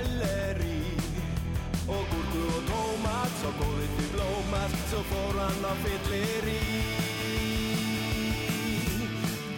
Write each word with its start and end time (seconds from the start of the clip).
Selleri 0.00 0.96
Og 1.88 2.04
gúrku 2.10 2.42
og 2.56 2.62
tómat 2.70 3.32
Svo 3.40 3.50
góðið 3.58 3.90
til 3.98 4.08
blómat 4.14 4.72
Svo 4.88 5.00
fór 5.10 5.36
hann 5.40 5.66
á 5.68 5.72
fyllir 5.84 6.46
í 6.52 6.56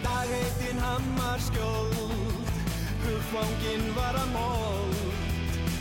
Dag 0.03 0.27
heitinn 0.33 0.81
hammar 0.83 1.39
skjóld 1.47 2.51
Hugfanginn 3.03 3.87
var 3.95 4.15
að 4.15 4.29
mold. 4.31 4.99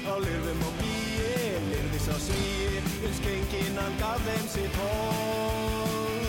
Á 0.06 0.14
lirfum 0.22 0.62
og 0.68 0.74
bíi 0.78 1.58
Lirði 1.70 2.00
sá 2.06 2.14
svíi 2.22 2.82
Um 3.02 3.14
skenginn 3.18 3.78
hann 3.82 3.94
gaf 3.98 4.22
þeim 4.26 4.46
sitt 4.54 4.74
hold. 4.78 6.22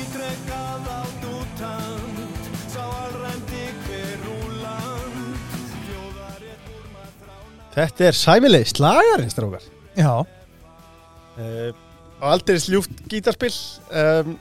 Ítrekkað 0.00 0.92
átt 0.96 1.19
Þetta 7.74 8.08
er 8.10 8.18
sæmileg 8.18 8.68
slagarinn, 8.70 9.30
strákar. 9.32 9.66
Já, 9.98 10.12
Uh, 11.40 11.70
og 12.20 12.32
aldrei 12.34 12.58
sljúft 12.60 12.90
gítarspill. 13.08 13.54
Um, 13.88 14.34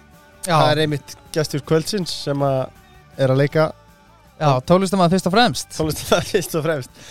það 0.43 0.71
er 0.73 0.81
einmitt 0.83 1.13
gestur 1.35 1.61
kvöldsins 1.63 2.11
sem 2.25 2.41
að 2.43 2.73
er 3.19 3.31
að 3.31 3.39
leika 3.39 3.69
já 4.39 4.49
tólustum 4.67 5.03
fyrst 5.11 5.27
og 5.27 5.33
fremst 5.35 5.73
tónlist 5.75 6.03
það 6.09 6.27
fyrst 6.33 6.57
og 6.59 6.65
fremst. 6.65 7.01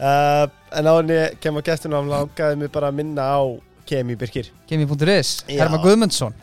Uh, 0.00 0.44
en 0.76 0.88
á 0.88 0.92
henni 0.98 1.18
kemur 1.44 1.64
gesturinn 1.64 1.96
á 1.96 2.02
langaði 2.10 2.60
mig 2.60 2.72
bara 2.74 2.90
að 2.90 3.00
minna 3.00 3.30
á 3.36 3.40
Kemi 3.88 4.16
Birkir. 4.16 4.50
Gemi.is, 4.68 5.32
Já. 5.48 5.62
Herma 5.64 5.80
Guðmundsson 5.82 6.36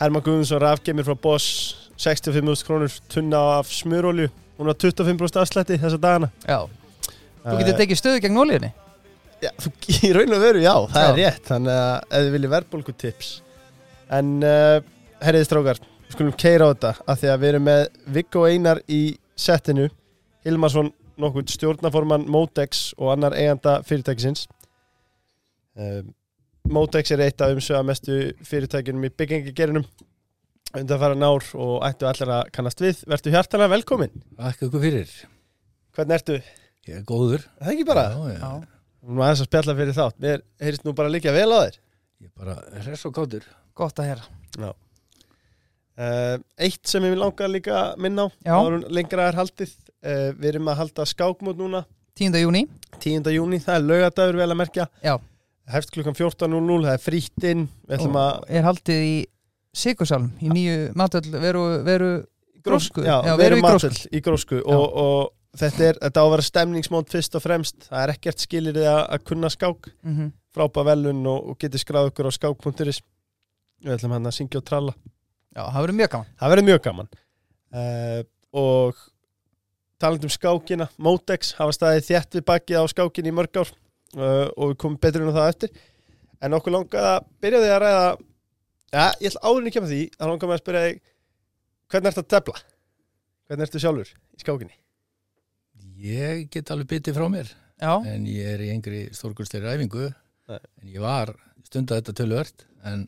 Herman 0.00 0.22
Guðmundsson 0.24 0.62
rafgemir 0.62 1.06
frá 1.06 1.16
Boss 1.18 1.46
65.000 1.98 2.64
krónur 2.66 2.92
tunna 3.10 3.40
af 3.58 3.70
smurolju. 3.74 4.28
Hún 4.58 4.70
var 4.70 4.78
25% 4.78 5.40
afslætti 5.42 5.78
þessa 5.78 5.98
dagana. 6.00 6.30
Já, 6.46 6.64
þú 7.44 7.56
getur 7.60 7.78
tekið 7.82 8.00
stöðu 8.02 8.22
gegn 8.26 8.40
ólíðinni 8.42 8.70
Já, 9.38 9.50
þú, 9.62 9.70
í 10.08 10.12
raun 10.16 10.34
og 10.34 10.42
veru, 10.42 10.62
já, 10.64 10.72
það 10.90 11.04
er 11.04 11.08
Já. 11.08 11.18
rétt 11.22 11.50
þannig 11.52 11.76
að 11.78 11.94
ef 12.18 12.24
þið 12.24 12.32
viljið 12.36 12.52
verðbólgu 12.56 12.94
tips 13.04 13.28
en 14.18 14.32
uh, 14.42 14.78
herriði 15.22 15.46
strákar 15.48 15.80
við 15.84 16.14
skulum 16.16 16.36
keira 16.40 16.66
á 16.66 16.72
þetta 16.72 16.92
af 17.12 17.20
því 17.20 17.30
að 17.34 17.40
við 17.44 17.52
erum 17.52 17.66
með 17.68 17.82
Viggo 18.16 18.44
Einar 18.48 18.80
í 18.90 19.00
settinu 19.38 19.86
Hilmarsson 20.48 20.90
nokkuð 21.18 21.50
stjórnaforman 21.54 22.24
Motex 22.30 22.88
og 22.98 23.12
annar 23.14 23.34
eiganda 23.38 23.78
fyrirtækisins 23.86 24.46
um, 25.78 26.14
Motex 26.68 27.12
er 27.14 27.22
eitt 27.24 27.40
af 27.44 27.54
umsöga 27.54 27.84
mestu 27.86 28.18
fyrirtækinum 28.44 29.06
í 29.06 29.12
byggingagerinum 29.18 29.86
undan 30.76 31.00
fara 31.00 31.16
nár 31.16 31.46
og 31.56 31.78
ættu 31.86 32.04
allir 32.10 32.28
að 32.40 32.50
kannast 32.52 32.82
við 32.82 33.04
vertu 33.08 33.30
hjartalega 33.32 33.72
velkomin 33.72 34.12
Takk 34.36 34.66
ykkur 34.66 34.82
fyrir. 34.82 35.12
hvernig 35.96 36.18
ertu? 36.18 36.40
Ég 36.88 36.96
er 37.00 37.04
góður. 37.08 37.44
Það 37.58 37.68
er 37.68 37.74
ekki 37.76 37.86
bara, 37.88 38.04
Já, 38.14 38.32
já. 38.32 38.38
Já, 38.40 38.52
nú 39.08 39.22
aðeins 39.22 39.42
að 39.44 39.48
spjalla 39.50 39.74
fyrir 39.78 39.96
þátt. 39.98 40.18
Mér 40.24 40.42
heyrist 40.64 40.84
nú 40.88 40.94
bara 40.96 41.12
líka 41.12 41.32
vel 41.36 41.48
á 41.52 41.58
þér. 41.66 41.76
Ég 42.24 42.28
er 42.30 42.34
bara 42.42 42.54
hress 42.82 43.04
og 43.08 43.14
kátur. 43.18 43.44
gott 43.78 44.00
að 44.02 44.08
heyra. 44.10 44.72
Uh, 45.98 46.38
eitt 46.62 46.86
sem 46.86 47.02
ég 47.02 47.10
vil 47.16 47.18
langa 47.18 47.46
líka 47.50 47.74
að 47.74 48.02
minna 48.04 48.24
á 48.24 48.28
Já. 48.46 48.52
áður 48.54 48.74
en 48.76 48.84
lengra 48.94 49.24
er 49.32 49.38
haldið 49.40 49.72
uh, 50.06 50.28
við 50.38 50.46
erum 50.52 50.68
að 50.70 50.76
halda 50.84 51.06
skákmót 51.10 51.58
núna. 51.58 51.80
10. 52.18 52.36
júni 52.38 52.60
10. 53.02 53.26
júni, 53.34 53.58
það 53.62 53.74
er 53.80 53.86
lögadagur 53.88 54.38
vel 54.38 54.46
að 54.54 54.58
merkja. 54.60 54.86
Já, 55.02 55.16
hefst 55.74 55.90
klukkan 55.94 56.14
14.00, 56.18 56.86
það 56.86 56.92
er 56.94 57.02
frítt 57.02 57.46
inn. 57.50 57.64
Við 57.90 57.96
ætlum 57.98 58.18
að 58.22 58.38
er 58.58 58.66
haldið 58.66 59.02
í 59.08 59.16
Sigursalm 59.78 60.30
í 60.42 60.50
nýju 60.54 60.76
matöll 60.98 61.26
veru, 61.34 61.64
veru 61.86 62.12
grósku. 62.66 63.02
já, 63.06 63.16
Já, 63.26 63.34
við 63.34 63.42
veru 63.42 63.48
erum 63.58 63.58
í 63.58 63.66
grósku. 63.66 63.90
matul 63.90 64.18
í 64.18 64.22
grósku. 64.28 64.62
Og, 64.62 64.86
og 65.02 65.34
þetta, 65.60 65.84
er, 65.84 66.00
þetta 66.02 66.22
á 66.22 66.24
að 66.24 66.32
vera 66.34 66.48
stemningsmót 66.48 67.12
fyrst 67.12 67.38
og 67.38 67.44
fremst. 67.44 67.88
Það 67.88 68.02
er 68.02 68.12
ekkert 68.14 68.44
skilir 68.44 68.78
að, 68.82 69.00
að 69.16 69.24
kunna 69.30 69.50
skák. 69.52 69.90
Mm 70.06 70.32
frábæð 70.58 70.88
velun 70.88 71.26
og, 71.28 71.52
og 71.52 71.58
geti 71.60 71.80
skráð 71.80 72.10
okkur 72.10 72.28
á 72.28 72.32
skák.is 72.34 73.02
við 73.84 73.94
ætlum 73.94 74.14
hann 74.16 74.28
að 74.28 74.36
syngja 74.38 74.60
og 74.60 74.66
tralla. 74.66 74.94
Já, 75.54 75.62
það 75.62 75.82
verður 75.84 75.98
mjög 75.98 76.10
gaman. 76.14 76.30
Það 76.40 76.52
verður 76.52 76.66
mjög 76.68 76.80
gaman. 76.86 77.10
Uh, 77.78 78.20
og 78.58 79.02
talandi 80.00 80.28
um 80.28 80.32
skákina 80.32 80.88
Motex 81.04 81.52
hafa 81.58 81.76
staðið 81.76 82.08
þétt 82.08 82.38
við 82.38 82.46
bakið 82.48 82.80
á 82.80 82.84
skákinni 82.90 83.32
í 83.32 83.36
mörg 83.36 83.60
ár 83.60 83.70
uh, 83.70 84.48
og 84.56 84.72
við 84.72 84.80
komum 84.82 84.98
betur 85.02 85.28
á 85.30 85.36
það 85.36 85.52
eftir. 85.52 85.84
En 86.42 86.56
okkur 86.58 86.74
langaði 86.74 87.12
að 87.12 87.30
byrja 87.44 87.62
því 87.62 87.70
að 87.74 87.80
ræða 87.84 88.08
ja, 88.08 89.06
ég 89.20 89.30
ætla 89.30 89.44
áðurinn 89.44 89.70
ekki 89.70 89.84
með 89.84 89.94
því 89.94 90.02
að 90.16 90.32
langaði 90.32 90.56
að 90.56 90.62
spyrja 90.64 90.84
þig 90.88 91.00
hvernig 91.88 92.12
ertu 92.12 92.24
að 92.24 92.32
tefla? 92.34 92.58
hvernig 93.48 93.64
ertu 93.64 93.80
sjálfur 93.82 94.10
í 94.12 94.42
skákinni? 94.42 94.76
Ég 95.98 96.46
get 96.54 96.70
alveg 96.70 96.88
bitið 96.92 97.16
frá 97.18 97.26
mér. 97.32 97.50
Já, 97.78 97.92
En 98.06 98.26
ég 98.26 98.46
er 98.54 98.62
í 98.62 98.70
engri 98.74 99.04
stórkursleiri 99.14 99.70
æfingu. 99.74 100.08
Nei. 100.50 100.58
En 100.82 100.92
ég 100.94 101.02
var 101.02 101.32
stundað 101.66 102.00
þetta 102.00 102.14
tölvört. 102.20 102.64
En, 102.86 103.04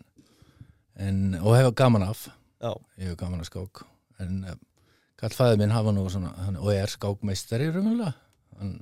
en, 0.98 1.20
og 1.40 1.54
hefa 1.58 1.72
gaman 1.82 2.06
af. 2.06 2.26
Já. 2.62 2.72
Ég 2.98 3.10
hefa 3.10 3.20
gaman 3.24 3.42
af 3.44 3.48
skák. 3.50 3.82
En 4.22 4.44
uh, 4.44 4.56
kallfæði 5.20 5.58
minn 5.62 5.74
hafa 5.74 5.94
nú 5.94 6.04
svona, 6.12 6.32
hann, 6.46 6.58
og 6.60 6.70
er 6.74 6.90
skákmeistari 6.92 7.70
raunverulega. 7.70 8.12
Hann, 8.60 8.74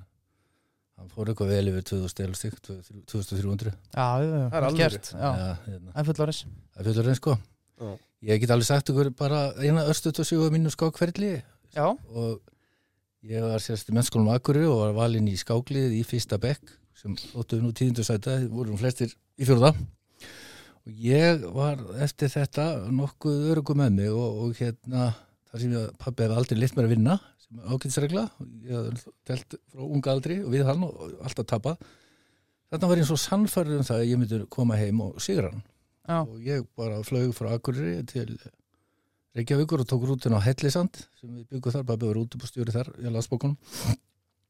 hann 0.98 1.12
fór 1.14 1.30
eitthvað 1.30 1.52
vel 1.54 1.70
yfir 1.72 1.86
2000 1.92 2.24
elustík, 2.26 2.58
2300. 2.64 3.72
já, 3.94 4.08
já, 4.24 4.28
já, 4.28 4.48
Það 4.48 4.58
er 4.58 4.68
alvöru. 4.68 4.82
gert 4.82 5.12
hérna. 5.12 5.56
er 5.68 6.04
Það 6.74 6.80
er 6.82 6.88
fullur 6.90 7.10
einn 7.12 7.20
sko. 7.20 7.38
Já. 7.78 7.92
Ég 8.28 8.40
get 8.42 8.50
alveg 8.50 8.66
sagt 8.66 8.90
ykkur 8.90 9.12
bara 9.14 9.42
eina 9.62 9.84
örstut 9.86 10.18
og 10.18 10.26
sjögu 10.26 10.48
mínu 10.50 10.72
skákferðli 10.74 11.36
Já, 11.76 11.84
og 11.86 12.40
ég 13.26 13.42
var 13.42 13.62
sérst 13.62 13.88
í 13.90 13.94
mennskólum 13.96 14.30
Akureyri 14.32 14.68
og 14.70 14.82
var 14.82 14.96
valinn 14.96 15.28
í 15.30 15.36
skáklið 15.38 15.96
í 15.98 16.02
fyrsta 16.06 16.38
bekk 16.42 16.74
sem 16.98 17.14
þóttu 17.18 17.60
nú 17.62 17.70
tíðindu 17.74 18.04
sæta, 18.06 18.36
voru 18.50 18.72
nú 18.72 18.78
flestir 18.80 19.12
í 19.38 19.46
fjórða. 19.46 19.72
Og 20.86 21.00
ég 21.04 21.44
var 21.54 21.80
eftir 22.02 22.30
þetta 22.32 22.66
nokkuð 22.90 23.50
örugum 23.52 23.82
með 23.82 23.96
mig 23.98 24.10
og, 24.14 24.42
og 24.44 24.58
hérna 24.58 25.10
þar 25.48 25.62
sem 25.62 25.74
ég 25.76 25.96
pabbi 26.02 26.26
hefði 26.26 26.38
aldrei 26.40 26.58
litt 26.58 26.76
mér 26.76 26.88
að 26.88 26.94
vinna 26.94 27.16
sem 27.44 27.62
ágætisregla 27.68 28.24
ég 28.66 28.74
hafði 28.76 29.14
telt 29.28 29.58
frá 29.72 29.86
unga 29.86 30.14
aldri 30.14 30.38
og 30.42 30.52
við 30.54 30.68
hann 30.68 30.86
og 30.88 31.02
alltaf 31.22 31.48
tapað. 31.54 31.82
Þarna 32.68 32.90
var 32.90 33.00
ég 33.00 33.08
svo 33.08 33.18
sannfærður 33.20 33.80
um 33.80 33.88
það 33.88 34.02
að 34.02 34.10
ég 34.10 34.20
myndi 34.20 34.40
koma 34.52 34.76
heim 34.76 35.02
og 35.06 35.20
sigra 35.24 35.52
hann. 35.52 35.66
Og 36.24 36.40
ég 36.44 36.66
bara 36.76 37.02
flög 37.04 37.34
frá 37.36 37.52
Akureyri 37.54 38.02
til 38.08 38.34
Reykjavíkur 39.36 39.82
og 39.82 39.88
tók 39.88 40.04
rútun 40.08 40.36
á 40.36 40.40
Hellisand 40.40 40.96
sem 41.20 41.28
við 41.28 41.44
byggum 41.52 41.74
þar, 41.74 41.84
bara 41.88 42.00
byggum 42.00 42.16
rútubústjóri 42.16 42.72
þar 42.74 42.88
í 42.96 43.10
landsbókunum. 43.12 43.58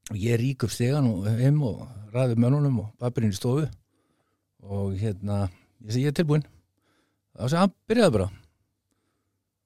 Og 0.09 0.21
ég 0.23 0.39
rík 0.41 0.65
upp 0.65 0.73
stegan 0.73 1.09
og 1.11 1.27
heim 1.29 1.59
og 1.67 1.83
ræði 2.15 2.39
mönnunum 2.39 2.79
og 2.85 2.93
babirinn 3.03 3.35
í 3.35 3.37
stofu. 3.37 3.67
Og 4.65 4.95
hérna 5.01 5.49
ég 5.83 5.93
segi 5.93 6.07
ég 6.07 6.15
er 6.15 6.19
og 6.47 7.43
það 7.43 7.53
sé 7.53 7.61
hann 7.61 7.75
byrjaði 7.91 8.15
bara. 8.17 8.29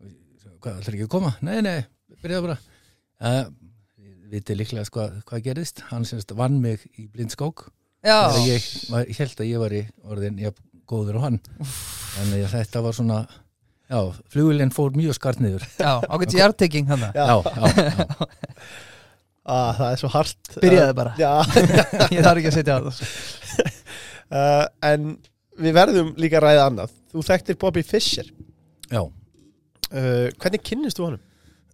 Segi, 0.00 0.56
hvað, 0.64 0.80
ætlar 0.80 0.96
ekki 0.96 1.06
að 1.06 1.12
koma? 1.14 1.34
Nei, 1.44 1.58
nei, 1.64 1.76
byrjaði 2.24 2.48
bara. 2.48 2.58
Uh, 3.22 3.44
vitið 4.32 4.60
líklega 4.62 4.90
hvað, 4.96 5.22
hvað 5.28 5.46
gerðist. 5.46 5.84
Hann 5.92 6.08
semst 6.08 6.34
vann 6.36 6.58
mig 6.64 6.84
í 6.96 7.06
blindskák. 7.12 7.66
Já, 8.02 8.16
þegar 8.32 8.48
ég 8.48 8.68
ég 9.12 9.22
held 9.22 9.44
að 9.44 9.52
ég 9.52 9.62
var 9.62 9.76
í 9.78 9.82
orðin 10.10 10.42
ég 10.42 10.60
góður 10.90 11.20
á 11.22 11.24
hann. 11.28 11.38
Þannig 12.16 12.46
að 12.48 12.54
þetta 12.56 12.82
var 12.84 12.96
svona 12.98 13.18
já, 13.92 14.00
flugulinn 14.32 14.72
fór 14.74 14.94
mjög 14.96 15.16
skart 15.18 15.42
niður. 15.44 15.64
Já 15.78 15.92
ágætt 16.08 16.36
jarteking 16.40 16.88
hann 16.90 17.04
Já. 17.12 17.26
já, 17.28 17.36
já, 17.44 18.28
ah, 19.52 19.72
það 19.76 19.88
er 19.90 20.00
svo 20.00 20.10
hart 20.16 20.52
Byrjaði 20.62 20.94
bara. 20.98 21.12
já, 21.20 21.32
Ég 22.14 22.22
þarf 22.24 22.40
ekki 22.42 22.52
að 22.52 22.56
setja 22.58 22.78
á 22.78 22.80
það. 22.86 23.02
Uh, 24.32 24.64
en 24.88 25.10
við 25.60 25.74
verðum 25.76 26.14
líka 26.20 26.38
að 26.40 26.46
ræða 26.46 26.68
annað. 26.70 26.94
Þú 27.12 27.24
þekktir 27.28 27.58
Bobby 27.60 27.82
Fischer. 27.84 28.30
Já. 28.88 29.02
uh, 29.04 30.28
hvernig 30.40 30.62
kynnist 30.64 30.96
þú 31.00 31.10
honum? 31.10 31.28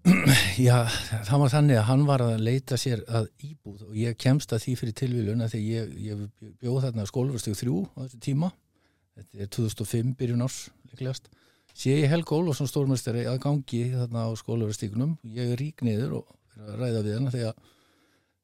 já, 0.69 0.79
það 1.27 1.41
var 1.43 1.51
þannig 1.53 1.79
að 1.81 1.87
hann 1.91 2.05
var 2.09 2.23
að 2.25 2.39
leita 2.47 2.79
sér 2.81 3.03
að 3.11 3.27
íbúð 3.45 3.83
og 3.91 3.97
ég 3.99 4.17
kemst 4.23 4.53
að 4.55 4.63
því 4.65 4.75
fyrir 4.81 4.95
tilvílun 5.03 5.43
að 5.45 5.53
því 5.57 5.61
ég, 5.69 5.91
ég 6.07 6.23
bjóð 6.63 6.79
þarna 6.87 7.07
skólaverstug 7.11 7.59
þrjú 7.59 7.81
á 7.93 7.99
þessu 8.07 8.21
tíma. 8.25 8.51
Þetta 9.19 9.43
er 9.45 9.51
2005 9.59 10.13
byrjun 10.21 10.45
árs 10.47 10.59
líklegast 10.89 11.27
sé 11.79 11.95
ég 11.95 12.11
Helga 12.11 12.37
Ólafsson 12.39 12.69
stórmestari 12.71 13.25
að 13.31 13.41
gangi 13.45 13.83
þarna 13.95 14.27
á 14.27 14.31
skólaverstugnum 14.41 15.17
ég 15.31 15.53
er 15.55 15.61
rík 15.61 15.83
niður 15.87 16.19
og 16.21 16.33
ræða 16.79 17.03
við 17.07 17.17
hann 17.19 17.31
þegar 17.33 17.55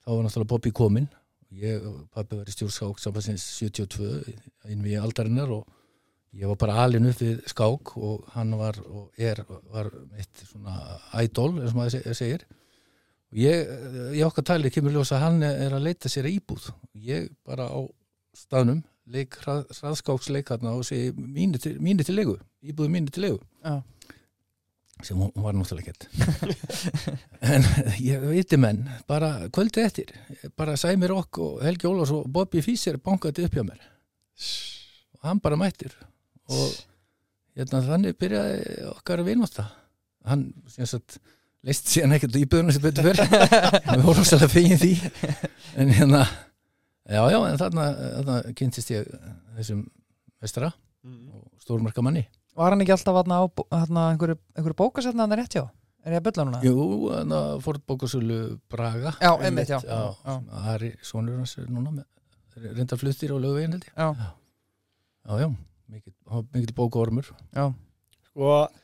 þá 0.04 0.10
var 0.12 0.20
náttúrulega 0.26 0.50
Bobby 0.52 0.70
kominn. 0.76 1.08
Ég 1.54 1.82
og 1.86 2.04
pappi 2.14 2.36
var 2.38 2.48
í 2.50 2.54
stjórnskák 2.54 3.00
samfansins 3.02 3.44
72 3.58 4.34
inn 4.70 4.82
við 4.84 5.00
aldarinnar 5.02 5.50
og 5.54 5.66
ég 6.34 6.50
var 6.50 6.58
bara 6.58 6.78
alin 6.82 7.06
upp 7.10 7.20
við 7.22 7.42
skák 7.50 7.92
og 7.98 8.24
hann 8.34 8.54
var 8.58 8.78
og 8.86 9.10
er 9.18 9.42
var 9.70 9.90
eitt 10.18 10.44
svona 10.48 10.74
idol 11.22 11.52
eins 11.60 11.70
og 11.74 11.78
maður 11.78 11.94
se- 11.98 12.14
segir. 12.18 12.42
Og 13.34 13.38
ég, 13.42 13.70
ég 14.18 14.26
okkar 14.26 14.46
talið 14.52 14.74
kemur 14.76 14.94
ljós 14.94 15.12
að 15.14 15.22
hann 15.26 15.42
er 15.46 15.74
að 15.74 15.86
leita 15.88 16.10
sér 16.10 16.26
að 16.28 16.36
íbúð. 16.40 16.68
Ég 17.06 17.30
bara 17.46 17.66
á 17.70 17.80
staðnum 18.34 18.82
leik 19.10 19.36
hrað, 19.42 19.66
hraðskáksleik 19.80 20.52
hann 20.54 20.70
og 20.70 20.84
segi 20.86 21.12
mínu 21.16 21.60
til, 21.60 21.76
mínu 21.82 22.06
til 22.06 22.16
leigu 22.16 22.38
íbúðu 22.64 22.92
mínu 22.92 23.12
til 23.12 23.26
leigu. 23.26 23.40
Já. 23.64 23.82
sem 25.02 25.18
hún 25.18 25.32
var 25.42 25.52
náttúrulega 25.52 25.90
ekkert. 25.90 26.06
En 27.54 27.64
ég 28.00 28.22
viti 28.30 28.56
menn 28.56 28.86
bara 29.10 29.48
kvöldi 29.52 29.82
eftir 29.82 30.12
bara 30.56 30.76
Sæmi 30.80 31.08
Rokk 31.10 31.38
og 31.42 31.64
Helgi 31.66 31.88
Ólafs 31.90 32.14
og 32.14 32.30
Bobby 32.32 32.62
Fischer 32.62 32.96
bankaði 32.96 33.44
upp 33.44 33.58
hjá 33.58 33.64
mér. 33.66 33.82
Og 35.18 35.28
hann 35.28 35.42
bara 35.44 35.58
mættir. 35.60 35.92
Og 36.48 36.70
hérna, 37.58 37.82
þannig 37.84 38.16
byrjaði 38.22 38.86
okkar 38.94 39.24
vinast 39.26 39.60
hann 40.24 40.46
sem 40.70 40.88
sagt 40.88 41.18
leist 41.64 41.90
síðan 41.90 42.16
ekkert 42.16 42.38
í 42.38 42.46
böðunum 42.48 42.72
sem 42.76 42.84
betur 42.84 43.10
fyrr 43.10 43.20
við 43.98 44.06
vorum 44.06 44.24
svolítið 44.24 44.46
að 44.46 44.54
fegin 44.54 44.80
því. 44.80 44.94
En 45.82 45.92
hérna 45.98 46.24
já 47.08 47.22
já 47.30 47.38
en 47.50 47.60
þarna, 47.60 47.84
þarna 48.16 48.36
kynntist 48.56 48.90
ég 48.94 49.08
þessum 49.58 49.84
mestara 50.42 50.72
og 51.04 51.44
stórmarka 51.60 52.02
manni 52.04 52.26
Var 52.54 52.70
hann 52.70 52.84
ekki 52.84 52.94
alltaf 52.94 53.16
þarna 53.18 53.40
á 53.42 53.44
þarna 53.50 54.02
einhverju, 54.12 54.36
einhverju 54.54 54.78
bókasetna 54.78 55.24
hann 55.24 55.34
er 55.34 55.40
rétt 55.42 55.56
hjá? 55.58 55.64
Er 56.04 56.12
ég 56.14 56.20
að 56.20 56.26
bylla 56.28 56.44
núna? 56.46 56.58
Jú, 56.62 56.74
þannig 57.10 57.36
að 57.38 57.60
Ford 57.64 57.82
Bókasölu 57.88 58.38
Braga. 58.70 59.14
Já, 59.24 59.30
einmitt, 59.40 59.70
já. 59.72 59.78
já, 59.80 60.00
Já. 60.20 60.34
Ari, 60.74 60.90
sonur 61.02 61.38
hans 61.40 61.56
er 61.58 61.70
núna 61.72 61.90
með 61.96 62.04
reynda 62.76 62.98
fluttir 63.00 63.32
á 63.34 63.36
lögvegin 63.40 63.74
held 63.74 63.86
ég. 63.88 63.94
Já, 63.96 64.30
Já, 65.24 65.38
já, 65.40 65.48
hann 65.48 66.48
mikið 66.52 66.74
bókaormur. 66.76 67.30
Já, 67.56 67.64
og 68.36 68.74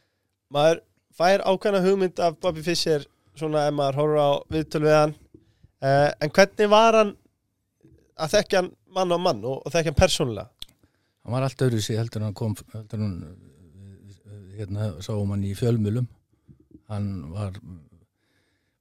maður 0.50 0.80
fær 1.14 1.44
ákveðna 1.44 1.82
hugmynd 1.84 2.22
af 2.24 2.38
Bobby 2.40 2.64
Fischer 2.64 3.04
svona 3.36 3.66
ef 3.68 3.76
maður 3.76 4.00
horfur 4.00 4.22
á 4.24 4.30
viðtöl 4.56 4.82
við 4.86 4.96
hann. 4.96 5.14
Uh, 5.80 6.08
en 6.24 6.32
hvernig 6.32 6.72
var 6.72 6.98
hann 6.98 7.12
að 8.20 8.34
þekkja 8.36 8.62
hann 8.62 8.72
mann 8.96 9.14
á 9.14 9.18
mann 9.18 9.44
og, 9.44 9.62
og 9.64 9.72
þekkja 9.72 9.92
hann 9.92 10.00
persónulega. 10.00 10.68
Hann 11.20 11.34
var 11.36 11.46
allt 11.46 11.64
öðru 11.66 11.82
sig 11.84 11.98
heldur 12.00 12.24
hann 12.24 12.36
kom 12.36 12.56
heldur 12.74 13.04
hann 13.04 13.16
hérna 14.56 14.90
sáum 15.04 15.32
hann 15.32 15.46
í 15.46 15.54
fjölmjölum 15.56 16.08
hann 16.90 17.10
var 17.32 17.58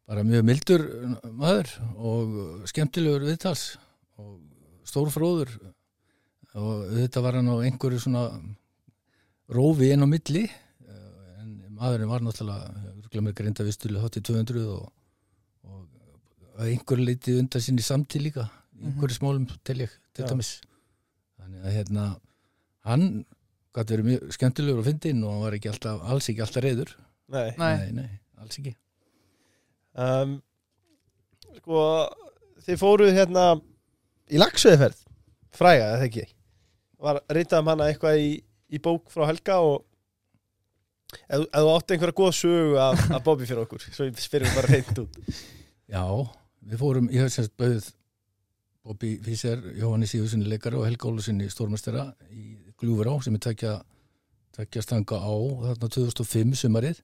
bara 0.10 0.26
mjög 0.26 0.46
mildur 0.48 0.86
maður 1.38 1.72
og 1.96 2.70
skemmtilegur 2.70 3.28
viðtals 3.28 3.76
og 4.18 4.40
stórfróður. 4.90 5.52
Og 6.58 6.88
þetta 6.96 7.22
var 7.22 7.38
hann 7.38 7.52
á 7.54 7.62
einhverju 7.62 8.02
svona 8.02 8.24
rófi 9.54 9.92
inn 9.94 10.06
á 10.06 10.08
milli 10.10 10.48
eh, 10.48 11.42
en 11.42 11.52
maðurinn 11.78 12.10
var 12.10 12.26
náttúrulega 12.26 13.22
með 13.26 13.36
greinda 13.38 13.66
vistulega 13.66 14.02
hátt 14.06 14.18
í 14.18 14.26
200 14.26 14.66
og, 14.74 14.90
og 15.70 16.66
einhverju 16.66 17.06
leiti 17.06 17.38
undan 17.38 17.64
sinni 17.64 17.86
samtíð 17.86 18.26
líka 18.26 18.50
einhverju 18.80 19.18
smálum 19.18 19.46
til 19.68 19.78
ég 19.84 19.94
til 20.16 20.28
dæmis. 20.30 20.54
Þannig 21.40 21.66
að 21.66 21.76
hérna 21.78 22.06
hann 22.88 23.06
gæti 23.76 23.96
verið 23.96 24.08
mjög 24.10 24.36
skemmtilegur 24.36 24.82
og 24.82 24.88
fyndinn 24.88 25.24
og 25.24 25.34
hann 25.34 25.44
var 25.46 25.58
ekki 25.58 25.72
alltaf, 25.72 26.02
alls 26.10 26.30
ekki 26.32 26.44
alltaf 26.46 26.64
reyður 26.66 26.96
Nei. 27.30 27.50
Nei. 27.60 27.74
nei, 27.78 27.92
nei, 27.94 28.10
alls 28.42 28.58
ekki. 28.58 28.74
Um, 30.00 30.40
sko 31.60 31.84
þið 32.66 32.80
fóruð 32.82 33.14
hérna 33.18 33.44
í 34.30 34.40
lagsveðferð 34.42 35.04
fræga, 35.54 35.92
eða 35.98 36.08
ekki? 36.08 36.26
Var 37.00 37.22
reytað 37.32 37.62
um 37.64 37.70
hana 37.72 37.92
eitthvað 37.92 38.24
í, 38.24 38.32
í 38.74 38.82
bók 38.84 39.12
frá 39.14 39.28
Helga 39.30 39.60
og 39.66 39.84
ef, 41.30 41.46
ef 41.46 41.54
þú 41.54 41.72
átti 41.76 41.96
einhverja 41.96 42.18
góða 42.18 42.36
sögu 42.40 42.82
af, 42.82 43.06
af 43.14 43.24
Bobby 43.26 43.48
fyrir 43.50 43.64
okkur, 43.68 43.86
svo 43.94 44.10
ég 44.10 44.20
spyrir 44.22 44.52
bara 44.58 44.74
reynd 44.74 45.04
út. 45.06 45.22
Já, 45.90 46.04
við 46.70 46.82
fórum, 46.82 47.10
ég 47.14 47.26
hef 47.26 47.34
semst 47.38 47.56
bauð 47.60 47.94
Bobby 48.90 49.20
Fischer, 49.22 49.60
Jóhanni 49.78 50.08
Sýfusinni 50.10 50.50
leikari 50.50 50.80
og 50.80 50.88
Helga 50.88 51.12
Ólusinni 51.12 51.46
stórmestara 51.54 52.08
í 52.34 52.56
Glúfurá 52.82 53.14
sem 53.22 53.36
er 53.38 53.44
tvekja, 53.44 53.76
tvekja 54.58 54.82
stanga 54.82 55.20
á 55.22 55.34
þarna 55.68 55.90
2005 55.94 56.56
sumarið. 56.64 57.04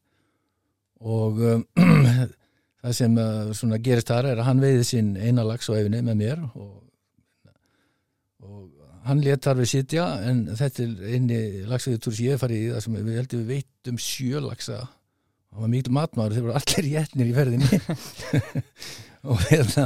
Og 1.06 1.44
um, 1.46 1.62
það 2.82 2.98
sem 2.98 3.20
uh, 3.22 3.78
gerist 3.86 4.10
þar 4.10 4.32
er 4.32 4.42
að 4.42 4.50
hann 4.50 4.64
veiði 4.64 4.90
sinn 4.90 5.14
eina 5.14 5.46
lags 5.46 5.70
á 5.70 5.78
efinni 5.78 6.02
með 6.08 6.20
mér 6.24 6.42
og, 6.56 6.74
og 8.42 8.66
hann 9.06 9.22
let 9.22 9.46
þar 9.46 9.62
við 9.62 9.72
sitja 9.76 10.10
en 10.26 10.44
þetta 10.58 10.88
er 10.88 11.14
eini 11.14 11.40
lagsveiðutúr 11.70 12.18
sem 12.18 12.26
ég 12.26 12.38
hef 12.38 12.46
farið 12.48 12.64
í 12.64 12.70
það 12.74 12.86
sem 12.88 12.98
við 12.98 13.20
heldum 13.20 13.46
við 13.46 13.52
veitum 13.54 14.02
sjö 14.02 14.42
lagsa 14.42 14.82
það 15.56 15.64
var 15.64 15.72
mikil 15.72 15.96
matmaður, 15.96 16.36
þeir 16.36 16.48
voru 16.48 16.60
allir 16.60 16.92
jætnir 16.96 17.30
í 17.30 17.36
ferðinni. 17.38 17.82
Og 19.32 19.42
hérna 19.50 19.86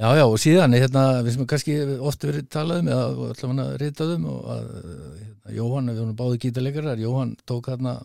já 0.00 0.08
já 0.16 0.24
og 0.24 0.38
síðan 0.40 0.76
hérna, 0.78 1.04
við 1.22 1.36
sem 1.36 1.46
kannski 1.50 1.76
oft 2.00 2.24
verið 2.24 2.48
talað 2.52 2.82
um 2.82 2.90
eða 2.94 3.04
allavega 3.34 3.78
ritað 3.82 4.16
um 4.16 4.26
og 4.32 4.50
að 4.56 4.66
hérna, 4.72 5.54
Jóhann, 5.58 5.90
við 5.90 6.00
vorum 6.00 6.18
báði 6.18 6.42
gítarleikarar 6.46 7.00
Jóhann 7.02 7.36
tók 7.48 7.68
hérna 7.72 7.98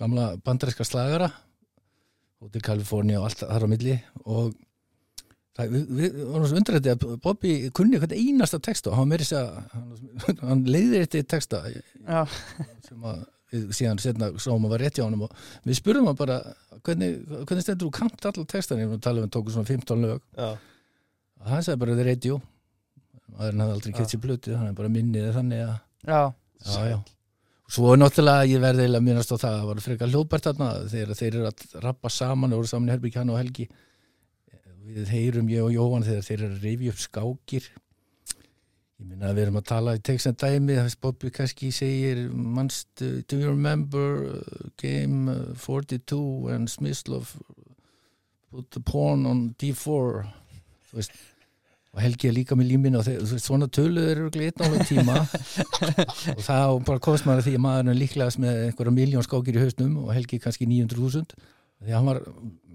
gamla 0.00 0.34
bandaríska 0.42 0.86
slagara 0.86 1.30
út 2.44 2.56
í 2.56 2.62
Kaliforni 2.64 3.16
og 3.18 3.28
allt 3.28 3.44
þar 3.44 3.66
á 3.66 3.68
milli 3.70 3.98
og 4.24 4.54
það, 5.54 5.76
við, 5.76 5.84
við 6.00 6.18
vorum 6.32 6.48
svo 6.50 6.58
undrætti 6.60 6.92
að 6.94 7.06
Bobby 7.22 7.54
kunni 7.76 8.00
hvern 8.02 8.16
einasta 8.18 8.60
texta 8.62 8.90
og 8.90 8.98
hann 8.98 9.12
meiri 9.12 9.28
sér 9.28 9.52
hann, 9.74 10.42
hann 10.48 10.66
leiðir 10.66 11.06
eitt 11.06 11.20
texta 11.30 11.62
já, 11.70 12.24
sem 12.88 13.06
að 13.06 13.22
síðan 13.76 14.00
setna 14.02 14.30
sáum 14.40 14.66
að 14.66 14.74
var 14.74 14.84
rétt 14.84 14.98
hjá 14.98 15.04
honum 15.06 15.26
og 15.26 15.36
við 15.64 15.78
spurðum 15.78 16.10
hann 16.10 16.18
bara 16.18 16.40
hvernig, 16.84 17.20
hvernig 17.44 17.64
stendur 17.64 17.88
þú 17.88 17.94
kant 17.98 18.28
allar 18.30 18.48
textan 18.50 18.82
ég 18.82 18.90
var 18.90 19.00
að 19.00 19.06
tala 19.06 19.22
um 19.22 19.26
hann 19.26 19.34
tóku 19.34 19.54
svona 19.54 19.70
15 19.70 20.04
lög. 20.04 20.20
Já, 20.36 20.50
og 21.40 21.52
hann 21.52 21.64
sagði 21.66 21.82
bara 21.84 21.96
the 21.98 22.06
radio. 22.08 22.40
Maðurinn 23.34 23.64
hafði 23.64 23.76
aldrei 23.78 23.96
kett 23.96 24.12
sér 24.14 24.22
blötu 24.22 24.54
hann 24.58 24.70
er 24.70 24.78
bara 24.78 24.92
minnið 24.92 25.30
þannig 25.34 25.64
að 25.64 25.72
já, 26.06 26.20
já, 26.68 26.82
já. 26.92 26.98
svo 27.76 27.94
náttúrulega 27.98 28.50
ég 28.50 28.62
verði 28.62 28.84
eiginlega 28.84 29.06
minnast 29.08 29.32
á 29.34 29.36
það 29.36 29.48
að 29.48 29.56
það 29.56 29.70
var 29.70 29.80
frekar 29.86 30.12
hljóðbært 30.12 30.48
þarna 30.50 30.68
þegar 30.92 31.18
þeir 31.20 31.30
eru 31.32 31.48
að 31.48 31.64
rappa 31.86 32.12
saman 32.12 32.54
og 32.54 32.62
voru 32.62 32.70
saman 32.70 32.92
í 32.92 32.94
Herbygg 32.94 33.18
hann 33.18 33.32
og 33.34 33.40
Helgi. 33.40 33.66
Við 34.84 35.10
heyrum 35.10 35.48
ég 35.50 35.64
og 35.64 35.72
Jóhann 35.74 36.06
þegar 36.06 36.28
þeir 36.28 36.38
eru 36.38 36.52
að 36.52 36.68
reyfi 36.68 36.92
upp 36.92 37.02
skákir 37.02 37.70
ég 39.02 39.08
minna 39.08 39.30
að 39.30 39.38
við 39.38 39.46
erum 39.46 39.58
að 39.58 39.68
tala 39.72 39.96
í 39.98 40.02
textan 40.06 40.38
dæmi 40.38 40.78
þess 40.78 41.00
Bobby 41.02 41.30
kannski 41.34 41.70
segir 41.74 42.24
manst, 42.30 42.90
do 43.00 43.40
you 43.40 43.50
remember 43.50 44.24
uh, 44.30 44.70
game 44.80 45.30
uh, 45.32 45.52
42 45.58 46.54
and 46.54 46.70
Smyslov 46.70 47.34
put 48.50 48.70
the 48.70 48.80
pawn 48.80 49.26
on 49.26 49.48
D4 49.58 50.26
þú 50.90 51.00
veist 51.00 51.16
og 51.94 52.00
Helgi 52.02 52.26
er 52.26 52.34
líka 52.34 52.56
með 52.58 52.72
líminu 52.72 52.98
og 52.98 53.04
þeir, 53.06 53.20
veist, 53.22 53.46
svona 53.46 53.68
töluð 53.70 54.08
eru 54.10 54.24
einn 54.26 54.62
álega 54.66 54.86
tíma. 54.88 55.20
Og 56.34 56.40
þá 56.42 56.56
bara 56.88 57.02
komst 57.02 57.22
maður 57.22 57.44
að 57.44 57.46
því 57.46 57.52
að 57.54 57.62
maður 57.62 57.90
er 57.92 57.98
líklegast 58.00 58.40
með 58.42 58.56
einhverja 58.64 58.94
miljón 58.96 59.26
skákir 59.26 59.60
í 59.60 59.62
hausnum 59.62 60.00
og 60.02 60.10
Helgi 60.16 60.40
kannski 60.42 60.66
900.000 60.66 61.38
því 61.38 61.92
að 61.92 61.94
hann 61.94 62.08
var, 62.08 62.20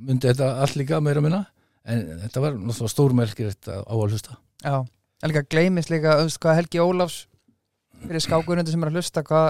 myndi 0.08 0.32
þetta 0.32 0.48
allt 0.64 0.80
líka 0.80 1.02
meira 1.04 1.24
minna, 1.26 1.42
en 1.84 2.06
þetta 2.22 2.46
var 2.46 2.56
náttúrulega 2.56 2.94
stórmerkir 2.96 3.52
þetta 3.52 3.82
á 3.84 3.92
að 3.98 4.06
hlusta. 4.08 4.40
Já 4.64 4.78
En 5.20 5.32
líka 5.32 5.44
gleymis 5.52 5.90
líka, 5.92 6.16
veist 6.24 6.40
hvað 6.44 6.62
Helgi 6.62 6.82
Ólafs 6.84 7.18
fyrir 8.06 8.24
skákurundu 8.24 8.72
sem 8.72 8.84
er 8.86 8.92
að 8.92 9.00
hlusta 9.00 9.24
hvað 9.28 9.50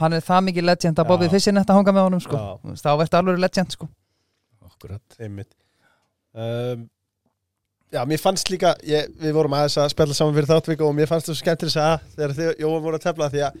hann 0.00 0.16
er 0.16 0.24
það 0.24 0.46
mikið 0.48 0.66
legend 0.68 1.00
að 1.00 1.08
Bobby. 1.08 1.28
Fischer 1.32 1.54
netta 1.56 1.76
hanga 1.76 1.94
með 1.94 2.08
honum 2.08 2.24
sko. 2.24 2.40
Þá 2.80 2.90
verður 3.00 3.18
alveg 3.20 3.40
legend 3.40 3.76
sko. 3.76 3.88
Akkurat. 4.68 5.04
einmitt. 5.20 5.52
Um, 6.32 6.88
Já, 7.92 8.06
mér 8.08 8.20
fannst 8.22 8.48
líka 8.48 8.70
ég, 8.88 9.10
við 9.20 9.34
vorum 9.36 9.52
aðeins 9.52 9.74
að 9.76 9.90
spjalla 9.92 10.14
saman 10.16 10.32
fyrir 10.32 10.48
þáttvík 10.48 10.80
og 10.80 10.94
mér 10.96 11.10
fannst 11.10 11.26
það 11.28 11.34
svo 11.36 11.42
skemmtileg 11.42 11.74
að 11.82 12.06
þegar 12.14 12.32
þið 12.38 12.62
Jóhann 12.62 12.84
voru 12.86 12.96
að 12.96 13.02
tefla 13.04 13.26
því 13.34 13.42
að 13.44 13.58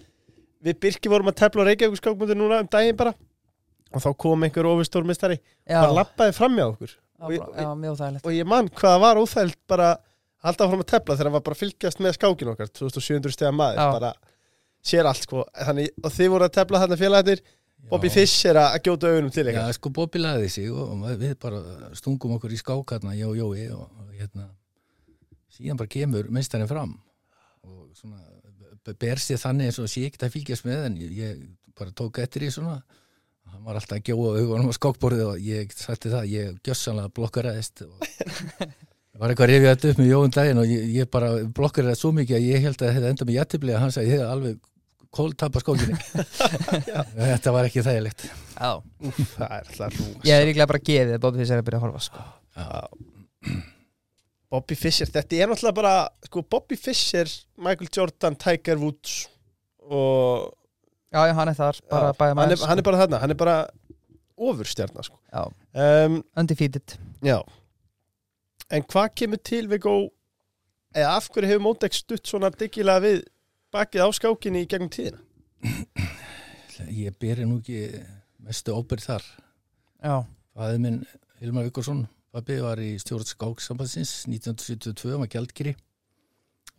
við 0.64 0.78
Birki 0.80 1.10
vorum 1.12 1.28
að 1.28 1.36
tefla 1.42 1.66
Reykjavík 1.68 2.00
skákmyndir 2.00 2.38
núna 2.40 2.60
um 2.64 2.70
daginn 2.72 2.96
bara 2.96 3.12
og 3.92 4.00
þá 4.00 4.08
kom 4.24 4.46
einhver 4.46 4.68
ofistórmistari 4.70 5.36
Já, 5.36 5.82
bara 5.82 5.98
lappaði 5.98 6.32
fram 6.38 6.56
hjá 6.56 6.64
okkur. 6.70 6.94
Já, 6.96 7.26
og 7.28 7.76
mjög 7.82 7.98
þægilegt 8.00 8.30
og 8.30 8.38
ég 8.38 8.48
mann 8.48 8.70
hvað 8.72 8.94
það 8.94 9.04
var 9.04 9.20
óþægild 9.20 9.58
bara 9.74 9.90
halda 10.46 10.66
áfram 10.66 10.82
að 10.84 10.90
tefla 10.92 11.16
þegar 11.16 11.28
hann 11.30 11.36
var 11.38 11.44
bara 11.48 11.56
að 11.58 11.62
fylgjast 11.64 12.00
með 12.02 12.14
skákin 12.18 12.50
okkar 12.52 12.70
2700 12.74 13.34
stegar 13.36 13.54
maður 13.56 13.80
Já. 13.82 13.88
bara 13.96 14.12
sér 14.92 15.06
allt 15.10 15.22
sko. 15.26 15.44
Þannig, 15.54 15.90
og 16.02 16.14
þið 16.16 16.30
voru 16.34 16.46
að 16.48 16.54
tefla 16.58 16.80
þarna 16.82 16.98
félagarnir. 16.98 17.42
Bobby 17.90 18.08
Já. 18.10 18.14
Fischer 18.14 18.58
að 18.60 18.76
gjóta 18.86 19.10
augunum 19.10 19.30
til 19.34 19.44
Já, 19.46 19.50
ykkar 19.52 19.72
sko 19.74 19.90
Bobby 19.90 20.20
laði 20.22 20.48
sig 20.54 20.68
og 20.70 21.00
við 21.18 21.32
bara 21.42 21.62
stungum 21.98 22.36
okkur 22.36 22.52
í 22.54 22.58
skák 22.60 22.94
hérna, 22.94 23.14
ég 23.18 23.26
og 23.26 23.56
og, 23.74 23.88
hérna 24.18 24.48
síðan 25.52 25.80
bara 25.80 25.90
kemur 25.90 26.28
meistarinn 26.30 26.70
fram. 26.70 26.92
Og 27.66 27.90
svona 27.98 28.20
b- 28.86 28.94
ber 28.98 29.18
sér 29.22 29.40
þannig 29.42 29.70
eins 29.70 29.80
og 29.82 29.90
sé 29.90 30.04
ekki 30.06 30.22
að 30.22 30.34
fylgjast 30.36 30.66
með 30.66 30.86
en 30.88 30.96
ég, 31.02 31.10
ég 31.18 31.42
bara 31.78 31.90
tók 31.90 32.18
eftir 32.22 32.46
í 32.46 32.52
svona. 32.54 32.80
Hann 33.52 33.66
var 33.66 33.76
alltaf 33.76 33.98
að 33.98 34.06
gjóa 34.12 34.38
augunum 34.40 34.70
á 34.70 34.78
skákborðið 34.78 35.26
og 35.34 35.42
ég 35.44 35.74
sætti 35.76 36.10
það, 36.14 36.30
ég 36.32 36.54
gjössanlega 36.64 37.12
blokkaraðist 37.18 37.82
og 37.84 38.06
var 39.22 39.32
eitthvað 39.32 39.46
að 39.46 39.52
rifja 39.52 39.72
þetta 39.72 39.90
upp 39.92 40.00
með 40.00 40.08
Jóun 40.10 40.32
daginn 40.34 40.60
og 40.62 40.70
ég, 40.70 40.86
ég 40.96 41.08
bara 41.12 41.30
blokkaraði 41.54 41.98
svo 42.00 42.10
mikið 42.16 42.38
að 42.38 42.46
ég 42.48 42.64
held 42.66 42.82
að 42.82 42.94
þetta 42.96 43.10
enda 43.12 43.26
með 43.28 43.36
jættibli 43.38 43.74
að 43.74 43.82
hann 43.84 43.94
sagði, 43.94 44.10
ég 44.10 44.22
hef 44.22 44.32
alveg 44.32 44.56
kóltapa 45.12 45.60
skókinni. 45.60 45.98
Þetta 47.32 47.52
var 47.52 47.68
ekki 47.68 47.84
þægilegt. 47.84 48.24
Já, 48.56 48.70
það 49.34 49.44
er 49.44 49.58
alltaf 49.58 49.98
rús 49.98 50.24
ég 50.24 50.38
er 50.38 50.48
líklega 50.48 50.68
bara 50.70 50.80
að 50.80 51.12
Bobby 51.20 51.42
Fischer 51.42 51.58
er 51.58 51.60
að 51.60 51.66
byrja 51.68 51.80
að 51.80 51.84
horfa 51.84 52.02
sko. 52.06 52.24
Bobby 54.52 54.76
Fischer, 54.76 55.12
þetta 55.12 55.38
er 55.38 55.52
náttúrulega 55.52 55.76
bara 55.76 55.94
sko, 56.28 56.44
Bobby 56.54 56.80
Fischer, 56.80 57.30
Michael 57.60 57.92
Jordan, 57.92 58.40
Tiger 58.40 58.80
Woods 58.80 59.22
og 59.88 60.52
Já, 61.12 61.26
já, 61.28 61.34
hann 61.36 61.50
er 61.52 61.56
þar, 61.58 61.78
bara 61.92 62.12
Já, 62.16 62.28
hann, 62.32 62.52
er, 62.54 62.60
hann 62.70 62.80
er 62.80 62.86
bara 62.86 63.00
þarna, 63.02 63.18
hann 63.20 63.34
er 63.34 63.36
bara 63.36 63.56
ofurstjarnar 64.40 65.04
sko. 65.04 65.18
Já, 65.28 65.42
um, 66.08 66.22
undefeated. 66.40 66.96
Já 67.20 67.42
En 68.72 68.84
hvað 68.88 69.10
kemur 69.20 69.40
til 69.44 69.66
við 69.68 69.82
gó 69.84 69.94
eða 70.96 71.16
af 71.18 71.28
hverju 71.32 71.50
hefur 71.50 71.64
Mótex 71.66 72.00
stutt 72.00 72.28
svona 72.28 72.48
diggilega 72.56 73.04
við 73.04 73.18
bakið 73.72 74.04
á 74.04 74.08
skákinni 74.16 74.64
í 74.64 74.68
gegnum 74.68 74.92
tíðina? 74.92 75.20
Ég 76.88 77.14
beri 77.20 77.44
nú 77.46 77.58
ekki 77.60 78.00
mestu 78.42 78.72
ábyrð 78.72 79.04
þar. 79.10 79.26
Já, 80.02 80.14
Fæði 80.56 80.80
minn 80.84 80.98
Hilmar 81.40 81.68
Vikursson, 81.68 82.02
pabbi, 82.32 82.58
var 82.64 82.80
í 82.80 82.90
stjórn 83.00 83.28
skáksambansins 83.28 84.26
1972, 84.28 85.12
hann 85.12 85.22
var 85.24 85.30
gjaldgeri 85.32 85.76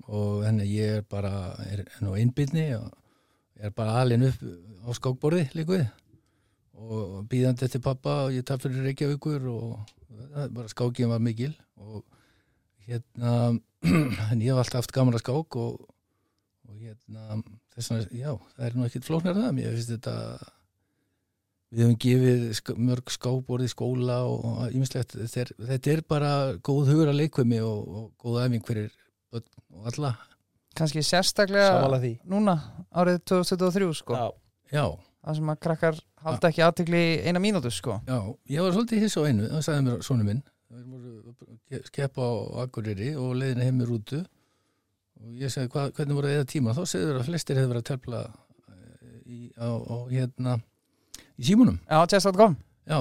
og 0.10 0.44
henni 0.48 0.68
ég 0.74 1.00
er 1.00 1.08
bara, 1.08 1.54
er 1.70 1.86
nú 2.04 2.18
einbyrni 2.18 2.68
og 2.76 2.90
er 3.62 3.74
bara 3.74 4.02
alin 4.02 4.28
upp 4.28 4.42
á 4.84 4.90
skákborði 4.98 5.46
líka 5.54 5.78
við 5.78 5.86
og 6.74 7.20
býðandi 7.30 7.68
eftir 7.68 7.84
pappa 7.86 8.24
og 8.26 8.34
ég 8.36 8.46
taf 8.46 8.62
fyrir 8.66 8.84
Reykjavíkur 8.90 9.46
og 9.52 9.66
það, 9.70 9.92
bara 10.56 10.72
skákin 10.72 11.10
var 11.12 11.22
mikil 11.24 11.54
og 11.82 12.04
hérna, 12.88 13.34
en 14.32 14.42
ég 14.44 14.50
hef 14.52 14.60
alltaf 14.64 14.82
haft 14.84 14.96
gaman 14.96 15.16
að 15.18 15.24
skák 15.26 15.58
og, 15.60 15.78
og 16.70 16.76
hérna, 16.82 17.40
þess 17.76 17.92
vegna, 17.94 18.20
já, 18.20 18.34
það 18.58 18.68
er 18.68 18.76
nú 18.78 18.88
ekkit 18.88 19.08
flóknar 19.08 19.38
það, 19.40 19.56
mér 19.60 19.78
finnst 19.78 19.94
þetta 19.96 20.16
við 21.74 21.84
höfum 21.88 21.98
gefið 22.06 22.44
sk 22.60 22.76
mörg 22.78 23.14
skáborð 23.16 23.66
í 23.66 23.72
skóla 23.72 24.20
og 24.30 24.76
ímislegt, 24.76 25.16
þetta, 25.18 25.42
er- 25.46 25.56
þetta 25.72 25.94
er 25.96 26.04
bara 26.14 26.34
góð 26.62 26.92
hugur 26.92 27.10
að 27.14 27.20
leikvimi 27.24 27.62
og, 27.66 27.80
og 27.98 28.06
góð 28.22 28.60
fyrir 28.68 28.92
börn 29.34 29.48
og 29.74 29.88
alla. 29.90 30.12
Kannski 30.78 31.02
sérstaklega 31.06 31.74
núna, 32.30 32.56
árið 32.94 33.20
2023 33.30 33.90
sko. 33.98 34.18
Já, 34.18 34.30
já, 34.74 34.86
Það 35.24 35.38
sem 35.40 35.50
að 35.54 35.60
krakkar 35.64 36.00
halda 36.28 36.50
ekki 36.50 36.64
aðtekli 36.66 37.02
í 37.04 37.14
eina 37.28 37.42
mínútu 37.44 37.72
sko. 37.74 38.00
Já, 38.08 38.18
ég 38.50 38.64
var 38.66 38.76
svolítið 38.76 39.04
hiss 39.04 39.18
á 39.20 39.22
einu 39.28 39.50
það 39.52 39.66
sagði 39.68 39.86
mér 39.88 40.04
sonu 40.08 40.28
minn. 40.28 40.44
Að 41.74 41.88
skeppa 41.90 42.26
á 42.26 42.32
Akureyri 42.64 43.14
og 43.20 43.36
leiðinu 43.40 43.68
heim 43.68 43.82
í 43.84 43.88
rútu. 43.90 44.22
Og 45.24 45.40
ég 45.40 45.54
sagði 45.54 45.72
hvað, 45.74 45.94
hvernig 45.98 46.20
voru 46.20 46.32
eða 46.34 46.50
tíma? 46.50 46.76
Þá 46.76 46.84
segður 46.90 47.20
að 47.22 47.30
flestir 47.30 47.60
hefur 47.60 47.74
verið 47.74 47.84
að 47.84 47.90
tefla 47.92 48.22
eh, 48.28 49.18
í, 49.24 49.40
á, 49.56 49.70
á 49.72 49.96
hérna 50.12 50.60
í 51.40 51.48
símunum, 51.48 51.78
Já, 51.88 52.00
chess.com 52.12 52.58
já, 52.84 52.98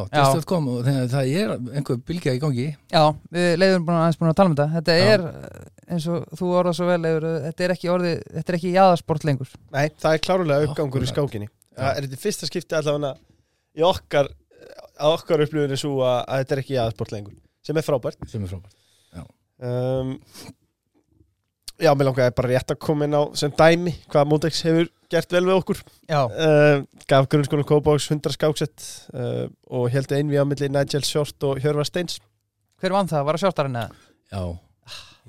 kom 0.46 0.68
og 0.70 0.84
þegar 0.86 1.08
það 1.10 1.32
er 1.40 1.54
einhver 1.74 1.98
bylgja 2.06 2.36
í 2.36 2.42
gangi. 2.42 2.66
Já, 2.92 3.02
við 3.34 3.48
leiðum 3.58 3.88
búin 3.88 3.98
aðeins 3.98 4.20
búin 4.20 4.30
að 4.30 4.36
tala 4.38 4.52
um 4.52 4.54
þetta. 4.54 4.68
Þetta 4.76 4.98
Já. 4.98 5.08
er, 5.16 5.24
eins 5.88 6.06
og 6.12 6.38
þú 6.38 6.52
orðað 6.60 6.78
svo 6.78 6.86
vel 6.92 7.00
þetta 7.48 7.66
er 7.66 7.74
ekki 7.74 7.90
orðið, 7.92 8.22
þetta 8.36 8.52
er 8.52 8.58
ekki 8.60 8.76
jaðarsport 8.76 9.26
lengur. 9.26 9.56
Nei, 9.74 9.84
það 9.98 10.14
er 10.14 10.24
klárlega 10.28 10.68
uppgangur 10.70 11.02
í 11.02 11.10
skákinni 11.10 11.50
Það 11.76 11.90
er 11.92 12.06
þetta 12.06 12.22
fyrsta 12.22 12.48
skipti 12.48 12.78
allavega 12.78 13.12
í 13.72 13.84
okkar 13.86 14.30
að 15.02 15.16
okkar 15.16 15.44
upplifinu 15.46 15.78
svo 15.80 16.00
að, 16.04 16.18
að 16.26 16.42
þetta 16.42 16.54
er 16.54 16.62
ekki 16.62 16.80
aðsport 16.82 17.14
lengur 17.14 17.38
sem 17.62 17.78
er 17.78 17.86
frábært. 17.86 18.26
Sem 18.30 18.42
er 18.44 18.50
frábært 18.50 18.76
um, 19.62 20.16
Já, 21.82 21.90
mér 21.96 22.10
langaði 22.10 22.34
bara 22.38 22.50
rétt 22.52 22.74
að 22.74 22.80
koma 22.84 23.06
inn 23.08 23.16
á 23.16 23.22
sem 23.38 23.54
dæmi 23.58 23.94
hvað 24.12 24.28
Mótex 24.30 24.60
hefur 24.66 24.90
gert 25.10 25.32
vel 25.34 25.42
við 25.48 25.56
okkur. 25.56 25.80
Já, 26.06 26.20
uh, 26.30 26.82
gaf 27.10 27.26
grunnskóla 27.32 27.64
Kópáks 27.66 28.06
100 28.12 28.36
skáksett 28.36 28.84
uh, 29.16 29.46
og 29.72 29.88
held 29.92 30.12
einvi 30.14 30.38
á 30.38 30.44
milli 30.46 30.70
Nigel 30.70 31.02
Short 31.06 31.48
og 31.48 31.58
Hjörvar 31.62 31.88
Steins. 31.88 32.20
Hver 32.80 32.94
vann 32.94 33.10
það? 33.10 33.26
Var 33.26 33.38
það 33.38 33.44
sjórtarinn 33.46 33.80
eða? 33.82 34.06
Já, 34.32 34.44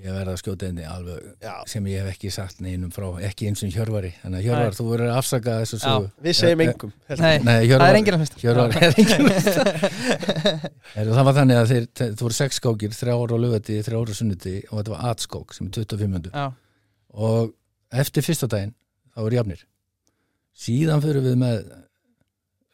ég 0.01 0.09
verði 0.15 0.31
að 0.33 0.39
skjóta 0.41 0.65
einni 0.67 0.85
alveg 0.89 1.25
Já. 1.43 1.53
sem 1.69 1.85
ég 1.91 2.01
hef 2.01 2.15
ekki 2.15 2.31
sagt 2.33 2.61
neinum 2.65 2.89
frá, 2.91 3.05
ekki 3.27 3.45
eins 3.51 3.61
og 3.61 3.69
Hjörvari. 3.75 4.09
Þannig 4.23 4.39
að 4.39 4.45
Hjörvar, 4.47 4.71
Nei. 4.71 4.77
þú 4.79 4.85
verður 4.89 5.11
að 5.11 5.17
afsaka 5.21 5.57
þessu 5.61 5.77
Já. 5.77 5.83
sögu. 5.83 6.07
Við 6.25 6.37
segjum 6.39 6.61
Eh, 6.63 6.65
eh, 6.65 6.73
engum 6.73 6.93
Nei, 7.21 7.37
Nei, 7.45 7.67
Hjörvar, 7.67 7.83
það 7.83 7.93
er 7.93 7.99
enginn 7.99 8.15
að 8.17 8.23
hlusta. 8.23 8.39
Hjörvar 8.41 8.69
er 8.73 8.93
enginn 9.03 9.27
að 9.29 9.33
Heyrðu, 10.95 11.13
Það 11.17 11.27
var 11.29 11.37
þannig 11.37 11.59
að 11.61 11.73
þeir, 11.73 11.85
þú 12.17 12.25
voru 12.25 12.37
sex 12.39 12.59
skákir 12.61 12.95
þrjá 12.97 13.13
ára 13.19 13.37
á 13.37 13.43
lögati, 13.45 13.77
þrjá 13.85 13.99
ára 14.01 14.13
á 14.13 14.19
sunnuti 14.19 14.55
og 14.71 14.75
þetta 14.79 14.95
var 14.95 15.05
atskók 15.13 15.53
sem 15.53 15.67
er 15.69 15.75
25 15.77 16.09
mjöndu 16.15 16.33
Já, 16.33 16.45
og 17.13 17.53
eftir 17.93 18.25
fyrsta 18.25 18.49
daginn 18.49 18.73
þá 19.13 19.21
er 19.27 19.37
jafnir. 19.37 19.61
Síðan 20.57 21.01
fyrir 21.05 21.21
við 21.25 21.37
með 21.41 21.61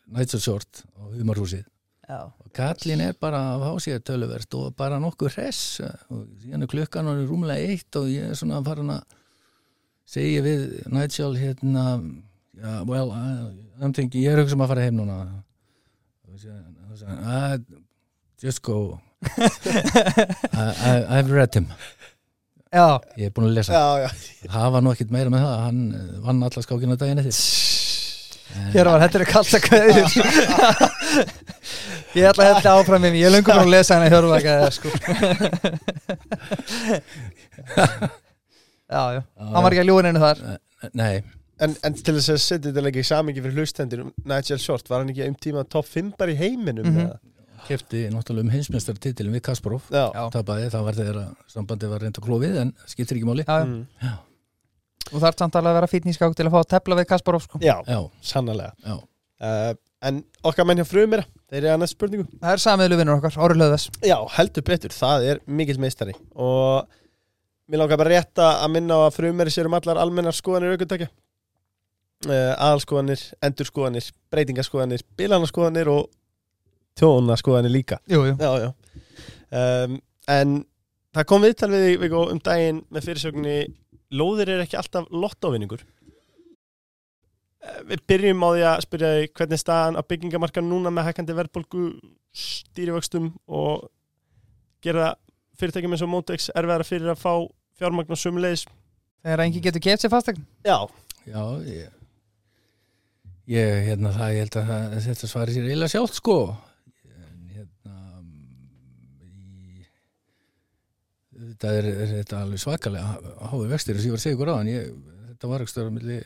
Nights 0.10 0.34
of 0.40 0.42
Short 0.44 0.84
og 0.98 1.14
Humarhúsið. 1.20 1.64
já, 1.66 1.79
og 2.10 2.50
kallin 2.58 3.04
er 3.06 3.18
bara 3.22 3.40
að 3.54 3.64
fá 3.66 3.84
sér 3.86 4.00
töluvert 4.02 4.56
og 4.58 4.72
bara 4.80 4.98
nokkuð 5.02 5.36
hress. 5.36 5.82
Og 6.10 6.24
síðan 6.42 6.66
er 6.66 6.72
klukkan 6.72 7.10
og 7.12 7.20
er 7.20 7.30
rúmlega 7.30 7.74
eitt 7.76 8.00
og 8.00 8.10
ég 8.10 8.32
er 8.32 8.40
svona 8.40 8.64
farin 8.66 8.96
að 8.96 9.04
segja 10.10 10.42
við 10.46 10.64
Nigel 10.90 11.36
hérna 11.38 11.86
yeah, 12.58 12.82
well, 12.84 13.12
I, 13.14 13.52
I'm 13.84 13.94
thinking, 13.94 14.24
ég 14.24 14.34
er 14.34 14.42
hugsa 14.42 14.58
um 14.58 14.66
að 14.66 14.74
fara 14.74 14.88
heim 14.88 14.98
núna. 14.98 15.20
Og 16.30 16.42
síðan, 16.42 17.22
"Ah, 17.22 17.58
just 18.42 18.62
go. 18.62 19.00
I, 19.30 20.66
I, 20.90 21.20
I've 21.20 21.32
read 21.32 21.54
him. 21.54 21.68
Já, 22.70 23.02
ég 23.18 23.30
er 23.30 23.34
búin 23.34 23.50
að 23.50 23.56
lesa. 23.58 23.74
Já, 23.74 24.06
já. 24.06 24.10
Það 24.50 24.72
var 24.76 24.84
nú 24.86 24.92
ekkit 24.94 25.14
meira 25.14 25.34
með 25.34 25.46
það 25.46 25.64
hann 25.66 25.80
eh, 25.98 26.12
vann 26.26 26.44
alla 26.46 26.62
skákina 26.64 26.98
daginn 27.02 27.22
eftir. 27.24 27.40
Hér 28.74 28.90
var, 28.90 29.04
kallt 29.30 29.54
að 29.54 29.66
kveður 29.68 30.08
Ég 32.18 32.26
ætla 32.26 32.46
að 32.46 32.56
hella 32.58 32.72
áfram 32.80 33.02
mér, 33.06 33.14
ég 33.20 33.30
löngu 33.34 33.52
búin 33.52 33.68
að 33.68 33.74
lesa 33.76 33.98
hana 34.00 34.10
hjörvaka 34.10 34.50
eða 34.60 34.72
sko. 34.74 34.90
Já, 38.90 39.02
já, 39.14 39.22
hann 39.38 39.62
var 39.62 39.70
ekki 39.76 39.84
að 39.84 39.90
ljúin 39.92 40.08
einu 40.10 40.22
þar. 40.24 40.40
Nei, 40.98 41.20
En, 41.60 41.74
en 41.84 41.94
til 41.94 42.14
þess 42.16 42.32
að 42.32 42.38
setja 42.40 42.70
þetta 42.72 42.82
leikið 42.86 43.02
í 43.04 43.08
samingi 43.10 43.42
fyrir 43.44 43.58
hlustendur 43.60 44.02
Nigel 44.32 44.58
Short, 44.64 44.88
var 44.90 45.02
hann 45.04 45.10
ekki 45.12 45.26
um 45.28 45.34
tíma 45.44 45.66
topp 45.68 45.90
5 45.92 46.14
bara 46.18 46.32
í 46.34 46.38
heiminum 46.40 46.88
mm 46.94 47.10
kefti 47.68 48.06
náttúrulega 48.10 48.46
um 48.48 48.52
heimsmeistartitilin 48.54 49.34
við 49.36 49.42
Kasparov. 49.44 49.84
Tapaði, 49.92 50.70
það 50.72 50.86
var 50.88 50.96
þegar 50.96 51.18
að 51.20 51.34
sambandi 51.52 51.90
var 51.92 52.00
reynda 52.02 52.22
klófið 52.24 52.56
en 52.62 52.70
skiptir 52.88 53.18
ekki 53.20 53.28
máli. 53.28 53.44
Já, 53.44 53.58
Mm. 53.68 53.82
já, 54.00 54.14
og 55.12 55.20
þarf 55.26 55.38
samt 55.44 55.58
alveg 55.60 55.74
að 55.74 55.78
vera 55.82 55.90
fítn 55.92 56.10
í 56.10 56.16
skák 56.16 56.38
til 56.40 56.46
að 56.48 56.54
fá 56.56 56.60
að 56.64 56.70
tepla 56.72 56.96
við 57.02 57.08
Kasparov 57.12 57.44
sko. 57.44 57.60
Já 57.62 57.76
já, 57.86 58.00
sannlega 58.24 58.72
já. 58.88 58.96
uh, 58.96 59.74
En 60.02 60.24
okkar 60.48 60.66
menn 60.66 60.80
hjá 60.80 60.88
frumira, 60.88 61.26
þeir 61.50 61.60
eru 61.64 61.72
að 61.74 61.82
næst 61.84 61.98
spurningu. 61.98 62.28
Það 62.40 62.56
er 62.56 62.64
samiðlu 62.64 63.00
vinnur 63.00 63.20
okkar, 63.20 63.38
Orri 63.46 63.60
Löðves 63.60 63.88
Já, 64.06 64.18
heldur 64.38 64.66
betur, 64.70 64.96
það 64.96 65.30
er 65.34 65.42
mikill 65.60 65.80
meistari. 65.82 66.16
Og 66.38 66.86
mér 67.70 67.84
langar 67.84 68.02
bara 68.02 68.16
rétt 68.16 68.44
að 68.44 68.68
minna 68.76 69.00
á 69.00 69.02
að 69.08 69.18
frumeri 69.18 69.54
sér 69.54 69.70
um 69.70 69.78
allar 69.78 70.02
almennar 70.02 70.38
skoðanir 70.38 70.76
aukundakja 70.76 71.10
uh, 72.28 72.54
aðalskoðanir, 72.56 73.24
endurskoðanir 73.46 74.12
breytingaskoðanir, 74.34 75.06
bilanarskoðanir 75.20 75.92
og 75.94 76.08
tjónaskoðanir 77.00 77.74
líka. 77.74 78.02
Jú, 78.10 78.26
jú. 78.32 78.38
Já, 78.40 78.68
já. 78.68 78.72
Um, 79.50 80.00
En 80.30 80.60
það 81.16 81.28
kom 81.30 81.46
viðtal 81.46 81.72
við 81.74 82.16
um 82.20 82.42
daginn 82.44 82.84
með 82.94 83.08
fyrirsögninni 83.08 83.60
Lóðir 84.10 84.50
er 84.56 84.64
ekki 84.64 84.78
alltaf 84.80 85.06
lottóvinningur. 85.14 85.84
Eh, 85.86 85.99
Við 87.60 88.04
byrjum 88.08 88.44
á 88.46 88.50
því 88.50 88.66
að 88.70 88.82
spyrja 88.86 89.08
þig 89.18 89.32
hvernig 89.36 89.58
er 89.58 89.62
staðan 89.64 90.00
á 90.00 90.02
byggingamarka 90.08 90.62
núna 90.64 90.92
með 90.96 91.10
hækkandi 91.10 91.36
verðbólgu 91.36 91.88
stýrivöxtum 92.32 93.34
og 93.52 93.90
gera 94.86 95.12
fyrirtækjum 95.60 95.96
eins 95.96 96.04
og 96.06 96.12
Mótex 96.14 96.48
erfiðara 96.56 96.88
fyrir 96.88 97.12
að 97.12 97.20
fá 97.20 97.34
fjármagn 97.80 98.16
og 98.16 98.20
sumulegis 98.22 98.64
Þegar 99.20 99.44
enginn 99.44 99.66
getur 99.66 99.84
gett 99.84 100.04
sér 100.04 100.14
fastegn 100.14 100.46
Já, 100.64 100.78
já 101.28 101.44
ég, 101.68 101.92
ég, 103.52 103.76
hérna 103.90 104.14
það, 104.16 104.34
ég 104.38 104.46
held 104.46 104.58
að 104.62 104.72
það, 104.72 104.98
þetta 105.10 105.32
svari 105.34 105.56
sér 105.56 105.68
eiginlega 105.68 105.94
sjálft 105.96 106.20
sko. 106.22 106.38
En 107.12 107.56
hérna 107.58 107.98
í, 109.20 109.88
þetta 111.50 111.74
er, 111.82 111.90
er 111.92 112.14
þetta 112.22 112.44
alveg 112.46 112.64
svakalega 112.64 113.36
hái 113.52 113.64
vextir 113.74 114.00
þess 114.00 114.06
að 114.06 114.08
ég 114.08 114.16
var 114.16 114.22
að 114.22 114.28
segja 114.28 114.40
ykkur 114.40 114.54
á 114.54 114.58
en 114.62 114.72
ég, 114.72 114.94
þetta 115.34 115.52
var 115.52 115.66
ekki 115.66 115.76
stöður 115.76 115.98
milli 115.98 116.22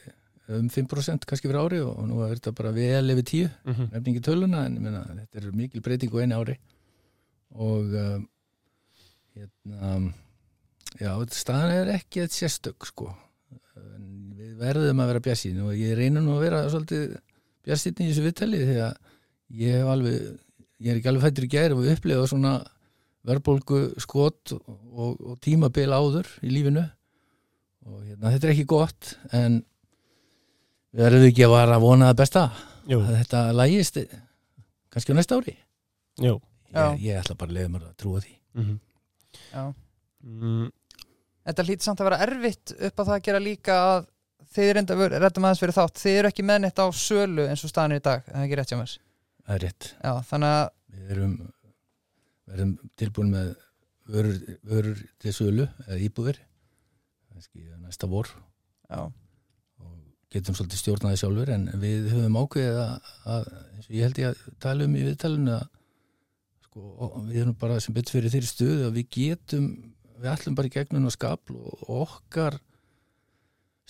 um 0.52 0.68
5% 0.68 1.28
kannski 1.30 1.48
fyrir 1.48 1.62
ári 1.62 1.80
og, 1.84 1.94
og 2.02 2.08
nú 2.10 2.20
er 2.26 2.36
þetta 2.36 2.56
bara 2.58 2.74
vel 2.76 3.14
yfir 3.14 3.24
10 3.24 3.44
mm 3.48 3.74
-hmm. 3.74 3.92
nefningi 3.94 4.22
töluna 4.22 4.66
en 4.66 4.82
meina, 4.82 5.04
þetta 5.06 5.38
er 5.40 5.52
mikil 5.52 5.82
breyting 5.82 6.12
á 6.12 6.18
einu 6.22 6.36
ári. 6.36 6.58
Og 7.54 7.86
um, 7.94 8.28
hérna 9.36 10.14
já, 11.00 11.12
staðan 11.32 11.72
er 11.72 11.94
ekki 11.96 12.24
að 12.24 12.36
sérstök 12.36 12.86
sko. 12.86 13.16
En 13.76 14.34
við 14.38 14.58
verðum 14.58 15.00
að 15.00 15.08
vera 15.08 15.20
bjassín 15.20 15.62
og 15.62 15.74
ég 15.76 15.98
reynir 15.98 16.22
nú 16.22 16.36
að 16.36 16.46
vera 16.46 16.70
svolítið 16.70 17.18
bjassín 17.64 18.00
í 18.00 18.10
þessu 18.10 18.26
viðtali 18.28 18.58
því 18.58 18.80
að 18.88 18.96
ég 19.50 19.78
hef 19.80 19.88
alveg 19.88 20.40
ég 20.84 20.92
er 20.92 21.00
ekki 21.00 21.12
alveg 21.12 21.24
fættur 21.24 21.48
í 21.48 21.52
gæri 21.54 21.74
og 21.78 21.92
upplefa 21.94 22.28
svona 22.28 22.54
verðbólgu 23.24 23.80
skot 24.04 24.52
og, 24.58 24.80
og, 24.92 25.22
og 25.22 25.40
tímabil 25.40 25.92
áður 25.96 26.28
í 26.44 26.52
lífinu. 26.52 26.84
Og 27.88 28.02
hérna, 28.04 28.32
þetta 28.34 28.48
er 28.48 28.54
ekki 28.54 28.68
gott 28.68 29.16
en 29.32 29.62
við 30.94 31.04
verðum 31.08 31.28
ekki 31.30 31.46
að 31.48 31.54
vara 31.56 31.78
að 31.78 31.86
vona 31.88 32.12
það 32.12 32.22
besta? 32.22 32.44
Jú, 32.90 33.00
að 33.02 33.18
þetta 33.22 33.44
lægist 33.58 34.00
kannski 34.94 35.16
á 35.16 35.18
næsta 35.18 35.40
ári? 35.40 35.58
Jú. 36.22 36.38
Ég, 36.74 37.04
ég 37.04 37.20
ætla 37.20 37.38
bara 37.38 37.52
að 37.52 37.58
leiða 37.58 37.74
mér 37.74 37.86
að 37.90 37.98
trúa 38.02 38.22
því. 38.24 38.34
Mm 38.54 38.64
-hmm. 38.66 38.80
Já. 39.54 39.64
Mm, 40.24 40.72
Þetta 41.44 41.66
hlýtt 41.68 41.84
samt 41.84 42.00
að 42.00 42.08
vera 42.08 42.22
erfitt 42.24 42.72
upp 42.80 43.00
á 43.00 43.04
það 43.04 43.16
að 43.18 43.26
gera 43.26 43.40
líka 43.44 43.74
að 43.84 44.06
þið 44.54 44.70
reynda 44.78 44.96
reddum 45.12 45.48
aðeins 45.48 45.60
fyrir 45.60 45.76
þátt. 45.76 46.00
Þið 46.00 46.20
eru 46.20 46.30
ekki 46.32 46.46
með 46.48 46.62
neitt 46.64 46.80
á 46.80 46.88
sölu 46.96 47.48
eins 47.50 47.64
og 47.66 47.70
staðan 47.74 47.96
er 47.96 48.00
í 48.00 48.06
dag 48.06 48.24
það 48.30 48.38
er 48.38 48.46
ekki 48.46 48.60
rétt 48.60 48.72
hjá 48.72 48.78
mér. 48.80 48.94
Það 49.44 49.56
er 49.56 49.66
rétt. 49.66 49.90
Já, 50.04 50.14
þannig 50.30 50.54
að 50.54 50.70
við 50.94 51.12
erum, 51.16 51.36
verðum 52.48 52.74
tilbúin 53.02 53.34
með 53.34 53.50
vörur, 54.14 54.40
vörur 54.64 55.04
til 55.20 55.34
sölu 55.36 55.68
eða 55.88 56.38
kannski 57.34 57.66
næsta 57.82 58.08
vor. 58.08 58.30
Já, 58.88 59.12
getum 60.34 60.58
svolítið 60.58 60.82
stjórnaði 60.82 61.22
sjálfur 61.22 61.54
en 61.54 61.70
við 61.82 62.10
höfum 62.14 62.38
ákveðið 62.42 62.82
að, 62.84 63.14
að 63.36 63.48
og 63.84 63.96
ég 63.98 64.06
held 64.08 64.22
ég 64.22 64.30
að 64.32 64.60
tala 64.64 64.88
um 64.88 64.98
í 64.98 65.06
viðtalinu 65.08 65.56
að 65.58 65.64
sko, 66.68 66.84
og 67.06 67.18
við 67.30 67.42
erum 67.44 67.58
bara 67.60 67.80
sem 67.84 67.96
betur 67.96 68.18
fyrir 68.18 68.34
þeirri 68.34 68.50
stöðu 68.50 68.88
að 68.88 69.00
við 69.00 69.10
getum 69.18 69.72
við 70.24 70.30
ætlum 70.34 70.56
bara 70.58 70.70
í 70.70 70.74
gegnum 70.74 71.10
að 71.10 71.16
skapl 71.18 71.58
og, 71.58 71.84
og 71.88 72.04
okkar 72.08 72.60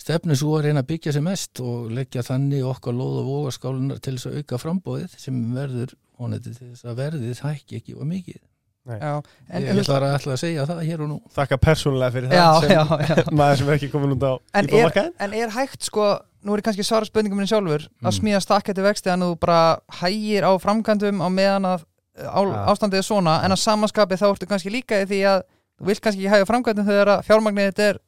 stefnu 0.00 0.36
svo 0.36 0.56
að 0.58 0.66
reyna 0.68 0.82
að 0.82 0.90
byggja 0.90 1.14
sem 1.16 1.24
mest 1.24 1.62
og 1.64 1.92
leggja 1.94 2.24
þannig 2.26 2.66
okkar 2.66 2.96
lóð 2.96 3.20
og 3.22 3.28
vogaskálunar 3.30 4.02
til 4.02 4.16
þess 4.16 4.30
að 4.30 4.40
auka 4.40 4.60
frambóðið 4.60 5.14
sem 5.22 5.38
verður 5.54 5.94
vonandi 6.18 6.50
til 6.50 6.72
þess 6.72 6.88
að 6.90 7.00
verðið 7.00 7.44
hækki 7.44 7.78
ekki 7.80 7.96
og 7.96 8.10
mikið. 8.10 8.42
Já 8.84 9.12
en, 9.48 9.62
Ég 9.64 9.78
ætla 9.80 9.96
að, 10.00 10.06
ætla 10.18 10.34
að 10.34 10.40
segja 10.42 10.66
það 10.68 10.82
hér 10.84 11.02
og 11.04 11.08
nú. 11.08 11.16
Þakka 11.34 11.58
persónulega 11.64 12.12
fyrir 12.12 12.28
það 12.28 12.36
já, 12.36 12.48
sem 12.60 12.70
já, 12.74 12.82
já. 13.08 13.24
maður 13.40 13.60
sem 13.62 13.68
er 13.72 13.78
ekki 13.78 13.90
komin 13.94 14.14
út 14.16 14.26
á 14.28 14.32
En, 14.60 14.68
er, 14.68 15.00
en 15.24 15.36
er 15.40 15.54
hægt 15.56 15.88
sko 15.88 16.06
nú 16.44 16.52
er 16.52 16.60
ég 16.60 16.66
kannski 16.68 16.84
svara 16.84 17.08
spurningum 17.08 17.40
minni 17.40 17.48
sjálfur 17.48 17.86
að 17.88 18.10
Mm. 18.10 18.16
smíða 18.20 18.40
stakketti 18.44 18.84
vexti 18.84 19.08
að 19.08 19.24
þú 19.24 19.34
bara 19.40 19.60
hægir 20.02 20.44
á 20.44 20.52
framkvæmdum 20.60 21.22
á 21.24 21.28
meðan 21.32 21.68
að 21.72 21.84
á, 22.20 22.40
Ja. 22.44 22.64
ástandið 22.74 23.00
er 23.00 23.06
svona 23.08 23.38
en 23.44 23.50
að 23.56 23.62
samanskapi 23.64 24.18
þá 24.20 24.26
ertu 24.34 24.46
kannski 24.50 24.70
líka 24.70 25.00
í 25.00 25.06
því 25.08 25.20
að 25.32 25.40
þú 25.80 25.88
vilt 25.88 26.02
kannski 26.04 26.20
ekki 26.26 26.34
hægja 26.34 26.48
framkvæmdum 26.52 26.86
þegar 26.90 27.08
að 27.16 27.24
fjármagnið 27.30 27.70
þetta 27.72 27.88
er 27.88 27.98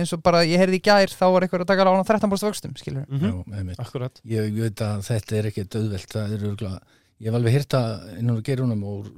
eins 0.00 0.12
og 0.16 0.22
bara 0.24 0.40
ég 0.48 0.56
heyrði 0.58 0.78
í 0.80 0.82
gær 0.86 1.12
þá 1.12 1.24
var 1.34 1.44
eitthvað 1.44 1.62
að 1.66 1.70
taka 1.74 1.84
lána 1.84 2.04
13% 2.08 2.48
vöxtum 2.48 2.74
skilur. 2.78 3.04
Já, 3.10 3.32
einmitt. 3.58 3.78
Akkurat 3.82 4.20
ég, 4.24 4.48
ég 4.54 4.62
veit 4.70 4.80
að 4.86 5.02
þetta 5.10 5.36
er 5.36 5.48
ekki 5.50 5.64
döðvelt 5.68 6.14
það 6.14 6.32
er 6.38 6.44
örgulega, 6.48 6.78
ég 7.20 7.28
hef 7.28 7.36
alveg 7.38 7.56
hýrta 7.58 7.80
innan 8.16 8.38
á 8.38 8.42
gerunum 8.48 8.84
og 8.88 9.08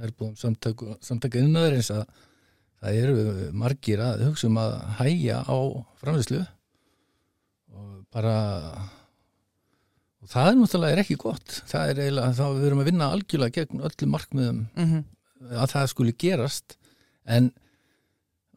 herbúðum 0.00 0.36
samtaka, 0.40 1.40
innæðurins 1.42 1.90
að 1.94 2.04
það 2.80 2.98
eru 3.02 3.50
margir 3.60 4.02
að 4.04 4.24
hugsa 4.28 4.48
um 4.48 4.58
að 4.62 4.74
hæja 5.00 5.42
á 5.44 5.58
framleyslu 6.00 6.40
og 7.76 7.92
bara 8.14 8.36
og 10.20 10.28
það 10.28 10.50
er 10.50 10.58
náttúrulega 10.60 11.02
ekki 11.04 11.16
gott. 11.20 11.60
Það 11.68 11.90
er 11.92 12.02
eiginlega, 12.04 12.36
þá 12.36 12.44
við 12.48 12.66
erum 12.68 12.82
að 12.82 12.90
vinna 12.90 13.08
algjörlega 13.14 13.56
gegn 13.56 13.84
öllum 13.88 14.14
markmiðum 14.16 14.62
mm 14.76 15.00
að 15.40 15.70
það 15.72 15.86
skuli 15.88 16.12
gerast. 16.20 16.74
En 17.24 17.46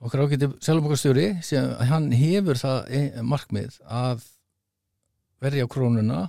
okkar 0.03 0.25
ágæti 0.25 0.50
selumokastjóri 0.63 1.27
sem 1.45 1.69
hann 1.89 2.09
hefur 2.12 2.59
það 2.59 2.89
e- 2.91 3.23
markmið 3.23 3.77
að 3.88 4.25
verja 5.43 5.67
krónuna 5.71 6.25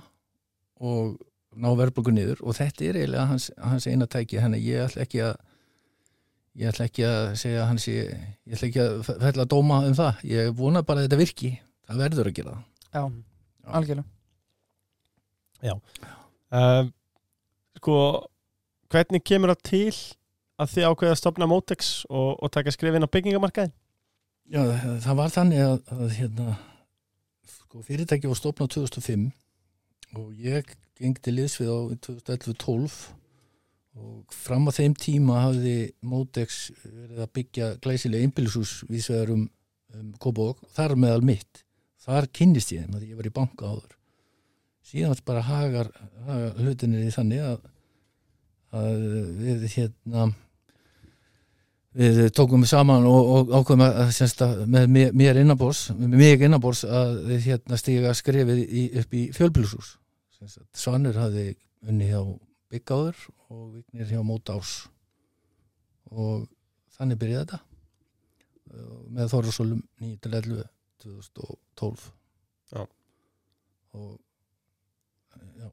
og 0.79 1.17
ná 1.55 1.69
verðbólgu 1.79 2.11
niður 2.15 2.41
og 2.43 2.55
þetta 2.57 2.85
er 2.89 2.97
eiginlega 3.01 3.27
hans, 3.29 3.49
hans 3.61 3.87
eina 3.87 4.07
tæki. 4.11 4.39
Þannig 4.43 4.61
að 4.63 4.69
ég 4.69 4.83
ætla 4.89 5.05
ekki 5.05 5.21
að 5.25 5.35
ég 6.55 6.69
ætla 6.71 6.85
ekki 6.89 7.05
að 7.07 7.21
segja 7.41 7.65
hans 7.69 7.85
ég, 7.91 8.11
ég 8.47 8.55
ætla 8.57 8.67
ekki 8.69 8.83
að 8.83 8.97
fælla 9.07 9.45
að 9.45 9.51
dóma 9.55 9.79
um 9.87 9.95
það. 9.97 10.21
Ég 10.31 10.51
vona 10.59 10.83
bara 10.87 11.01
að 11.03 11.07
þetta 11.09 11.21
virki. 11.23 11.51
Það 11.85 12.01
verður 12.03 12.29
að 12.31 12.37
gera 12.39 12.53
það. 12.55 12.61
Já, 12.95 13.03
algjörlega. 13.79 14.11
Um, 16.55 16.93
Sko 17.79 17.95
Hvernig 18.93 19.23
kemur 19.27 19.51
það 19.51 19.63
til 19.65 19.95
að 20.61 20.69
þið 20.71 20.85
ákveða 20.87 21.13
að 21.15 21.19
stopna 21.19 21.47
Motex 21.49 21.87
og, 22.07 22.35
og 22.45 22.51
taka 22.53 22.71
skrifin 22.71 23.03
á 23.03 23.09
byggingamarkaðin? 23.11 23.73
Já, 24.53 24.61
það- 24.61 24.99
það 25.03 25.17
var 25.19 25.33
þannig 25.33 25.61
að, 25.65 25.73
að 25.95 26.13
hérna, 26.19 26.53
sko, 27.49 27.81
fyrirtæki 27.83 28.29
var 28.29 28.37
stopnað 28.39 28.69
2005 28.77 29.25
og 30.21 30.29
ég 30.37 30.69
gengdi 30.99 31.33
liðsvið 31.33 31.71
á 31.71 31.79
2011-12 32.07 32.97
og 33.95 34.35
fram 34.35 34.67
á 34.67 34.71
þeim 34.75 34.95
tíma 34.99 35.41
hafði 35.45 35.75
Motex 36.03 36.69
verið 36.83 37.21
að 37.23 37.33
byggja 37.37 37.67
glæsilega 37.83 38.27
einbýlishús 38.27 38.77
vísvegar 38.91 39.31
um, 39.35 39.45
um 39.95 40.09
Kópavók, 40.19 40.63
þar 40.75 40.95
meðal 40.99 41.23
mitt. 41.27 41.63
Þar 42.05 42.27
kynnist 42.35 42.73
ég 42.75 42.85
þeim 42.85 42.97
að 42.97 43.07
ég 43.09 43.19
var 43.19 43.29
í 43.29 43.33
banka 43.35 43.71
áður. 43.71 43.95
Síðan 44.85 45.21
bara 45.25 45.43
hagar, 45.47 45.91
hagar 46.27 46.59
hlutinni 46.61 47.11
þannig 47.13 47.45
að, 47.47 47.69
að 48.75 49.05
við 49.41 49.69
hérna 49.73 50.27
við 51.95 52.25
tókum 52.35 52.63
við 52.65 52.73
saman 52.75 53.07
og, 53.07 53.29
og 53.31 53.53
ákveðum 53.55 53.85
að, 53.87 54.01
að, 54.43 54.63
með 54.67 55.13
mér 55.15 55.39
innabors, 55.39 55.87
með 55.95 56.17
mig 56.19 56.43
innabors 56.43 56.83
að 56.83 57.21
við 57.31 57.47
hérna 57.49 57.79
stiga 57.79 58.15
skrefið 58.17 58.65
í, 58.65 58.89
upp 58.99 59.15
í 59.15 59.29
fjölbílusús 59.35 59.95
Svanur 60.75 61.17
hafði 61.19 61.45
unni 61.85 62.09
hjá 62.09 62.19
Byggáður 62.73 63.21
og 63.53 63.63
Vignir 63.75 64.09
hjá 64.09 64.21
Mótás 64.25 64.73
og 66.11 66.45
þannig 66.97 67.19
byrjaði 67.21 67.45
þetta. 67.45 67.59
Með 69.15 69.31
Þorrasólum 69.31 69.81
9.11 70.01 70.65
2012 71.05 72.05
Já. 72.73 72.81
og 73.95 74.15
já, 75.55 75.67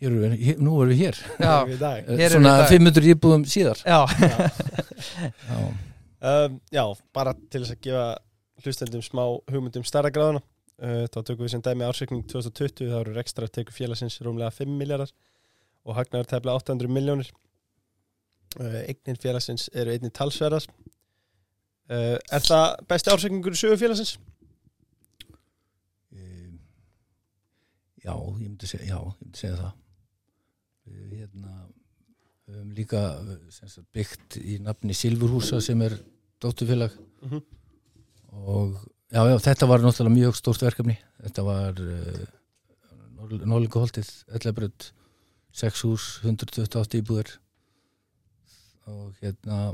hér 0.00 0.16
hér, 0.38 0.60
nú 0.62 0.76
erum 0.80 0.92
við 0.94 1.02
hér. 1.02 1.20
Já. 1.42 1.54
Hér 2.22 2.34
svona 2.36 2.54
við 2.54 2.60
í 2.60 2.62
dag. 2.62 2.70
500 2.70 3.10
íbúðum 3.14 3.46
síðar. 3.50 3.82
Já, 3.84 4.00
já, 4.22 5.60
Um, 6.20 6.58
já, 6.68 6.82
bara 7.16 7.32
til 7.48 7.62
þess 7.62 7.72
að 7.72 7.78
gefa 7.86 8.00
hlustendum 8.60 9.00
smá 9.00 9.22
hugmyndum 9.48 9.86
stærra 9.88 10.10
gráðuna 10.12 10.42
þá 10.80 11.18
tökum 11.20 11.44
við 11.44 11.50
sem 11.52 11.62
dæmi 11.66 11.84
ársreikning 11.84 12.22
2020 12.30 12.88
þá 12.88 12.96
eru 13.02 13.12
rekstra 13.16 13.48
tekur 13.52 13.74
félagsins 13.76 14.16
rúmlega 14.24 14.50
5 14.56 14.70
miljardar 14.80 15.10
og 15.84 15.96
hagnaður 15.98 16.28
tefla 16.32 16.54
800 16.60 16.88
miljónir 16.92 17.28
uh, 18.60 18.80
eignir 18.86 19.18
félagsins 19.20 19.68
eru 19.74 19.92
einnig 19.92 20.12
talsverðar 20.16 20.64
uh, 20.68 22.16
Er 22.16 22.44
það 22.46 22.66
besti 22.88 23.12
ársreikningur 23.12 23.56
í 23.56 23.60
sögu 23.60 23.76
félagsins? 23.80 24.14
Ehm, 26.16 26.56
Já, 28.04 28.14
ég 28.16 28.48
myndi 28.48 28.66
segja, 28.70 28.86
já, 28.94 28.98
ég 29.04 29.20
myndi 29.20 29.38
segja 29.42 29.58
það. 29.60 29.72
Við 30.90 31.10
hérna, 31.20 31.56
höfum 32.50 32.70
líka 32.74 33.02
sagt, 33.52 33.82
byggt 33.94 34.38
í 34.40 34.56
nafni 34.64 34.96
Silfurhúsa 34.96 35.60
sem 35.62 35.82
er 35.84 35.98
dótturfélag 36.42 36.96
Mhm. 37.20 37.42
og 38.32 38.78
já, 39.10 39.20
já, 39.26 39.36
þetta 39.46 39.68
var 39.70 39.84
náttúrulega 39.84 40.16
mjög 40.16 40.38
stórt 40.38 40.64
verkefni. 40.64 40.96
Þetta 41.24 41.44
var 41.46 41.80
uh, 41.84 42.24
Norlingaholtið, 43.30 44.10
Ellabrödd, 44.38 44.90
6 45.60 45.84
hús, 45.86 46.10
128 46.24 47.00
íbúður 47.00 47.34
og 48.90 49.18
hérna 49.22 49.72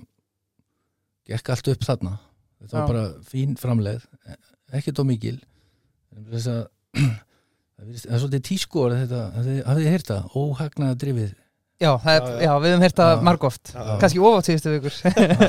gekk 1.28 1.52
allt 1.52 1.70
upp 1.72 1.84
þarna. 1.86 2.16
Þetta 2.60 2.76
var 2.76 2.82
Já. 2.82 2.88
bara 2.90 3.04
fín 3.28 3.54
framleið, 3.60 4.04
þess 6.32 6.50
að 6.52 6.62
það 7.76 7.90
er 7.92 8.22
svolítið 8.22 8.44
tískor 8.48 8.94
þetta, 8.96 9.22
hafið 9.36 9.82
þið 9.82 9.90
heyrt 9.92 10.10
það, 10.12 10.30
óhagnaða 10.40 10.98
drifið 11.02 11.34
já, 11.80 11.90
það 12.02 12.12
er, 12.16 12.22
Já, 12.26 12.30
já. 12.30 12.44
já, 12.46 12.52
við 12.62 12.70
höfum 12.72 12.84
heyrt 12.86 13.00
það 13.00 13.10
Já. 13.12 13.22
margóft 13.28 13.72
kannski 14.00 14.20
ofátt 14.24 14.48
síðustu 14.50 14.72
vikur. 14.76 14.94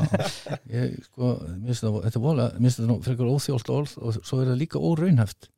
Ég, 0.78 0.96
sko, 1.08 1.30
mér 1.48 1.70
finnst 1.72 1.86
það, 1.86 1.98
þetta 2.08 2.20
er 2.20 2.24
vola 2.26 2.48
það 2.58 2.88
nú 2.90 2.98
frekar 3.06 3.32
óþjólt 3.32 3.72
orð 3.78 3.94
og 4.02 4.18
svo 4.22 4.42
er 4.44 4.52
það 4.52 4.60
líka 4.62 4.82
óraunhæft. 4.84 5.50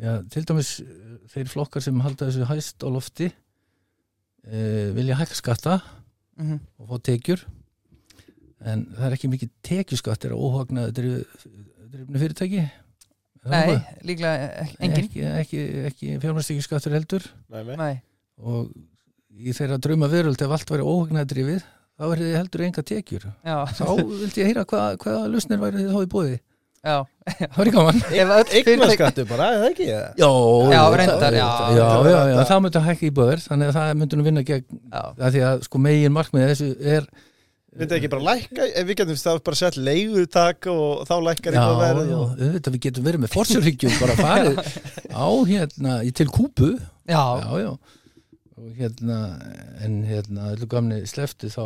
Já, 0.00 0.14
til 0.32 0.44
dæmis 0.48 0.70
eh, 0.80 1.16
þeir 1.34 1.50
flokkar 1.52 1.84
sem 1.84 2.00
halda 2.00 2.30
þessu 2.30 2.46
hæst 2.48 2.80
á 2.80 2.88
lofti 2.88 3.26
e, 3.28 4.60
vilja 4.96 5.18
hækka 5.20 5.36
skatta 5.36 5.80
Mhm. 6.40 6.60
og 6.80 6.88
fá 6.88 7.02
tekjur. 7.10 7.42
En 8.64 8.86
það 8.96 9.06
er 9.10 9.14
ekki 9.16 9.28
mikið 9.28 9.50
tekjuskattir 9.66 10.32
á 10.32 10.36
óhagnaða 10.40 10.92
drifnu 10.96 12.20
fyrirtæki. 12.22 12.62
Er 13.44 13.52
það 13.52 13.52
nei, 13.52 13.76
líklega 14.08 14.64
engin 14.80 15.04
ekki, 15.04 15.22
ekki, 15.42 15.60
ekki 15.90 16.08
fjármæstekjuskattur 16.24 16.92
heldur. 16.96 17.26
Nei, 17.52 17.62
nei. 17.68 17.76
nei, 17.76 17.94
og 18.40 18.72
í 19.38 19.54
þeirra 19.56 19.78
drauma 19.82 20.08
veröld 20.10 20.40
ef 20.42 20.54
allt 20.56 20.70
væri 20.74 20.86
óhagnadrifið 20.86 21.62
þá 22.00 22.04
verði 22.08 22.28
þið 22.30 22.38
heldur 22.40 22.62
enga 22.66 22.82
tekjur. 22.90 23.24
Já, 23.44 23.56
þá 23.76 23.84
vildi 24.00 24.40
ég 24.40 24.48
heyra 24.50 24.64
hvað, 24.68 24.94
hvaða 25.02 25.26
lausnir 25.34 25.60
væri 25.60 25.82
þið 25.84 25.90
þá 25.94 26.00
í 26.00 26.10
bóði 26.14 26.36
já. 26.80 26.96
Það 27.30 27.56
var 27.58 27.68
í 27.68 27.72
gaman 27.74 27.98
Eignarskattu 28.56 29.24
bara, 29.28 29.48
eða 29.58 29.66
ekki? 29.70 29.88
já, 29.90 29.98
Já, 30.72 30.80
reyndar, 30.96 31.34
já. 31.36 31.48
já, 31.76 31.76
já, 31.76 31.82
já, 31.84 32.20
Þetta- 32.30 32.46
það 32.50 32.62
myndi 32.64 32.80
að 32.80 32.86
hækka 32.88 33.04
í 33.04 33.10
bóðir 33.20 33.42
þannig 33.44 33.68
að 33.72 33.76
það 33.76 33.90
myndi 34.00 34.16
nú 34.20 34.24
vinna 34.30 34.44
gegn 34.48 34.78
já, 34.80 35.02
að 35.20 35.34
því 35.36 35.42
að 35.50 35.66
sko 35.68 35.82
megin 35.84 36.16
markmið 36.16 36.48
þessu 36.54 36.70
er 36.96 37.10
Myndi 37.70 37.94
ekki 38.00 38.08
bara 38.10 38.24
lækka, 38.32 38.64
ef 38.80 38.86
við 38.88 38.96
getum 38.98 39.18
þá 39.20 39.28
bara 39.46 39.58
sett 39.60 39.76
leigutak 39.78 40.66
og 40.72 41.04
þá 41.06 41.12
lækkar 41.28 41.54
já, 41.54 41.60
eitthvað 41.60 41.82
verð 41.84 42.08
já, 42.08 42.16
og... 42.16 42.32
auðvitað 42.40 42.74
við 42.74 42.82
getum 42.88 43.04
verið 43.06 43.22
með 43.22 43.34
forsjörhyggjum 43.36 43.94
bara 44.00 44.16
farið 44.18 44.58
á 45.22 45.28
hérna 45.52 45.98
til 46.18 46.26
kúpu 46.34 46.70
já, 47.06 47.22
já, 47.44 47.52
já 47.62 47.70
og 48.60 48.74
hérna, 48.76 49.18
en 49.84 50.00
hérna 50.04 50.50
öllu 50.54 50.68
gamni 50.70 51.00
slefti 51.08 51.48
þá, 51.52 51.64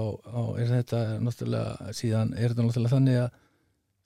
er 0.60 0.68
þetta 0.70 1.00
náttúrulega, 1.24 1.94
síðan 1.96 2.34
er 2.36 2.52
þetta 2.52 2.68
náttúrulega 2.68 2.94
þannig 2.94 3.18
að 3.22 3.40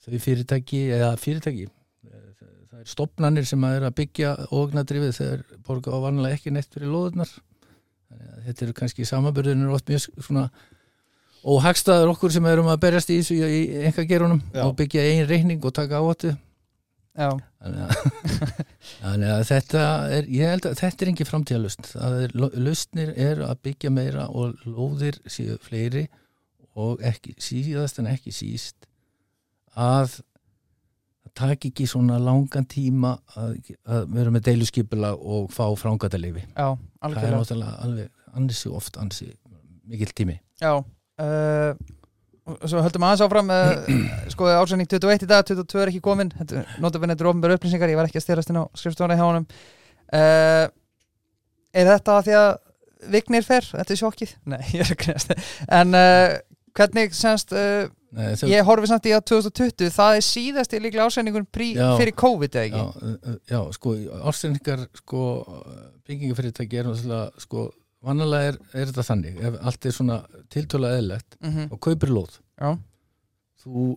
þau 0.09 0.23
fyrirtæki, 0.25 0.81
eða 0.97 1.11
fyrirtæki 1.21 1.67
eh, 1.67 2.31
það 2.71 2.81
er 2.81 2.89
stopnanir 2.95 3.49
sem 3.51 3.69
að 3.69 3.77
er 3.77 3.87
að 3.91 3.99
byggja 4.01 4.33
ógnadrifið 4.57 5.15
þegar 5.21 5.45
borga 5.67 5.93
á 5.93 5.99
vanlega 6.07 6.39
ekki 6.39 6.55
neitt 6.55 6.73
fyrir 6.73 6.97
að 7.29 7.37
þetta 8.49 8.67
eru 8.67 8.77
kannski 8.77 9.07
samanbyrðinir 9.09 9.73
oft 9.75 9.89
mjög 9.91 10.09
svona 10.25 10.49
óhagstaður 11.49 12.13
okkur 12.15 12.33
sem 12.35 12.47
erum 12.51 12.71
að 12.73 12.81
berjast 12.83 13.13
í 13.13 13.21
í 13.21 13.61
enga 13.89 14.05
gerunum 14.09 14.41
og 14.65 14.75
byggja 14.79 15.05
einn 15.11 15.29
reikning 15.29 15.65
og 15.65 15.75
taka 15.77 16.01
ávatu 16.01 16.33
já, 16.33 16.39
þannig 19.03 19.33
að, 19.35 19.43
þetta 19.49 19.85
er 20.15 20.31
ég 20.33 20.53
held 20.53 20.69
að 20.71 20.79
þetta 20.83 21.05
er 21.05 21.13
engin 21.13 21.29
framtíðalust 21.29 21.91
er, 21.99 22.35
lustnir 22.37 23.13
er 23.17 23.43
að 23.47 23.63
byggja 23.67 23.93
meira 23.95 24.29
og 24.31 24.59
lóðir 24.67 25.19
séu 25.27 25.59
fleiri 25.63 26.07
og 26.79 27.03
ekki, 27.03 27.35
síðast 27.43 27.99
en 27.99 28.11
ekki 28.13 28.35
síst 28.35 28.87
að 29.75 30.19
það 30.19 30.25
taki 31.39 31.71
ekki 31.71 31.87
svona 31.87 32.17
langan 32.23 32.67
tíma 32.67 33.13
að, 33.39 33.59
að 33.87 34.07
vera 34.15 34.33
með 34.35 34.47
deiluskipula 34.49 35.13
og 35.19 35.51
fá 35.55 35.67
frángatalifi 35.79 36.47
það 36.55 37.29
er 37.29 37.37
náttúrulega 37.37 37.75
alveg 37.85 38.39
ansi 38.39 38.71
oft 38.75 38.99
ansi 39.01 39.29
mikill 39.89 40.13
tími. 40.15 40.39
Já 40.61 40.73
uh, 40.79 41.98
og 42.49 42.71
Svo 42.71 42.83
höldum 42.85 43.05
aðeins 43.07 43.25
áfram 43.27 43.51
uh, 43.53 43.91
sko 44.33 44.49
ásending 44.57 44.89
21 44.91 45.27
í 45.27 45.29
dag, 45.31 45.45
22 45.49 45.83
er 45.83 45.93
ekki 45.93 46.03
komin 46.05 46.31
notabene 46.83 47.15
þetta 47.15 47.27
er 47.27 47.31
ofnbæra 47.33 47.59
upplýsingar, 47.59 47.93
ég 47.93 47.99
var 48.01 48.09
ekki 48.09 48.21
að 48.21 48.27
styrast 48.27 48.53
inn 48.53 48.61
á 48.63 48.65
skrifstofana 48.79 49.19
hjá 49.19 49.27
honum 49.27 49.47
uh, 49.49 50.67
Er 51.79 51.91
þetta 51.93 52.23
því 52.25 52.39
að 52.39 52.51
Vignir 53.13 53.45
fer, 53.47 53.63
þetta 53.63 53.95
er 53.95 54.01
sjokkið? 54.01 54.31
Nei, 54.51 54.63
ég 54.75 54.83
er 54.83 54.95
að 54.95 55.01
knæst 55.05 55.35
En 55.69 55.95
uh, 55.95 56.39
hvernig 56.79 57.15
semst 57.17 57.53
uh, 57.55 57.87
Nei, 58.17 58.33
þau, 58.41 58.47
ég 58.49 58.65
horfi 58.65 58.89
samt 58.89 59.07
í 59.07 59.13
að 59.13 59.27
2020 59.29 59.93
það 59.93 60.17
er 60.17 60.25
síðasti 60.25 60.81
líklega 60.81 61.07
ásendingun 61.11 61.45
Já. 61.77 61.91
fyrir 62.01 62.15
COVID 62.17 62.57
eða 62.57 62.71
já, 62.71 62.87
ekki? 62.87 63.13
uh, 63.13 63.37
já, 63.53 63.59
sko 63.77 63.93
ársendingar 64.31 64.87
sko 64.97 65.25
byggingafyrirtæki 66.09 66.81
er 66.81 66.89
náttúrulega 66.89 67.45
sko 67.45 67.67
vanalega 68.05 68.53
er, 68.53 68.59
er 68.75 68.91
þetta 68.91 69.07
þannig 69.09 69.41
ef 69.49 69.57
allt 69.71 69.89
er 69.89 69.97
svona 69.97 70.19
tiltöla 70.53 70.93
eðlegt 70.99 71.39
Mm 71.41 71.73
og 71.73 71.81
kaupir 71.85 72.13
lóð. 72.15 72.39
Já, 72.59 72.77
þú 73.63 73.89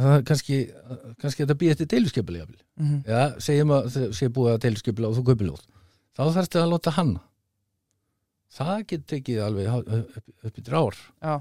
það 0.00 0.24
kannski, 0.28 0.58
kannski 1.20 1.44
þetta 1.44 1.58
býð 1.62 1.74
eftir 1.74 1.90
deiluskipuli 1.94 2.42
jafnvel. 2.42 2.62
mm 2.78 3.02
eða 3.06 3.26
segjum 3.42 3.74
að 3.74 3.90
það 3.96 4.14
sé 4.18 4.28
búið 4.28 4.52
að 4.54 4.62
deiluskipula 4.66 5.10
og 5.10 5.18
þú 5.18 5.26
kaupir 5.30 5.50
lóð. 5.50 5.66
Þá 6.14 6.22
þarf 6.22 6.46
þetta 6.46 6.62
að 6.62 6.72
láta 6.74 6.94
hanna. 6.98 7.20
Það 8.50 8.78
getur 8.90 9.06
tekið 9.14 9.42
alveg 9.46 9.68
upp, 9.70 10.30
upp 10.48 10.58
í 10.58 10.62
drár. 10.66 10.96
Já, 11.22 11.34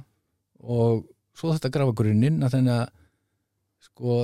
og 0.62 1.06
svo 1.38 1.54
þetta 1.56 1.72
grafa 1.74 1.96
grunninn 1.98 2.44
að 2.44 2.58
þannig 2.58 2.76
að 2.76 2.90
sko, 3.80 4.20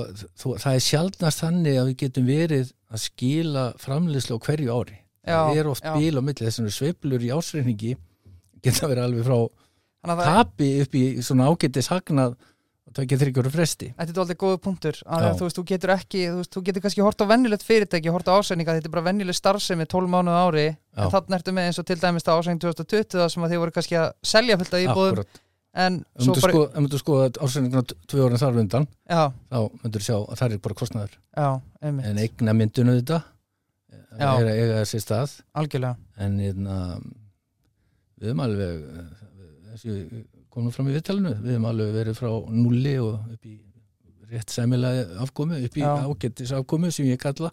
það 0.60 0.72
er 0.74 0.84
sjaldnast 0.84 1.42
þannig 1.42 1.80
að 1.80 1.90
við 1.90 1.98
getum 2.04 2.28
verið 2.28 2.70
að 2.92 3.02
skila 3.06 3.64
framleiðslu 3.80 4.36
á 4.36 4.44
hverju 4.46 4.74
ári 4.74 4.98
það 5.26 5.60
er 5.60 5.70
oft 5.70 5.86
já. 5.86 5.94
bíl 5.96 6.18
á 6.18 6.22
milli 6.22 6.46
þess 6.46 6.62
að 6.62 6.74
sveiflur 6.76 7.24
í 7.26 7.32
ásreiningi 7.34 7.94
geta 8.64 8.90
verið 8.90 9.06
alveg 9.06 9.26
frá 9.26 9.38
það 10.06 10.28
tapi 10.40 10.68
upp 10.84 10.98
í 10.98 11.06
svona 11.24 11.48
ágætis 11.50 11.90
hagnað 11.90 12.36
og 12.86 12.94
takja 12.94 13.18
þryggjóru 13.18 13.50
fresti 13.50 13.88
Þetta 13.96 14.12
er 14.12 14.20
aldrei 14.22 14.38
góða 14.38 14.60
punktur 14.62 14.98
að 15.02 15.24
Já. 15.24 15.30
þú 15.38 15.48
veist, 15.48 15.58
þú 15.58 15.64
getur 15.70 15.92
ekki, 15.96 16.20
þú 16.30 16.36
veist, 16.40 16.52
þú 16.54 16.62
getur 16.68 16.84
kannski 16.84 17.02
hort 17.02 17.24
á 17.26 17.26
vennilegt 17.32 17.66
fyrirtæki, 17.66 18.12
hort 18.14 18.30
á 18.30 18.38
ásæninga, 18.38 18.76
þetta 18.78 18.90
er 18.90 18.94
bara 18.94 19.06
vennileg 19.08 19.36
starfsemi 19.36 19.88
12 19.90 20.12
mánuð 20.12 20.38
ári, 20.38 20.66
Já. 20.70 21.02
en 21.02 21.10
þannig 21.16 21.38
ertu 21.40 21.56
með 21.56 21.70
eins 21.70 21.82
og 21.82 21.88
til 21.90 21.98
dæmis 21.98 22.26
það 22.26 22.42
ásæning 22.44 22.62
2020 22.62 23.18
það 23.18 23.32
sem 23.34 23.46
að 23.46 23.54
þið 23.54 23.62
voru 23.64 23.74
kannski 23.74 23.98
að 23.98 24.08
selja 24.22 24.58
fullt 24.60 24.78
af 24.78 24.86
íbúðum 24.86 25.24
en 25.76 25.98
svo 26.16 26.32
myndu 26.32 26.44
bara, 26.46 26.54
sko, 26.56 27.00
sko 27.02 27.16
að 27.20 27.40
ásreyninguna 27.44 27.96
tvö 28.08 28.22
orðin 28.24 28.40
þar 28.40 28.60
undan 28.62 28.86
já, 29.04 29.22
þá 29.50 29.58
myndur 29.82 30.04
sjá 30.06 30.14
að 30.16 30.38
það 30.40 30.54
er 30.54 30.62
bara 30.64 30.78
einmitt, 31.82 32.06
en 32.06 32.22
eigna 32.22 32.54
myndinu 32.56 32.94
þetta 33.00 33.18
Já. 34.20 34.30
er 34.40 34.50
að 34.50 34.60
eiga 34.62 34.80
þessi 34.80 35.02
stað. 35.04 35.36
Algjörlega. 35.62 36.08
En 36.24 36.40
hérna, 36.42 36.76
við 38.16 38.30
höfum 38.30 38.44
alveg 38.46 38.82
þessi 39.70 40.24
komum 40.56 40.74
fram 40.74 40.90
í 40.90 40.96
viðtalinu, 40.96 41.32
við 41.42 41.56
höfum 41.56 41.70
alveg 41.70 41.96
verið 42.00 42.20
frá 42.20 42.30
nulli 42.52 42.98
og 43.02 43.32
upp 43.36 43.48
í 43.48 43.56
rétt 44.30 44.50
sæmilega 44.50 45.20
afkomu, 45.22 45.58
upp 45.68 45.76
í 45.76 45.84
Já. 45.84 45.92
ágættis 46.06 46.54
afkomu 46.56 46.90
sem 46.94 47.10
ég 47.10 47.20
kalla. 47.22 47.52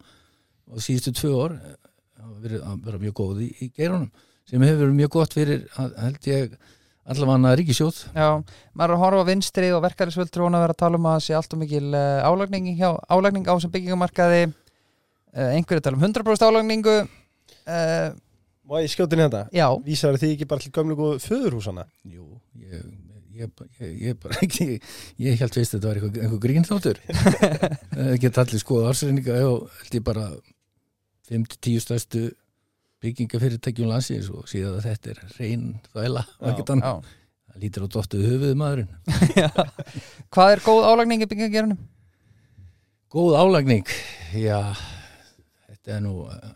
Og 0.71 0.80
síðustu 0.82 1.12
tvö 1.19 1.34
eh, 1.52 1.73
verið 2.43 2.63
að 2.63 2.86
vera 2.86 3.02
mjög 3.02 3.17
góð 3.19 3.43
í, 3.43 3.49
í 3.65 3.67
geirunum 3.76 4.10
sem 4.49 4.63
hefur 4.63 4.86
verið 4.86 4.97
mjög 4.97 5.12
gott 5.15 5.36
fyrir 5.36 5.67
held 5.76 6.28
ég 6.28 6.56
allavega 7.04 7.54
ríkisjóð 7.60 7.99
Já, 8.15 8.28
maður 8.71 8.93
er 8.93 8.95
að 8.95 9.04
horfa 9.04 9.28
vinstri 9.28 9.69
og 9.76 9.84
verkærisvöldur 9.84 10.45
að 10.47 10.63
vera 10.63 10.76
að 10.76 10.82
tala 10.84 10.99
um 10.99 11.08
að 11.08 11.17
það 11.17 11.26
sé 11.26 11.38
allt 11.38 11.56
og 11.56 11.62
mikil 11.63 11.86
uh, 11.91 12.23
álagning, 12.23 12.69
hjá, 12.80 12.89
álagning 13.12 13.47
á 13.47 13.56
sem 13.60 13.71
byggingamarkaði 13.73 14.43
einhverju 15.34 15.84
tala 15.84 15.98
um 15.98 16.06
100% 16.06 16.48
álagningu 16.48 16.98
uh, 17.04 18.13
Má 18.63 18.78
ég 18.80 18.91
skjóti 18.93 19.17
inn 19.17 19.24
í 19.24 19.28
þetta? 19.28 19.41
Já, 19.52 19.65
Vísar 19.84 20.15
því 20.19 20.30
ekki 20.38 20.46
bara 20.48 20.63
til 20.63 20.72
gömlu 20.76 20.96
góðu 20.96 21.17
föðurhúsana? 21.19 21.84
Jú, 22.08 22.30
ég, 22.56 22.86
ég, 23.36 23.50
ég, 23.82 23.89
ég, 24.08 24.19
bara, 24.24 24.38
ég, 24.63 24.93
ég 25.19 25.41
held 25.41 25.58
veist 25.58 25.76
að 25.76 25.82
þetta 25.82 25.89
var 25.89 26.00
eitthvað, 26.00 26.22
eitthvað 26.22 26.43
grínþáttur 26.46 27.02
það 27.10 28.13
geta 28.24 28.46
allir 28.46 28.63
skoða 28.63 28.93
ársreininga 28.93 29.41
og 29.50 29.65
held 29.82 29.98
ég 30.00 30.06
bara 30.08 30.30
5-10 31.32 31.84
stærstu 31.84 32.24
byggingafyrirtækjum 33.04 33.91
landsins 33.91 34.30
og 34.32 34.48
síðan 34.48 34.78
að 34.80 34.88
þetta 34.88 35.12
er 35.12 35.22
reyn 35.36 35.67
þvæla 35.89 36.24
það 36.32 37.60
lítur 37.60 37.86
á 37.86 37.88
dottuð 37.98 38.24
höfuð 38.32 38.56
maðurinn 38.58 38.93
Já. 39.41 39.50
Hvað 40.34 40.54
er 40.56 40.63
góð 40.63 40.88
álagning 40.88 41.26
í 41.26 41.28
byggingagerunum? 41.28 41.82
góð 43.13 43.36
álagning 43.38 43.86
já, 44.34 44.74
þetta 45.84 45.96
er 45.98 46.02
nú 46.06 46.13
uh, 46.24 46.52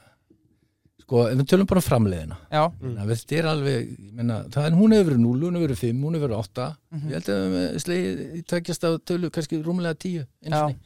sko, 1.04 1.22
við 1.30 1.44
tölum 1.52 1.68
bara 1.70 1.82
um 1.84 1.86
framleiðina 1.88 2.38
Já, 2.52 2.64
Mm. 2.68 2.90
mm. 2.96 3.12
þetta 3.12 3.38
er 3.42 3.48
alveg, 3.52 3.88
menna, 4.18 4.38
það 4.54 4.66
er 4.70 4.78
hún 4.80 4.96
hefur 4.96 5.10
verið 5.12 5.22
0, 5.24 5.40
hún 5.46 5.56
hefur 5.60 5.68
verið 5.68 5.82
5, 5.84 6.02
hún 6.08 6.16
hefur 6.18 6.28
verið 6.28 6.40
8 6.42 6.68
Mhm. 6.92 7.08
ég 7.08 7.14
held 7.18 7.32
að 7.36 7.48
við 7.56 7.80
slegið 7.86 8.22
í 8.38 8.42
tækjast 8.52 8.84
af 8.90 9.00
tölu 9.06 9.30
kannski 9.30 9.62
rúmlega 9.64 9.96
10 9.96 10.26
einu 10.44 10.56
Já. 10.56 10.68
sinni. 10.68 10.80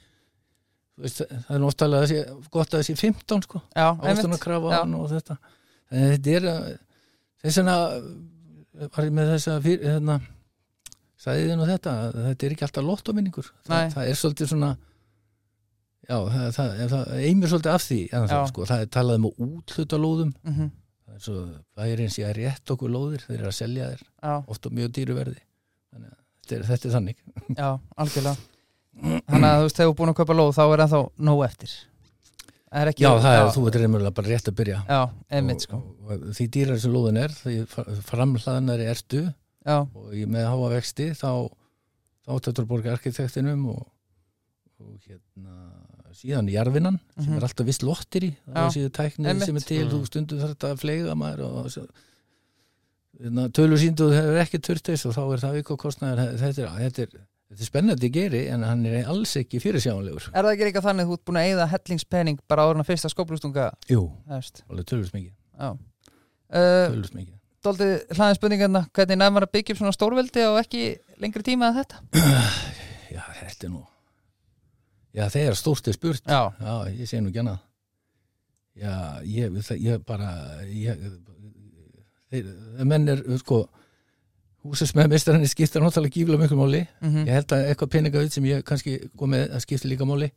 Þú 0.92 1.02
veist, 1.06 1.22
það 1.48 1.56
er 1.56 1.62
að 2.02 2.08
sé, 2.12 2.20
gott 2.52 2.70
að 2.74 2.80
það 2.82 2.86
sé 2.90 2.96
15 3.00 3.42
sko, 3.48 3.62
já, 3.76 3.88
ástunna 3.98 4.22
einmitt 4.36 4.40
krafa 4.44 4.70
Já. 4.76 4.82
og 5.00 5.10
þetta 5.10 5.38
en 5.92 6.12
þetta 6.12 6.36
er 6.36 6.46
að 6.52 6.78
þess 7.42 7.58
vegna 7.58 7.78
var 8.96 9.06
ég 9.06 9.12
með 9.12 9.32
þessa 9.36 9.56
fyrir, 9.62 9.88
hérna, 9.92 10.20
sæðin 11.22 11.62
og 11.62 11.68
þetta 11.70 11.92
að 11.92 12.20
þetta 12.28 12.46
er 12.48 12.52
ekki 12.56 12.66
alltaf 12.68 12.86
lottominningur 12.86 13.50
það, 13.68 13.92
það 13.96 14.08
er 14.12 14.20
svolítið 14.20 14.48
svona 14.52 14.72
já, 16.08 16.16
það, 16.34 16.46
það, 16.56 16.72
það 16.94 17.12
eimir 17.28 17.52
svolítið 17.52 17.74
af 17.74 17.84
því 17.86 18.00
það, 18.14 18.34
sko, 18.52 18.68
það 18.70 18.86
er 18.86 18.90
talað 18.96 19.20
um 19.20 19.28
að 19.30 19.44
útluta 19.48 20.00
lóðum. 20.02 20.32
Mhm, 20.48 20.72
það 21.06 21.18
er 21.18 21.24
svo 21.26 21.44
bærin 21.78 22.12
sé 22.14 22.26
að 22.28 22.36
rétt 22.40 22.74
okkur 22.76 22.94
lóðir 22.96 23.28
þeir 23.28 23.38
eru 23.40 23.52
að 23.52 23.58
selja 23.58 23.92
þér 23.92 24.04
Já, 24.08 24.34
oft 24.56 24.68
á 24.68 24.70
mjög 24.80 24.96
dýru 24.98 25.20
verði. 25.20 25.38
Þannig 25.92 26.12
að 26.12 26.18
þetta 26.42 26.58
er, 26.58 26.66
þetta 26.72 26.90
er 26.90 26.98
þannig. 26.98 27.24
Já, 27.62 27.70
algjörlega. 28.06 28.50
Þannig 29.02 29.48
að 29.48 29.56
þú 29.62 29.68
veist, 29.68 29.78
þegar 29.78 29.88
þú 29.88 29.94
er 29.94 29.98
búin 30.02 30.12
að 30.12 30.20
kaupa 30.20 30.38
lóð 30.38 30.52
þá 30.58 30.64
er 30.66 30.84
ennþá 30.86 31.02
nóg 31.30 31.46
eftir. 31.48 31.78
Það 32.72 32.82
er 32.88 32.90
já, 33.04 33.10
það 33.20 33.38
er, 33.38 33.48
þú 33.52 33.62
veit 33.66 33.78
reymurlega 33.82 34.16
bara 34.16 34.32
rétt 34.32 34.48
að 34.48 34.58
byrja. 34.62 34.82
Já, 34.88 35.00
einmitt 35.36 35.64
sko. 35.66 35.80
Og, 35.82 36.12
og, 36.16 36.22
því 36.38 36.46
dýrar 36.56 36.78
sem 36.80 36.94
lóðin 36.94 37.20
er 37.20 37.34
því 37.36 37.56
framhlaðnari 38.08 38.86
ertu. 38.88 39.26
Já, 39.68 39.76
og 39.84 40.14
ég 40.16 40.30
með 40.32 40.48
háa 40.48 40.70
vexti 40.72 41.10
þá 41.20 41.52
þá 42.26 42.32
tættur 42.46 42.68
borga 42.70 42.94
arkitektinum 42.96 43.66
og, 43.74 43.82
og 44.82 44.96
hérna 45.04 45.56
síðan 46.22 46.50
jarfinan 46.54 47.00
sem 47.18 47.32
Mhm. 47.34 47.38
er 47.38 47.48
alltaf 47.48 47.66
viss 47.66 47.82
lottir 47.84 48.24
í 48.30 48.32
er 48.54 48.70
síðu 48.76 48.90
tæknið 48.94 49.28
einmitt. 49.32 49.46
sem 49.46 49.56
er 49.58 49.66
til 49.66 49.86
Mhm. 49.86 49.92
þú 49.96 50.06
stundum 50.06 50.40
þetta 50.40 50.72
að 50.76 50.80
fleiga 50.84 51.16
maður 51.18 51.44
og 51.48 51.70
svo, 51.72 51.88
hérna, 53.22 53.50
tölur 53.50 53.78
síndu 53.82 54.08
þú 54.10 54.14
hefur 54.20 54.40
ekki 54.46 54.62
turtis 54.62 55.06
og 55.06 55.14
þá 55.16 55.22
er 55.34 55.44
það 55.44 55.54
vika 55.60 55.78
kostnaður 55.78 56.22
þetta 56.40 56.48
er, 56.48 56.72
þetta 56.80 57.02
er, 57.06 57.12
þetta 57.52 57.62
er 57.62 57.68
spennandi 57.68 58.10
geri 58.12 58.48
en 58.54 58.64
hann 58.64 58.86
er 58.86 59.06
alls 59.12 59.36
ekki 59.42 59.60
fyrirsjáanlegur 59.62 60.30
er 60.34 60.44
það 60.44 60.54
ekki 60.56 60.70
líka 60.70 60.82
þannig 60.86 61.06
að 61.06 61.10
þú 61.12 61.18
ert 61.20 61.26
búin 61.26 61.42
að 61.42 61.50
eyða 61.52 61.68
hellingspenning 61.74 62.40
bara 62.48 62.70
en 62.72 62.82
að 62.84 62.90
fyrsta 62.92 63.10
skóplustunga 63.12 63.72
Jú, 63.90 64.06
alveg 64.30 64.86
tölvist 64.86 65.14
mikið 65.14 65.34
Já 65.60 65.70
uh, 65.72 66.90
tölvist 66.96 67.14
mikið 67.16 67.38
Dóldi 67.62 67.88
hlaðin 68.18 68.38
spurningarna 68.40 68.88
hvernig 68.90 69.18
nefnir 69.22 69.46
að 69.46 69.52
byggja 69.54 69.74
upp 69.76 69.82
svona 69.84 69.94
stórveldi 69.94 70.46
og 70.50 70.58
ekki 70.64 70.98
lengri 71.22 71.44
tíma 71.46 71.70
að 71.70 71.84
þetta 71.84 72.00
Já, 73.12 73.22
þetta 73.44 73.68
er 73.68 73.70
nú 73.76 73.84
Já, 75.12 75.26
þegar 75.34 75.58
stórt 75.60 75.88
er 75.88 75.98
spurt. 75.98 76.24
Já, 76.24 76.54
Já, 76.62 76.74
ég 76.96 77.10
segi 77.10 77.22
nú 77.24 77.32
ekki 77.32 77.44
annað. 77.44 77.60
Já, 78.80 78.96
ég, 79.28 79.60
ég 79.84 80.04
bara 80.08 80.32
ég, 80.72 81.06
þeir, 82.32 82.52
menn 82.88 83.12
er, 83.12 83.24
sko 83.42 83.66
húsasmeðmeistarinni 84.64 85.50
skiptir 85.50 85.84
náttúrulega 85.84 86.16
gífla 86.16 86.40
miklu 86.40 86.60
máli. 86.60 86.86
Mm 87.02 87.26
ég 87.28 87.36
held 87.36 87.56
að 87.56 87.68
eitthvað 87.68 87.94
peninga 87.98 88.26
sem 88.30 88.46
ég 88.46 88.64
kannski 88.64 88.98
kom 89.18 89.34
með 89.34 89.52
að 89.52 89.64
skipta 89.66 89.90
líka 89.92 90.06
máli 90.08 90.32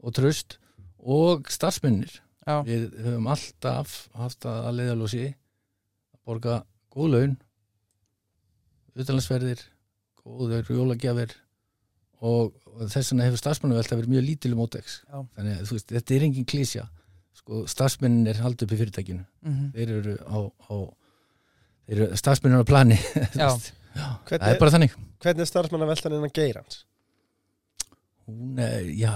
og 0.00 0.14
tröst 0.14 0.58
og 0.98 1.48
starfsmennir. 1.50 2.20
Já, 2.46 2.62
við 2.64 2.90
höfum 3.04 3.26
alltaf 3.26 4.08
haft 4.14 4.46
að 4.46 4.74
leiðalósi 4.78 5.26
að 6.14 6.20
borga 6.24 6.62
góð 6.90 7.10
laun 7.14 7.36
utanlandsferðir 8.96 9.60
góður 10.20 10.70
jólagjafir 10.70 11.34
og, 12.20 12.52
og 12.76 12.86
þess 12.92 13.12
vegna 13.12 13.26
hefur 13.28 13.40
starfsmannavelta 13.42 13.96
verið 13.98 14.12
mjög 14.14 14.24
lítil 14.28 14.52
um 14.56 14.62
ótex 14.66 14.98
Já. 15.08 15.18
þannig 15.36 15.58
að 15.60 15.70
veist, 15.74 15.92
þetta 15.94 16.16
er 16.18 16.26
engin 16.28 16.48
klísja 16.48 16.86
sko, 17.40 17.62
starfsmennin 17.70 18.26
er 18.28 18.40
haldið 18.44 18.66
upp 18.66 18.74
í 18.76 18.80
fyrirtækinu. 18.82 19.24
Mhm. 19.46 19.68
þeir 19.76 19.92
eru 19.98 20.16
á, 20.28 20.38
á 20.68 20.74
þeir 21.88 22.02
eru 22.04 22.16
starfsmennin 22.20 22.60
á 22.60 22.66
plani. 22.68 22.98
Það 23.34 23.70
Hvernig, 24.28 24.46
er 24.52 24.58
bara 24.60 24.70
þannig. 24.70 24.92
hvernig 25.18 25.42
er 25.42 25.48
starfsmannaveltan 25.50 26.12
innan 26.14 26.30
geirans? 26.36 26.84
hún 28.30 28.58
er, 28.62 28.84
já 28.94 29.10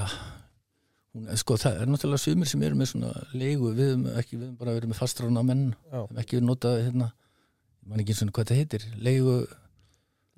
hún 1.15 1.29
er, 1.31 1.37
sko, 1.39 1.55
það 1.61 1.77
er 1.85 1.91
náttúrulega 1.93 2.19
sumir 2.25 2.49
sem 2.51 2.63
eru 2.67 2.75
með 2.81 2.89
svona 2.91 3.13
leigu, 3.39 3.71
við 3.77 3.93
höfum 3.93 4.09
ekki, 4.19 4.39
við 4.41 4.49
höfum 4.49 4.57
bara 4.59 4.75
verið 4.75 4.91
með 4.91 4.99
fastrána 4.99 5.45
menn, 5.47 5.63
Já. 5.93 6.01
ekki 6.19 6.41
verið 6.41 6.49
notað 6.49 6.81
hérna, 6.89 7.07
ég 7.85 7.93
man 7.93 8.03
ekki 8.03 8.17
svona 8.19 8.35
hvað 8.35 8.49
þetta 8.51 8.59
heitir. 8.59 8.87
Leigu, 9.07 9.37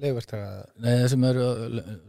Leifverktaka 0.03 0.51
nei 0.85 0.93
það 0.93 1.09
sem 1.13 1.25
eru 1.31 1.47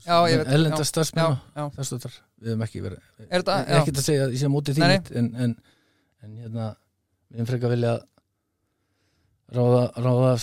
Já, 0.04 0.18
ég 0.28 0.42
veit, 0.42 0.52
ellenda 0.58 0.82
já, 0.84 0.90
starfsmenn 0.90 1.38
já. 1.56 1.64
þess 1.78 1.96
að 1.96 2.08
við 2.10 2.52
höfum 2.52 2.66
ekki 2.68 2.84
verið 2.84 3.00
Er 3.30 3.40
þetta, 3.40 3.58
Ég 3.62 3.72
er 3.72 3.80
ekki 3.80 3.96
að 3.96 4.04
segja 4.10 4.28
að 4.28 4.36
ég 4.36 4.44
sé 4.44 4.52
móti 4.52 4.76
því 4.76 4.90
en, 4.90 5.32
en, 5.46 5.56
en 6.26 6.38
hérna 6.44 6.68
við 6.74 7.40
höfum 7.40 7.50
frekar 7.54 7.74
vilja 7.74 7.96
ráða, 9.56 9.84
ráða 10.04 10.36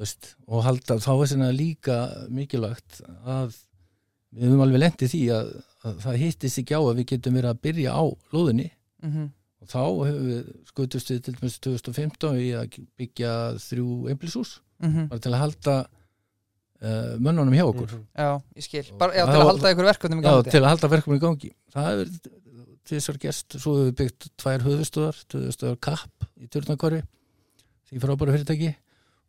veist, 0.00 0.34
og 0.48 0.64
halda 0.64 0.98
þá 1.04 1.12
er 1.14 1.30
svona 1.32 1.52
líka 1.54 1.96
mikilvægt 2.32 3.02
að 3.28 3.56
við 4.36 4.48
höfum 4.48 4.62
alveg 4.64 4.82
lendið 4.82 5.12
því 5.12 5.22
að, 5.36 5.50
að 5.84 5.98
það 6.04 6.20
hittist 6.22 6.62
ekki 6.62 6.76
á 6.76 6.80
að 6.80 6.94
við 7.00 7.08
getum 7.12 7.36
verið 7.38 7.52
að 7.52 7.60
byrja 7.66 7.96
á 7.96 8.04
lóðinni. 8.32 8.70
Mhm, 9.04 9.26
og 9.62 9.70
þá 9.72 9.82
hefur 9.82 10.24
við 10.30 10.48
skutust 10.70 11.12
við 11.12 11.20
til 11.26 11.36
dæmis 11.36 11.58
2015 11.64 12.40
í 12.40 12.48
að 12.56 12.78
byggja 13.00 13.34
þrjú 13.66 13.90
einbilshús 14.12 14.56
mhm. 14.84 15.08
bara 15.12 15.24
til 15.24 15.34
að 15.34 15.42
halda 15.44 15.76
uh, 16.82 17.12
mönnunum 17.22 17.56
hjá 17.56 17.66
okkur. 17.66 17.94
Já, 18.16 18.30
ég 18.56 18.66
skil, 18.66 18.84
bara, 19.00 19.16
já, 19.16 19.24
til 19.28 19.40
að 19.40 19.50
halda 19.50 19.74
ykkur 19.74 19.90
verkefnum 19.90 20.22
í 20.22 20.26
Já, 20.26 20.30
gangi. 20.32 20.54
til 20.54 20.62
að 20.62 20.70
halda 20.72 20.90
verkum 20.96 21.16
í 21.16 21.20
gangi. 21.22 21.52
Það 21.74 21.90
hefur 21.90 22.32
þessar 22.86 23.20
gerst. 23.26 23.58
Svo 23.58 23.76
hefur 23.76 23.90
við 23.90 23.94
byggt 24.00 24.30
tvær 24.42 24.66
höfustöðar 24.66 25.20
höfustöðar 25.34 25.78
kapp 25.88 26.26
í 26.40 26.50
Turnakori 26.52 27.02
því 27.86 28.02
frábæra 28.02 28.34
fyrirtæki 28.34 28.72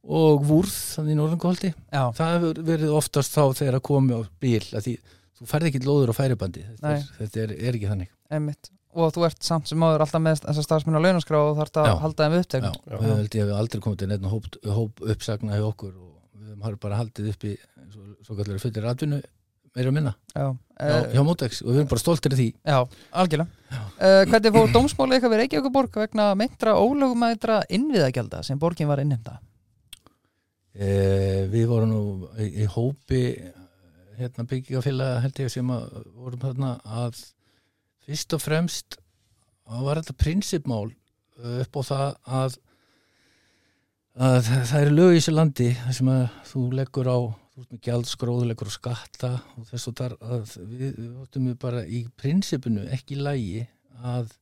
og 0.07 0.43
Vúrð, 0.47 0.71
þannig 0.95 1.13
í 1.13 1.17
Norðangóldi 1.19 1.69
Já, 1.73 2.03
það 2.15 2.33
hefur 2.37 2.59
verið 2.69 2.93
oftast 2.95 3.33
þá 3.35 3.43
þegar 3.59 3.77
að 3.79 3.85
komi 3.89 4.15
á 4.15 4.19
bíl 4.39 4.63
að 4.71 4.85
því 4.85 4.95
þú 5.37 5.47
færði 5.51 5.71
ekki 5.71 5.83
lóður 5.85 6.13
á 6.13 6.15
færibandi. 6.17 6.63
Þetta, 6.65 6.95
er, 6.95 7.05
þetta 7.19 7.41
er, 7.43 7.53
er 7.59 7.77
ekki 7.77 7.91
þannig. 7.91 8.11
Einmitt. 8.33 8.71
Og 8.97 9.11
þú 9.13 9.25
ert 9.27 9.45
samt 9.45 9.69
sem 9.69 9.83
áður 9.85 10.03
alltaf 10.07 10.23
með 10.23 10.39
þessar 10.47 10.65
starfsmenn 10.65 10.97
á 10.97 11.01
launaskrá 11.03 11.41
og 11.43 11.57
þarf 11.59 11.81
að 11.83 11.89
Já. 11.89 11.95
halda 12.01 12.25
þeim 12.27 12.37
Já, 12.37 12.41
upptekn 12.45 12.69
og 12.71 13.03
við 13.03 13.11
held 13.13 13.37
ég 13.37 13.43
að 13.43 13.51
við 13.51 13.57
aldrei 13.59 13.83
komið 13.83 13.99
til 14.01 14.09
neitt 14.09 14.29
hóp, 14.31 14.47
hóp 14.77 15.03
uppsagna 15.13 15.59
hjá 15.59 15.65
okkur 15.67 15.91
og 15.93 16.16
við 16.57 16.67
höfum 16.67 16.83
bara 16.83 17.01
haldið 17.01 17.33
upp 17.33 17.47
í 17.47 17.55
svo, 17.57 18.05
svo 18.25 18.37
kallar 18.37 18.61
fullir 18.63 18.87
atvinnu 18.89 19.21
meira 19.77 19.93
minna. 19.93 20.13
Já, 20.33 20.47
hjá, 20.79 20.95
eh, 20.97 21.11
hjá 21.13 21.23
Mótex 21.25 21.61
og 21.61 21.71
við 21.71 21.81
erum 21.81 21.89
bara 21.91 22.01
stoltir 22.01 22.33
af 22.33 22.39
því. 22.39 22.47
Já 22.65 22.77
algjörlega. 23.21 23.49
Uh, 23.97 24.23
Hvernig 24.31 24.55
fór 24.55 24.71
dómsmáli 24.73 25.17
eitthvað 25.17 25.33
við 25.33 25.41
Reykjavíkuborg 25.43 25.99
vegna 26.01 26.27
meintra 26.39 26.73
ólögumætra 26.79 27.61
innviðagjalda 27.69 28.43
sem 28.47 28.59
borgin 28.59 28.89
var 28.89 29.01
innheimta? 29.03 29.37
Eh, 30.77 31.47
við 31.49 31.65
vorum 31.69 31.89
nú 31.89 32.01
í, 32.37 32.63
í 32.63 32.67
hópi 32.69 33.21
hérna 34.17 34.45
byggingafélaga 34.49 35.21
held 35.23 35.41
ég 35.41 35.51
sem 35.53 35.73
að 35.73 35.97
vorum 36.13 36.41
þarna 36.41 36.77
að 36.85 37.19
fyrst 38.05 38.33
og 38.37 38.41
fremst 38.41 38.97
var 39.67 39.99
þetta 39.99 40.15
prinsipmál 40.17 40.93
upp 41.37 41.77
á 41.77 41.81
það 41.85 42.07
að, 42.39 42.57
að 44.17 44.39
það 44.49 44.81
eru 44.81 44.95
lög 44.97 45.11
í 45.13 45.19
þessu 45.19 45.33
landi 45.35 45.67
sem 45.93 46.09
að 46.11 46.23
þú 46.49 46.63
leggur 46.79 47.09
á 47.09 47.17
þú 47.27 47.61
ert 47.63 47.71
með 47.73 47.81
gjaldskróð, 47.87 48.41
leggur 48.49 48.69
á 48.69 48.73
skatta 48.73 49.29
og 49.57 49.67
þess 49.69 49.89
og 49.91 49.95
þar 49.99 50.15
að 50.21 50.51
við, 50.57 50.89
við 50.97 51.13
áttum 51.23 51.47
við 51.49 51.55
bara 51.61 51.83
í 51.85 52.01
prinsipinu 52.21 52.85
ekki 52.93 53.17
lægi 53.19 53.63
að 54.01 54.33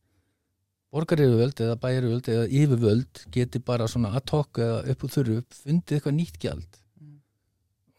borgaryfirvöld 0.96 1.60
eða 1.66 1.76
bæjarivöld 1.84 2.30
eða 2.32 2.48
yfirvöld 2.62 3.22
geti 3.36 3.60
bara 3.68 3.88
svona 3.92 4.14
ad 4.16 4.32
hoc 4.32 4.60
eða 4.64 4.82
upp 4.94 5.04
úr 5.08 5.14
þurru 5.18 5.38
upp 5.42 5.58
fundið 5.64 6.00
eitthvað 6.00 6.20
nýtt 6.22 6.42
gjald 6.46 6.82
Mm. 6.96 7.18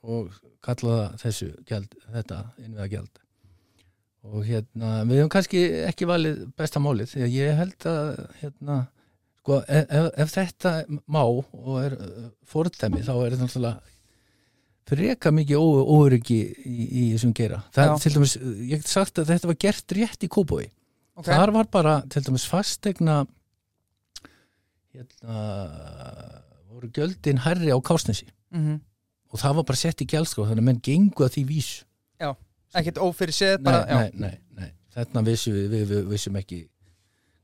og 0.08 0.32
kalla 0.64 0.94
það 1.12 1.16
þessu 1.20 1.46
gjald, 1.68 1.90
þetta 2.14 2.38
innviða 2.64 2.86
gjald 2.94 3.18
og 4.26 4.46
hérna 4.48 4.92
við 5.04 5.20
hefum 5.20 5.32
kannski 5.34 5.60
ekki 5.90 6.08
valið 6.08 6.38
besta 6.56 6.80
málið 6.80 7.12
því 7.12 7.24
að 7.26 7.34
ég 7.36 7.58
held 7.60 7.86
að 7.92 8.08
hérna 8.40 8.78
sko 9.46 9.60
ef, 9.62 9.84
ef, 9.86 10.06
ef 10.24 10.32
þetta 10.34 10.72
má 11.06 11.20
og 11.22 11.76
er 11.78 11.94
uh, 11.94 12.24
fordæmi 12.50 13.04
þá 13.06 13.12
er 13.14 13.36
þetta 13.36 13.44
náttúrulega 13.44 13.94
freka 14.86 15.32
mikið 15.34 15.62
ó, 15.62 15.66
óryggi 15.96 16.40
í, 16.66 16.74
í 16.86 17.04
þessum 17.12 17.34
gera 17.36 17.60
það 17.74 17.92
Já. 17.94 18.10
dæmis, 18.16 18.34
ég 18.42 18.72
get 18.74 18.90
sagt 18.90 19.22
að 19.22 19.30
þetta 19.30 19.50
var 19.52 19.58
gert 19.62 19.94
rétt 19.98 20.26
í 20.26 20.30
Kópói 20.30 20.66
Ok, 21.16 21.30
þar 21.30 21.54
var 21.54 21.70
bara 21.72 21.94
til 22.12 22.24
dæmis 22.26 22.44
fastegna 22.50 23.22
hérna 24.96 25.38
voru 26.66 26.90
gjöldin 26.92 27.40
herri 27.46 27.70
á 27.70 27.78
Kásnesi 27.78 28.28
mm 28.50 28.82
og 29.26 29.40
það 29.42 29.56
var 29.58 29.64
bara 29.68 29.78
sett 29.80 30.02
í 30.04 30.06
gjaldskrá 30.08 30.44
þannig 30.46 30.62
að 30.62 30.66
menn 30.68 30.82
gengu 30.86 31.24
að 31.26 31.32
því 31.34 31.42
vís 31.48 31.70
ekkert 32.78 33.00
ófyrir 33.02 33.34
séð 33.34 33.56
nei, 33.58 33.64
bara, 33.66 33.80
nei, 33.90 34.10
nei, 34.22 34.36
nei, 34.54 34.70
þetta 34.94 35.22
vissum 35.26 35.56
við, 35.56 35.66
við, 35.72 35.86
við 35.90 36.06
vissum 36.12 36.38
ekki 36.40 36.60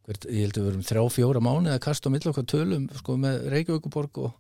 hvert, 0.07 0.29
ég 0.29 0.47
held 0.47 0.57
að 0.57 0.63
við 0.63 0.71
verum 0.71 0.87
þrjá, 0.87 1.03
fjóra 1.17 1.43
mánu 1.45 1.73
eða 1.73 1.83
kast 1.83 2.07
á 2.07 2.13
milli 2.13 2.31
okkar 2.33 2.49
tölum 2.51 2.89
sko, 2.99 3.19
með 3.21 3.45
Reykjavíkuborg 3.53 4.23
og 4.25 4.33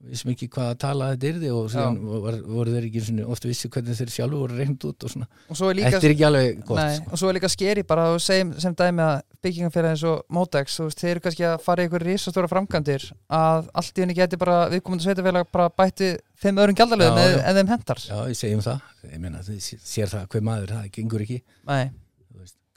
við 0.00 0.14
vissum 0.14 0.30
ekki 0.32 0.46
hvað 0.48 0.68
að 0.70 0.78
tala 0.80 1.08
þetta 1.12 1.28
yrði 1.28 1.48
og 1.52 1.66
síðan 1.68 1.96
var, 2.24 2.36
voru 2.48 2.72
þeir 2.72 2.84
ekki 2.86 3.00
svona, 3.04 3.24
oft 3.34 3.44
vissi 3.44 3.68
hvernig 3.72 3.98
þeir 3.98 4.12
sjálfu 4.14 4.38
voru 4.40 4.56
reynd 4.56 4.86
út 4.88 5.04
og 5.04 5.12
svona, 5.12 5.28
og 5.44 5.58
svo 5.60 5.68
er 5.68 5.76
líka 5.76 5.90
þetta 5.92 6.08
er 6.08 6.14
ekki 6.14 6.26
alveg 6.30 6.62
gott 6.70 6.80
Nei, 6.80 6.94
sko. 6.96 7.10
og 7.10 7.20
svo 7.20 7.28
er 7.28 7.36
líka 7.36 7.50
skeri 7.52 7.84
bara 7.90 8.06
að 8.08 8.16
segjum 8.24 8.54
sem 8.64 8.78
dæmi 8.80 9.04
að 9.04 9.12
byggingafélag 9.44 9.92
eins 9.92 10.06
og 10.08 10.24
Motex, 10.32 10.78
þú 10.80 10.88
veist, 10.88 11.04
þeir 11.04 11.12
eru 11.12 11.24
kannski 11.26 11.46
að 11.50 11.58
fara 11.66 11.84
í 11.84 11.90
ykkur 11.90 12.06
risastóra 12.08 12.52
framkvæmdir 12.54 13.06
að 13.42 13.70
allt 13.82 14.00
í 14.00 14.06
henni 14.06 14.16
geti 14.16 14.40
bara 14.40 14.58
viðkomandi 14.72 15.04
sveitafélag 15.04 15.52
bara 15.52 15.68
bætti 15.68 16.10
fimm 16.40 16.64
öðrum 16.64 16.80
já. 16.80 17.12
en 17.44 17.60
þeim 17.60 17.72
hendar 17.74 18.04
Já, 18.08 18.18
ég 18.24 18.40
segjum 18.40 18.64
það, 18.64 18.90
ég 19.12 19.20
meina 19.20 19.44
þið 19.44 19.70
sér 19.84 20.12
það 20.16 20.28
hver 20.32 20.48
maður, 20.48 20.76
það 20.78 20.92
gengur 20.96 21.24
ekki. 21.28 21.42
Nei, 21.68 21.90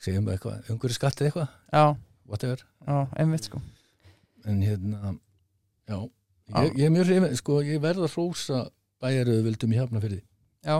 segjum 0.03 0.31
eitthvað, 0.35 0.73
umhverju 0.75 0.99
skattið 0.99 1.31
eitthvað 1.31 1.51
já, 1.73 1.95
whatever, 2.29 2.61
já, 2.85 2.97
einmitt 3.17 3.49
sko. 3.49 3.61
En 4.45 4.61
hérna 4.61 5.15
já, 5.89 5.97
ég, 6.53 6.77
ég 6.77 6.85
er 6.87 6.93
mjög 6.93 7.09
hrifin 7.09 7.39
sko, 7.39 7.59
ég 7.65 7.81
verð 7.83 8.05
að 8.05 8.15
hrósa 8.17 8.63
bæjaröðu 9.03 9.47
vildum 9.47 9.73
í 9.73 9.79
hafnafyrði 9.81 10.21
Já, 10.63 10.77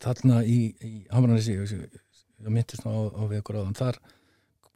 þarna 0.00 0.40
í, 0.48 0.58
í 0.80 0.92
Hamranesi 1.12 1.56
ég, 1.58 1.98
ég 2.40 2.48
myndist 2.48 2.86
á, 2.88 2.92
á 2.92 3.22
við 3.28 3.42
okkur 3.42 3.60
áðan 3.60 3.76
þar 3.76 3.98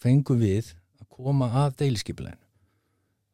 fengum 0.02 0.40
við 0.42 0.74
að 1.00 1.08
koma 1.16 1.48
að 1.62 1.78
deiliskipulegin 1.80 2.40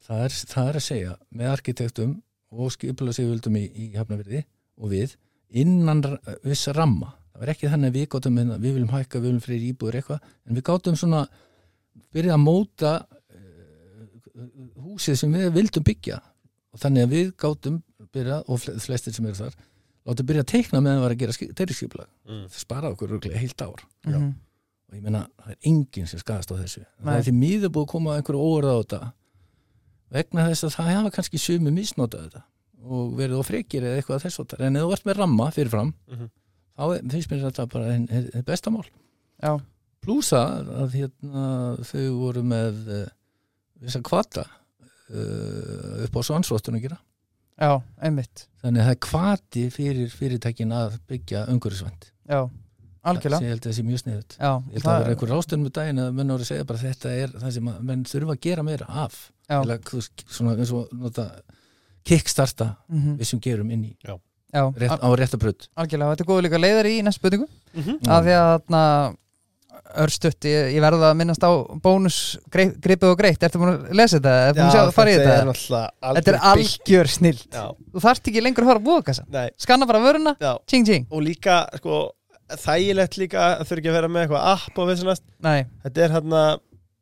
það 0.06 0.24
er, 0.26 0.36
það 0.52 0.70
er 0.70 0.78
að 0.80 0.86
segja 0.86 1.14
með 1.30 1.52
arkitektum 1.56 2.14
og 2.48 2.72
skipulagsíðvöldum 2.76 3.58
í, 3.60 3.64
í 3.66 3.88
Hafnafyrði 3.96 4.44
og 4.78 4.92
við 4.94 5.16
innan 5.50 6.04
vissa 6.44 6.74
ramma 6.76 7.14
það 7.38 7.44
var 7.44 7.52
ekki 7.54 7.70
þannig 7.70 7.92
að 7.92 7.96
við 7.98 8.06
gátum 8.14 8.38
hérna, 8.40 8.56
við 8.58 8.72
viljum 8.74 8.90
hækka, 8.92 9.18
við 9.22 9.28
viljum 9.28 9.44
fyrir 9.44 9.66
íbúður 9.72 9.98
eitthvað 10.00 10.20
en 10.48 10.58
við 10.58 10.64
gátum 10.66 10.96
svona 10.98 11.20
byrja 12.14 12.34
að 12.34 12.42
móta 12.42 12.92
uh, 13.06 14.82
húsið 14.88 15.18
sem 15.20 15.32
við 15.38 15.52
vildum 15.54 15.84
byggja. 15.86 16.18
Og 16.74 16.82
þannig 16.82 17.06
að 17.06 17.14
við 17.14 17.30
gátum 17.40 17.78
byrja, 18.14 18.42
og 18.48 18.60
fle- 18.62 18.76
flestir 18.82 19.14
sem 19.16 19.26
eru 19.28 19.38
þar 19.38 19.54
láttu 20.08 20.24
byrja 20.24 20.42
að 20.44 20.50
teikna 20.54 20.80
meðan 20.80 21.02
var 21.04 21.12
að 21.14 21.22
gera 21.22 21.52
deiliskipulag 21.58 22.08
Mm. 22.28 22.44
það 22.48 22.60
sparaði 22.60 22.94
okkur 22.96 23.10
rúglega 23.14 23.40
heilt 23.40 23.62
ár. 23.64 23.80
Mm 24.06 24.34
og 24.88 24.94
ég 24.96 25.02
meina, 25.04 25.20
það 25.36 25.50
er 25.52 25.56
enginn 25.68 26.06
sem 26.08 26.18
skadast 26.20 26.48
á 26.48 26.56
þessu. 26.56 26.80
Það 26.80 27.04
Nei. 27.04 27.16
er 27.18 27.24
því 27.26 27.32
miður 27.36 27.70
búið 27.74 27.82
að 27.84 27.90
koma 27.92 28.14
einhverju 28.16 28.40
óverða 28.40 28.72
á 28.72 28.80
þetta. 28.80 29.00
Vegna 30.16 30.46
þess 30.48 30.64
að 30.64 30.72
það 30.78 30.86
hafa 30.96 31.10
kannski 31.18 31.38
sumi 31.42 31.70
misnotað 31.76 32.22
þetta 32.24 32.42
og 32.88 33.10
verið 33.18 33.36
á 33.36 33.44
frekir 33.44 33.84
eða 33.84 33.98
eitthvað 34.00 34.22
þess 34.24 34.40
að 34.40 34.54
en 34.64 34.76
ef 34.80 34.86
þú 34.86 34.92
ert 34.96 35.04
með 35.10 35.18
ramma 35.20 35.48
fyrirfram 35.52 35.90
Mhm. 36.08 36.30
Þá 36.78 36.84
er- 36.94 37.08
finnst 37.10 37.32
mér 37.32 37.44
þetta 37.48 37.66
bara 37.72 37.90
einn 37.94 38.06
ein, 38.10 38.30
ein 38.38 38.46
besta 38.46 38.72
mál. 38.72 38.86
Já, 39.42 39.58
plúsa 40.04 40.44
að 40.84 40.94
hérna, 40.98 41.48
þau 41.86 42.06
voru 42.20 42.44
með 42.46 42.78
uh, 42.86 43.02
þess 43.82 43.98
að 43.98 44.06
kvata 44.08 44.46
uh, 44.46 46.06
upp 46.06 46.18
á 46.18 46.20
svansvóttun 46.30 46.78
að 46.78 46.86
gera. 46.86 47.00
Já, 47.58 47.72
einmitt. 48.06 48.46
Þannig 48.62 48.82
að 48.82 48.88
það 48.88 48.94
er 48.94 49.02
kvati 49.08 49.64
fyrir 49.74 50.14
fyrirtækin 50.14 50.74
að 50.78 50.98
byggja 51.10 51.44
umhverfisvænt. 51.50 52.12
Já, 52.30 52.44
algjörlega. 53.08 53.42
Ég 53.42 53.54
held 53.54 53.64
að 53.64 53.70
það 53.70 53.76
sé 53.78 53.84
mjög 53.88 54.00
sniðut 54.02 54.36
Já, 54.36 54.50
Ég 54.52 54.76
held 54.76 54.84
að 54.84 54.88
það 54.88 55.02
vera 55.02 55.14
einhver 55.14 55.32
rástöðum 55.32 55.66
með 55.66 55.74
daginn 55.78 56.02
að 56.04 56.12
menn 56.18 56.32
voru 56.34 56.46
að 56.46 56.50
segja 56.52 56.68
bara 56.68 56.82
þetta 56.84 57.14
er 57.24 57.34
það 57.34 57.54
sem 57.56 57.70
að 57.72 57.82
menn 57.90 58.06
þurfa 58.12 58.36
að 58.36 58.42
gera 58.46 58.66
meira 58.66 58.88
af. 59.06 59.18
Veist, 59.48 60.24
svona 60.28 60.54
eins 60.54 60.72
og 60.76 60.92
nota 60.94 61.26
kickstarta 62.06 62.72
mhm, 62.86 63.16
við 63.18 63.30
sem 63.32 63.42
gerum 63.42 63.72
inn 63.74 63.86
í. 63.88 63.92
Já 64.04 64.14
rétt, 64.78 64.90
al- 64.94 65.00
á 65.04 65.08
réttabröð 65.20 65.66
algjörlega, 65.76 66.12
þetta 66.14 66.24
er 66.24 66.28
góður 66.30 66.46
líka 66.48 66.60
leiðar 66.62 66.86
í 66.88 66.98
næst 67.04 67.20
spurningu. 67.20 67.48
Mhm. 67.74 67.98
að 68.08 68.28
því 68.28 68.36
að 68.38 68.52
þarna 68.56 68.82
örstutt, 69.98 70.44
ég, 70.48 70.72
ég 70.74 70.82
verða 70.84 71.10
að 71.12 71.16
minnast 71.20 71.44
á 71.44 71.50
bónus 71.80 72.18
greip, 72.52 72.74
gripið 72.84 73.12
og 73.12 73.18
greitt, 73.20 73.40
ertu 73.46 73.60
búin 73.60 73.72
að 73.72 73.94
lesa 73.96 74.18
þetta? 74.18 74.34
Ertu 74.48 74.58
búin 74.60 74.68
að 74.68 74.74
sjá 74.76 74.82
að 74.82 74.92
fara 74.96 75.10
í 75.10 75.16
þetta 75.16 75.32
er 75.32 75.38
þetta? 76.18 76.34
er 76.34 76.38
algjör 76.52 77.10
snilt 77.14 77.46
Já, 77.56 77.64
Þú 77.94 78.02
þarft 78.04 78.30
ekki 78.30 78.42
lengur 78.44 78.64
að 78.66 78.70
fara 78.72 78.82
að 78.82 78.88
búa 78.88 79.00
Skanna 79.64 79.88
bara 79.88 80.02
vöruna, 80.04 80.34
já. 80.40 80.52
Tjing 80.68 80.84
tjing 80.88 81.06
Og 81.10 81.22
líka, 81.24 81.56
sko, 81.80 82.00
þægilegt 82.48 83.18
líka 83.20 83.46
þurfi 83.64 83.80
ekki 83.82 83.92
að 83.92 83.98
vera 83.98 84.08
með 84.12 84.26
eitthvað 84.26 84.46
app 84.52 84.78
og 84.78 84.90
Nei, 85.44 85.58
Þetta 85.84 86.04
er 86.04 86.14
hérna, 86.18 86.42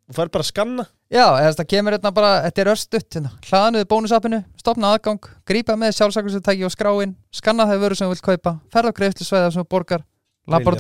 þú 0.06 0.16
fær 0.16 0.30
bara 0.32 0.44
að 0.46 0.50
skanna. 0.50 0.84
Já, 1.12 1.24
það 1.60 1.68
kemur 1.70 1.94
hérna 1.96 2.12
bara 2.14 2.30
Þetta 2.46 2.62
er 2.62 2.70
örstutt, 2.72 3.08
hérna, 3.14 3.30
hlaðanuðu 3.46 3.86
bónusappinu 3.92 4.40
Stopna 4.58 4.90
aðgang, 4.96 5.28
grípa 5.46 5.76
með 5.78 5.94
sjálfsaklisutæki 6.00 6.66
og 6.66 6.74
skráin 6.74 7.14
Skanna 7.34 7.66
það 7.70 7.84
vöru 7.84 7.98
sem 7.98 8.08
þú 8.08 8.16
vilt 8.16 8.26
kaupa 8.26 8.56
Ferð 8.74 8.90
á 8.90 8.96
greiðslusvæða 8.98 9.52
sem 9.54 9.62
þú 9.62 9.68
borgar 9.76 10.02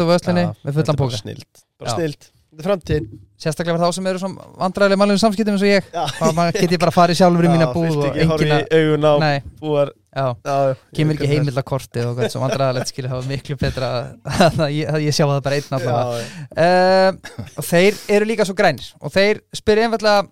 á 0.02 0.10
vöslinni 0.10 0.44
Já, 0.46 0.50
með 0.62 0.76
fullan 0.78 0.82
er 0.82 0.98
bara 0.98 1.02
póka. 1.02 1.20
snilt. 1.22 1.62
Bara 1.78 1.94
snilt, 1.94 2.28
þetta 2.50 2.62
er 2.62 2.68
framtíð 2.70 3.08
Sérstaklega 3.36 3.76
fyrir 3.76 3.84
þá 3.84 3.96
sem 3.98 4.06
eru 4.08 4.20
svona 4.22 4.46
vandræðilega 4.62 5.00
mannlegum 5.02 5.20
samskiptum 5.20 5.56
eins 5.56 5.64
og 5.66 5.68
ég 5.68 5.88
þá 5.92 6.28
maður 6.36 6.56
get 6.56 6.72
ég 6.72 6.80
bara 6.80 6.94
farið 6.94 7.18
sjálfur 7.18 7.48
í 7.48 7.50
mína 7.52 7.66
búð 7.74 7.98
og 7.98 8.06
ekki 8.08 8.28
horfi 8.30 8.46
engin 8.48 8.62
í 8.62 8.78
augun 8.80 9.04
á 9.04 9.10
að 9.10 9.24
Nei, 9.24 9.50
búar 9.60 9.90
já. 9.92 10.26
Já, 10.46 10.54
kemur 10.96 11.18
ekki 11.18 11.28
heimild 11.34 11.60
að 11.60 11.66
kortið 11.68 12.08
og 12.08 12.16
hvað 12.16 12.30
svo 12.32 12.42
vandræðalegt 12.46 12.92
skilja 12.92 13.10
það 13.12 13.20
var 13.20 13.28
miklu 13.34 13.58
betra 13.60 13.90
að, 13.98 14.06
að, 14.46 14.62
ég, 14.72 14.88
að 14.88 15.04
ég 15.04 15.18
sjá 15.18 15.26
það 15.26 15.42
bara 15.48 15.60
einn 15.60 15.76
uh, 15.76 17.36
og 17.60 17.68
þeir 17.68 18.00
eru 18.16 18.30
líka 18.32 18.48
svo 18.48 18.56
grænir 18.56 18.88
og 19.02 19.12
þeir 19.12 19.44
spyrir 19.60 19.90
einfallega 19.90 20.24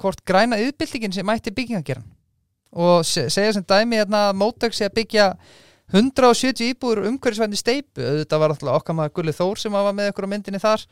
hvort 0.00 0.24
græna 0.26 0.58
yðbyltingin 0.62 1.14
sem 1.14 1.26
mætti 1.26 1.52
byggingageran. 1.54 2.06
Og 2.78 3.04
se, 3.06 3.28
segja 3.32 3.54
sem 3.56 3.64
dæmi 3.64 4.00
hérna 4.00 4.28
að 4.28 4.38
Mótök 4.40 4.76
sé 4.76 4.88
að 4.88 4.96
byggja 4.98 5.28
170 5.94 6.74
íbúður 6.74 7.06
umhverfisvændi 7.08 7.56
steipu 7.56 8.04
auðvitað 8.04 8.42
var 8.42 8.52
alltaf 8.52 8.74
okkar 8.76 8.96
maður 8.98 9.14
Gulli 9.18 9.32
Þór 9.32 9.60
sem 9.62 9.72
var 9.72 9.94
með 9.96 10.10
ykkur 10.10 10.28
á 10.28 10.32
myndinni 10.34 10.60
þar 10.60 10.84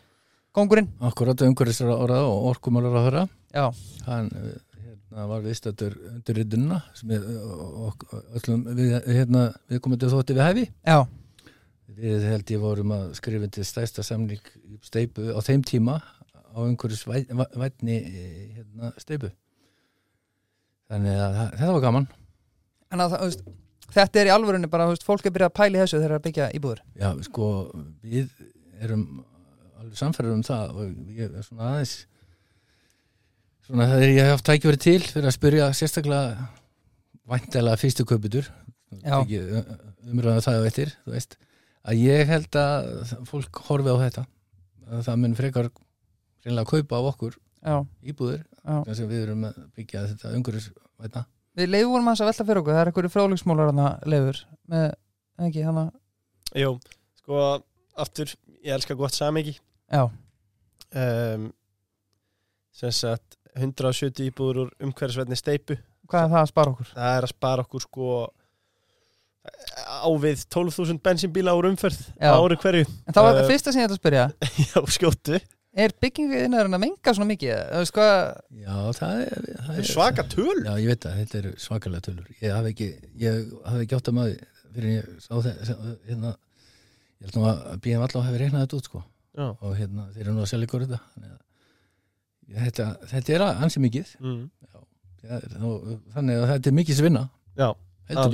kongurinn 0.56 0.88
Akkurat 1.04 1.42
umhverfisra 1.46 1.94
ára 2.00 2.22
og 2.26 2.48
orkumálar 2.54 2.96
á 2.96 3.02
þeirra 3.06 3.24
já, 3.56 3.66
hann 4.08 4.30
eh, 4.32 4.56
hérna, 4.86 5.26
var 5.30 5.44
viðstættur 5.44 5.94
undir 6.14 6.38
riddunna 6.40 6.80
sem 6.96 7.12
er 7.16 7.22
eh, 7.22 7.54
ok- 7.90 8.08
öllum 8.40 8.66
við, 8.76 8.96
hérna, 9.06 9.46
við 9.70 9.80
komum 9.84 10.00
til 10.02 10.10
þótti 10.12 10.36
við 10.36 10.46
hæfi. 10.48 10.64
Já, 10.86 10.98
við 11.96 12.26
held 12.28 12.50
ég 12.56 12.60
vorum 12.64 12.92
að 12.96 13.04
skrifa 13.20 13.48
til 13.56 13.64
stæsta 13.68 14.04
samning 14.04 14.42
í 14.66 14.80
steipu 14.84 15.30
á 15.32 15.40
þeim 15.46 15.62
tíma 15.64 16.00
á 16.02 16.58
umhverfis 16.64 17.04
vætni 17.08 18.00
hérna, 18.56 18.90
steipu 19.00 19.30
þannig 20.90 21.16
að 21.20 21.38
þetta 21.58 21.72
var 21.76 21.84
gaman. 21.86 22.04
En 22.94 23.02
að, 23.02 23.14
það, 23.16 23.38
þetta 23.96 24.20
er 24.22 24.28
í 24.30 24.34
alvörunni 24.34 24.68
bara, 24.70 24.86
fólk 25.02 25.24
er 25.26 25.34
byrjað 25.34 25.50
að 25.50 25.56
pæla 25.58 25.78
í 25.78 25.80
þessu 25.82 25.96
þegar 25.98 26.04
það 26.06 26.12
er 26.12 26.20
að 26.20 26.26
byggja 26.28 26.50
íbúður 26.58 26.82
já 27.02 27.08
sko 27.26 27.48
við 28.06 28.28
erum 28.86 29.06
alveg 29.80 29.98
samferður 30.00 30.36
um 30.38 30.44
það 30.46 30.76
og 30.76 31.16
ég 31.16 31.32
er 31.32 31.46
svona 31.46 31.72
aðeins 31.72 31.96
svona 33.66 33.88
það 33.90 34.04
er 34.04 34.12
ég 34.14 34.22
hef 34.22 34.36
haft 34.36 34.46
tækifæri 34.46 34.82
til 34.82 35.00
fyrir 35.02 35.28
að 35.30 35.36
spyrja 35.36 35.72
sérstaklega 35.76 36.46
væntalega 37.26 37.80
fyrstu 37.80 38.06
kaupitur 38.06 38.48
Já. 39.02 39.18
umröða 40.06 40.44
það 40.44 40.60
og 40.60 40.68
eittir 40.68 40.92
þú 41.02 41.14
veist 41.16 41.36
að 41.86 42.02
ég 42.02 42.30
held 42.30 42.58
að 42.60 43.14
fólk 43.28 43.62
horfi 43.66 43.94
á 43.94 43.96
þetta 44.04 44.26
að 44.86 45.06
það 45.08 45.22
mun 45.22 45.38
frekar 45.38 45.70
reynilega 46.46 46.70
kaupa 46.70 47.00
á 47.02 47.08
okkur 47.10 47.38
já, 47.66 47.76
þess 48.86 49.02
að 49.02 49.10
við 49.10 49.24
erum 49.24 49.48
að 49.48 49.58
byggja 49.78 50.04
þetta 50.12 50.34
umhverfis 50.38 50.68
vætna 51.02 51.26
við 51.58 51.72
leifum 51.72 51.94
vorum 51.96 52.10
aðeins 52.10 52.22
að 52.22 52.30
velta 52.30 52.46
fyrir 52.46 52.62
okkur 52.62 52.76
það 52.76 52.82
er 52.82 52.90
einhverju 52.92 53.12
fráleiksmólar 53.14 53.72
hana 53.72 53.88
leifur 54.06 54.42
með, 54.70 54.86
ekki, 55.48 55.64
hana? 55.66 55.86
Jú, 56.56 56.72
sko, 57.22 57.44
aftur, 57.98 58.34
ég 58.62 58.76
elska 58.76 58.96
gott 58.98 59.16
samegi 59.16 59.56
já, 59.56 59.65
um, 59.94 61.50
sem 62.76 62.92
sagt 62.92 63.36
170 63.56 64.26
íbúður 64.30 64.66
úr 64.66 64.72
umhverfisvetni 64.84 65.38
steipu 65.38 65.78
hvað 66.06 66.26
er 66.26 66.32
það 66.34 66.42
að 66.42 66.50
spara 66.52 66.72
okkur? 66.74 66.90
það 66.92 67.16
er 67.16 67.26
að 67.26 67.32
spara 67.32 67.64
okkur 67.66 67.84
sko 67.86 68.10
á 69.86 70.10
við 70.20 70.42
12.000 70.50 71.02
bensínbíla 71.04 71.54
úr 71.56 71.68
umferð 71.70 72.00
ári 72.18 72.56
hverju. 72.58 72.86
En 73.06 73.14
það 73.14 73.26
var 73.28 73.36
Eh, 73.42 73.50
fyrsta 73.50 73.72
sem 73.72 73.82
ég 73.82 73.86
ætla 73.86 73.96
að 73.96 74.00
spyrja. 74.00 74.24
Já, 74.66 74.80
skjóttu, 74.96 75.40
er 75.76 75.94
bygginguðin 76.02 76.56
að 76.58 76.78
menga 76.82 77.14
svona 77.14 77.30
mikið? 77.30 77.52
Hvað, 77.94 78.22
já 78.64 78.76
það 78.98 79.22
er, 79.22 79.46
það 79.46 79.68
það 79.68 79.80
er 79.82 79.88
svaka 79.90 80.24
töl 80.32 80.56
Já, 80.64 80.72
ég 80.80 80.90
veit 80.90 81.06
að 81.06 81.18
þetta 81.20 81.38
eru 81.42 81.52
svakalega 81.62 82.06
tölur. 82.08 82.30
Ég 82.42 82.56
hafi 82.56 82.72
ekki, 82.74 82.88
ég 83.22 83.42
hafi 83.68 83.86
ekki 83.86 83.98
átt 83.98 84.10
að 84.10 84.18
maður 84.18 84.38
fyrir 84.76 84.88
en 84.88 84.96
ég 84.96 85.10
sá 85.22 85.32
það 85.36 86.00
hérna, 86.08 86.32
ég 87.20 87.28
held 87.28 87.38
nú 87.38 87.46
að 87.50 87.62
BM 87.84 88.06
allavega 88.06 88.26
hefur 88.30 88.44
reiknað 88.44 88.66
þetta 88.66 88.80
út 88.80 88.90
sko 88.90 89.04
já. 89.36 89.46
og 89.52 89.76
hérna, 89.76 90.08
þeir 90.14 90.26
eru 90.26 90.36
nú 90.36 90.44
að 90.44 90.50
selja 90.52 90.68
ykkur 90.68 90.86
þetta 90.86 91.00
þannig 91.14 91.34
að 91.34 91.40
ég, 92.46 92.60
þetta, 92.64 92.88
þetta 93.12 93.34
er 93.36 93.44
ansi 93.46 93.82
mikið. 93.82 94.12
Mm. 94.22 94.42
Já, 94.66 94.82
og, 95.66 95.88
þannig 96.14 96.42
að 96.42 96.50
þetta 96.52 96.70
er 96.70 96.76
mikið 96.80 97.00
svinna 97.00 97.24
já, 97.58 97.70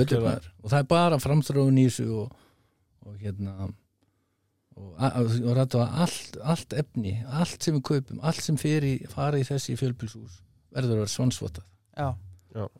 betur 0.00 0.26
og 0.28 0.66
það 0.72 0.80
er 0.80 0.90
bara 0.90 1.20
framþróun 1.22 1.80
í 1.80 1.86
þessu 1.88 2.08
og, 2.22 2.34
og 3.06 3.16
hérna 3.22 3.54
og, 3.62 3.72
og, 4.76 5.32
og 5.40 5.56
rættu 5.56 5.80
að 5.80 5.96
allt, 6.04 6.38
allt 6.54 6.76
efni, 6.82 7.16
allt 7.28 7.64
sem 7.64 7.76
við 7.78 7.84
kaupum 7.88 8.22
allt 8.24 8.44
sem 8.44 8.58
fyrir, 8.60 9.06
fara 9.12 9.40
í 9.40 9.46
þessi 9.48 9.78
fjölbílshús 9.80 10.40
verður 10.72 10.96
að 10.96 11.02
vera 11.02 11.14
svansvotað 11.14 11.68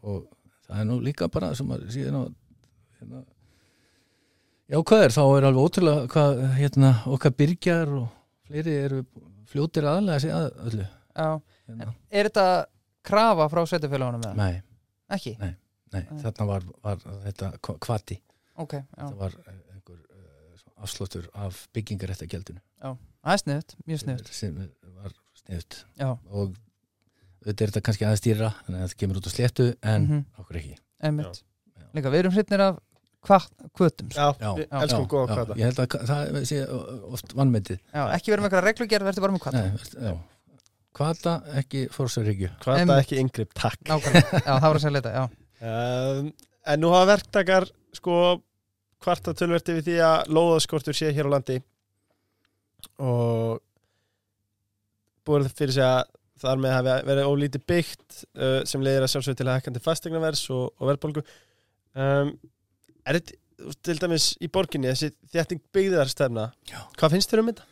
og 0.02 0.26
það 0.66 0.80
er 0.80 0.88
nú 0.88 0.98
líka 1.04 1.28
bara 1.32 1.52
sem 1.56 1.70
að 1.72 1.88
síðan 1.94 2.18
á 2.20 2.22
hérna, 3.00 3.24
já 4.72 4.78
hvað 4.88 5.04
er? 5.06 5.14
Þá 5.14 5.22
er 5.36 5.46
alveg 5.48 5.66
ótrúlega 5.68 6.08
hvað 6.12 6.42
hérna, 6.58 6.90
okkar 7.12 7.34
byrgjar 7.38 7.92
og 8.00 8.08
fleiri 8.48 8.74
eru 8.86 9.02
fljótir 9.52 9.84
aðlega 9.88 10.16
að 10.18 10.24
segja 10.24 10.38
að 10.40 10.50
öllu. 10.70 10.86
Já. 11.12 11.28
Hérna. 11.68 11.92
er 12.10 12.28
þetta 12.28 12.46
krafa 13.06 13.46
frá 13.52 13.60
sveitufélagunum 13.68 14.22
með 14.24 14.38
nei, 14.40 14.54
ekki? 15.14 15.32
nei, 15.40 15.52
Nei. 15.92 16.02
þarna 16.22 16.46
var, 16.48 16.64
var 16.82 16.98
þetta 17.26 17.50
kva- 17.62 17.76
kvati, 17.84 18.16
ok, 18.64 18.72
já, 18.80 19.02
það 19.06 19.16
var 19.20 19.36
eh, 19.46 19.58
einhver 19.76 19.98
uh, 20.00 20.82
afslóttur 20.86 21.28
af 21.38 21.60
byggingaréttagjaldinu 21.76 22.60
það 22.82 23.32
er 23.36 23.42
sniðut, 23.44 23.74
mjög 23.86 24.02
sniðut 24.02 24.32
sem 24.34 24.56
var 25.02 25.14
sniðut 25.42 25.78
já, 26.00 26.08
og 26.10 26.56
auðvitað 27.42 27.64
er 27.66 27.72
þetta 27.72 27.84
kannski 27.88 28.06
aðeins 28.08 28.24
dýra 28.26 28.50
þannig 28.66 28.80
að 28.82 28.88
það 28.88 28.96
kemur 29.04 29.20
út 29.22 29.28
á 29.28 29.32
sléttu 29.36 29.68
en 29.82 30.02
Mhm. 30.08 30.24
okkur 30.42 30.60
ekki. 30.62 30.76
Einmitt. 31.02 31.42
Já. 31.76 31.86
líka, 31.94 32.10
við 32.14 32.18
erum 32.24 32.32
hrytnir 32.36 32.60
af 32.66 32.80
kvötum 33.22 34.10
sko. 34.10 34.18
já, 34.18 34.26
Já, 34.42 34.50
við 34.58 34.64
já, 34.66 34.76
elskum 34.82 35.06
góða 35.10 35.24
já, 35.28 35.34
kvata 35.38 35.56
ég 35.60 35.68
held 35.70 35.80
að 35.82 36.06
það 36.10 36.46
sé 36.50 36.60
oft 37.16 37.34
vannmetið 37.38 37.78
já, 37.80 38.02
ekki 38.16 38.32
verið 38.34 38.42
með 38.42 38.48
eitthvað 38.50 38.66
reglugerð, 38.68 39.08
verður 39.10 39.26
bara 39.26 39.36
með 39.36 39.96
já. 40.08 40.14
Kvata 40.92 41.34
ekki 41.56 41.84
fórsarhyggju 41.94 42.50
kvata 42.60 42.80
Einmitt. 42.82 42.98
ekki 43.06 43.20
yngripp, 43.22 43.52
takk. 43.56 43.78
Nákvæmlega, 43.88 44.40
já, 44.44 44.52
það 44.52 44.66
var 44.66 44.78
að 44.78 44.82
segja 44.84 45.12
já. 45.14 45.22
Um, 45.62 46.32
en 46.68 46.82
nú 46.82 46.90
hafa 46.92 47.08
verktakar 47.14 47.66
sko 47.96 48.16
kvarta 49.02 49.32
tölverti 49.38 49.78
við 49.78 49.86
því 49.88 49.94
að 50.04 50.32
lóðaskortur 50.36 50.96
sé 50.98 51.08
hér 51.16 51.30
á 51.30 51.34
landi. 51.36 51.56
Og 53.02 53.62
búið 55.26 55.48
fyrir 55.56 55.74
sig 55.78 55.86
að 55.86 56.02
þar 56.42 56.60
með 56.62 56.74
hafi 56.76 56.94
verið 57.08 57.30
ólítið 57.30 57.64
byggt 57.72 58.20
uh, 58.36 58.60
sem 58.68 58.82
leiðir 58.84 59.06
að 59.06 59.12
sjálfsög 59.14 59.38
til 59.38 59.46
að 59.48 59.56
hækkandi 59.60 59.82
fastegnavers 59.84 60.44
og, 60.54 60.64
og 60.76 60.90
verðbólgu. 60.90 61.24
Um, 61.94 62.32
er 63.06 63.18
þetta 63.20 63.38
til 63.86 63.98
dæmis 64.02 64.26
í 64.42 64.48
borginni 64.50 64.90
þessi 64.90 65.12
þjætting 65.32 65.60
byggðarstefna 65.74 66.48
Já. 66.70 66.78
hvað 66.98 67.14
finnst 67.16 67.30
þér 67.32 67.42
um 67.42 67.50
þetta? 67.52 67.66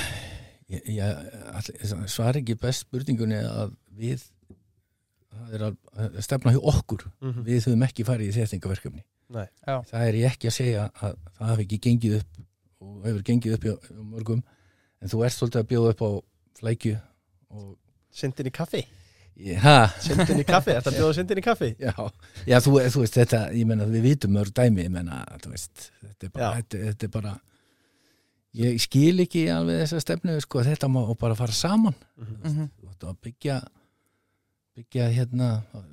ég, 0.74 0.90
ég 0.96 2.06
svar 2.08 2.38
ekki 2.40 2.56
best 2.60 2.86
spurningunni 2.86 3.40
að 3.44 3.74
við 4.00 4.22
það 5.30 5.54
er 5.56 5.64
að 5.66 6.20
stefna 6.24 6.54
hjá 6.54 6.60
okkur 6.72 7.04
Mm 7.20 7.32
-hmm. 7.32 7.44
við 7.44 7.66
höfum 7.66 7.82
ekki 7.86 8.04
farið 8.08 8.30
í 8.30 8.36
þéttingaverkefni 8.38 9.02
Nei. 9.30 9.46
Já. 9.66 9.76
það 9.90 10.06
er 10.08 10.14
ég 10.14 10.32
ekki 10.32 10.48
að 10.48 10.56
segja 10.56 10.86
að 10.94 11.16
það 11.36 11.46
hafi 11.52 11.62
ekki 11.66 11.78
gengið 11.86 12.16
upp 12.20 12.40
og 12.80 13.04
hefur 13.04 13.22
gengið 13.22 13.54
upp 13.54 13.64
hjá, 13.64 13.74
mörgum 14.02 14.42
en 15.00 15.08
þú 15.08 15.24
ert 15.24 15.36
svolítið 15.36 15.60
að 15.60 15.68
bjóða 15.70 15.90
upp 15.94 16.02
á 16.02 16.10
flækju 16.60 16.96
og 17.50 17.76
Sindin 18.10 18.46
í 18.46 18.50
kaffi? 18.50 18.82
Ha, 19.62 19.76
Sindin 20.02 20.42
í 20.42 20.46
kaffi? 20.48 20.74
Þetta 20.76 20.92
bjóða 20.96 21.14
sindin 21.16 21.40
í 21.40 21.44
kaffi? 21.44 21.70
já, 21.80 21.92
já 22.48 22.56
þú, 22.64 22.74
þú 22.92 23.04
veist 23.04 23.16
þetta, 23.20 23.40
ég 23.56 23.68
menna 23.70 23.86
við 23.90 24.06
vitum 24.08 24.34
mörg 24.36 24.52
dæmi 24.56 24.84
ég 24.86 24.92
menna, 24.94 25.22
þú 25.42 25.52
veist 25.54 25.86
þetta 26.02 26.26
er 26.28 26.32
bara, 26.34 26.44
Já. 26.44 26.60
þetta, 26.60 26.80
þetta 26.88 27.08
er 27.08 27.12
bara 27.14 27.34
ég 28.60 28.80
skil 28.82 29.22
ekki 29.24 29.44
alveg 29.54 29.82
þessa 29.84 30.02
stefnu 30.02 30.36
sko, 30.42 30.64
þetta 30.66 30.90
má 30.90 31.00
bara 31.20 31.36
fara 31.38 31.54
saman. 31.54 31.94
Mm 32.18 32.26
þú 32.80 32.88
veist, 32.88 33.04
að 33.04 33.16
byggja 33.26 33.60
byggja 34.76 35.08
hérna 35.14 35.48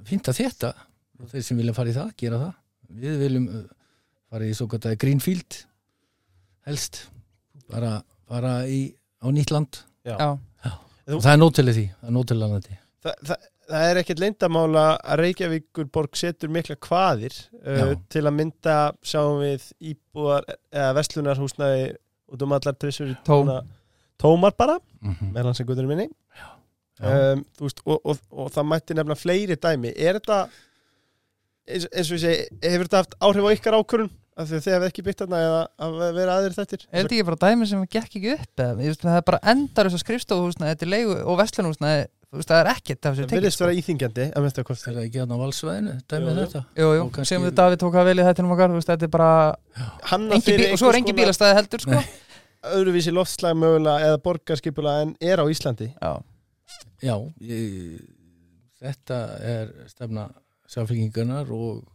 fynda 0.07 0.33
þetta 0.33 0.73
og 1.19 1.29
þeir 1.31 1.43
sem 1.43 1.57
vilja 1.57 1.73
fara 1.73 1.89
í 1.89 1.95
það, 1.97 2.11
gera 2.17 2.41
það. 2.41 2.53
Við 2.97 3.17
viljum 3.23 3.47
uh, 3.51 3.63
fara 4.31 4.45
í 4.47 4.53
svo 4.55 4.67
að 4.67 4.97
Greenfield 5.01 5.61
helst. 6.67 7.07
Bara, 7.67 8.01
bara 8.29 8.61
í, 8.67 8.93
á 9.23 9.27
nýtt 9.33 9.51
land. 9.51 9.81
Já, 10.07 10.37
Þú- 11.07 11.15
og 11.17 11.23
það 11.23 11.33
er 11.33 11.39
nótileg 11.39 11.75
því, 11.75 11.85
það 11.99 12.07
er 12.09 12.13
nótileg 12.15 12.51
landi 12.51 12.75
Þa, 12.75 12.86
það, 13.27 13.45
það 13.69 13.85
er 13.91 13.99
ekkert 14.01 14.21
leyndamála 14.23 14.83
að 15.03 15.21
Reykjavíkurborg 15.23 16.15
setur 16.19 16.51
mikla 16.53 16.75
kvaðir 16.87 17.35
uh, 17.63 17.95
til 18.13 18.23
að 18.25 18.35
mynda 18.39 18.75
sjáum 19.05 19.41
við 19.43 19.65
íbúðar 19.93 20.47
eða 20.71 20.93
verslunarhúsnaði 20.99 21.89
út 22.33 22.43
um 22.47 22.55
allar 22.57 22.75
trissur 22.79 23.11
í 23.13 23.17
Tóm. 23.27 23.49
tómar 24.19 24.55
bara, 24.57 24.79
Mhm. 25.01 25.33
meðan 25.35 25.53
sem 25.55 25.65
guðurinn 25.67 25.87
minni. 25.93 26.07
Um, 26.97 27.43
veist, 27.61 27.83
og, 27.85 27.99
og, 28.09 28.17
og 28.33 28.47
það 28.55 28.65
mætti 28.71 28.95
nefnilega 28.97 29.21
fleiri 29.21 29.55
dæmi. 29.61 29.91
Er 30.01 30.17
þetta 30.17 30.39
eins, 31.69 31.85
eins 31.91 32.09
og 32.09 32.15
ég 32.17 32.23
segi, 32.23 32.47
hefur 32.63 32.87
þetta 32.87 33.01
haft 33.03 33.13
áhrif 33.21 33.45
á 33.45 33.51
ykkar 33.53 33.77
ákvörun 33.77 34.09
af 34.37 34.47
því 34.49 34.57
að 34.57 34.63
þið 34.65 34.73
hefði 34.75 34.87
ekki 34.91 35.03
bytt 35.05 35.21
þarna 35.21 35.41
eða 35.45 35.61
að 35.85 35.95
vera 36.17 36.33
aðrir 36.39 36.55
þettir 36.57 36.83
Er 36.89 37.03
þetta 37.03 37.15
ekki 37.17 37.27
bara 37.29 37.39
dæmi 37.43 37.67
sem 37.69 37.85
gekk 37.85 38.17
ekki 38.17 38.33
upp 38.33 38.63
eða, 38.65 38.89
það 39.03 39.15
er 39.19 39.25
bara 39.29 39.39
endar 39.53 39.89
þess 39.89 39.97
að 39.99 40.03
skrifstofuhúsnaði 40.05 40.73
þetta 40.73 40.85
er 40.87 40.91
leigu 40.93 41.15
og 41.23 41.39
vestlunhúsnaði 41.41 42.03
þú 42.27 42.39
veist, 42.39 42.49
það 42.51 42.59
er 42.61 42.69
ekkert 42.73 43.05
af 43.07 43.13
þessu 43.15 43.23
það 43.23 43.29
tekið 43.31 43.39
virðist 43.41 43.61
vera 43.63 43.75
íþingjandi 43.79 44.25
að 44.35 44.43
minnst 44.45 44.57
að 44.57 44.63
Er 44.63 44.67
kosti 44.69 44.91
það 44.93 45.01
ekki 45.07 45.19
hérna 45.21 45.37
á 45.37 45.41
valsvæðinu, 45.43 45.93
dæmið 46.11 46.39
þetta? 46.41 46.61
Jú, 46.81 46.87
jú, 46.97 47.03
kannski- 47.15 47.29
sem 47.31 47.45
við 47.47 47.53
Davíð 47.59 47.77
tók 47.83 47.97
að 48.01 48.07
velja 48.11 48.25
þetta 48.27 48.43
um 48.43 48.51
okkar, 48.55 48.69
þú 48.73 48.79
veist, 48.81 48.91
þetta 48.91 49.07
er 49.07 49.13
bara 49.15 49.29
Hanna 50.11 50.35
engi 50.35 50.45
fyrir 50.47 50.65
bíl, 50.65 50.73
og 50.73 50.79
svo 50.81 50.89
er 50.91 50.99
engi 50.99 51.11
konar 51.13 51.19
bílastæði 51.21 51.57
heldur, 51.61 51.83
sko 51.85 51.91
Nei. 51.91 52.05
öðruvísi 52.77 53.13
loftslag 53.15 53.55
mögulega 53.55 54.09
eða 54.11 54.21
borgarskipula 54.27 54.95
en 55.05 55.15
er 55.21 55.39
á 55.39 55.45
Íslandi 55.47 55.91
Já, 56.01 56.11
Já, 57.01 57.15
ég, 57.39 58.01
þetta 58.81 59.17
er 59.39 59.71
stefna 59.87 60.27
samfélkingarnar 60.67 61.49
og 61.53 61.85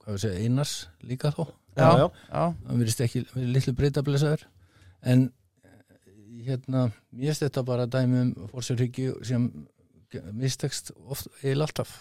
hvað 0.00 0.16
við 0.16 0.22
segja, 0.24 0.40
einars 0.48 0.72
líka 1.06 1.30
þó. 1.36 1.44
Já. 1.76 1.84
já, 2.00 2.06
já, 2.32 2.42
Það 2.66 2.80
verðist 2.80 3.02
ekki 3.04 3.20
verið 3.30 3.52
litlu 3.54 3.74
breyta 3.78 4.02
blessaður. 4.02 4.42
En 5.06 5.28
hérna, 6.46 6.86
mér 7.12 7.30
finnst 7.30 7.44
þetta 7.44 7.62
bara 7.66 7.86
dæmi 7.90 8.20
um 8.24 8.48
fórsjárhyggju 8.50 9.18
sem 9.26 9.46
mistekst 10.36 10.92
oft 11.06 11.28
eil 11.44 11.60
alltaf. 11.62 11.92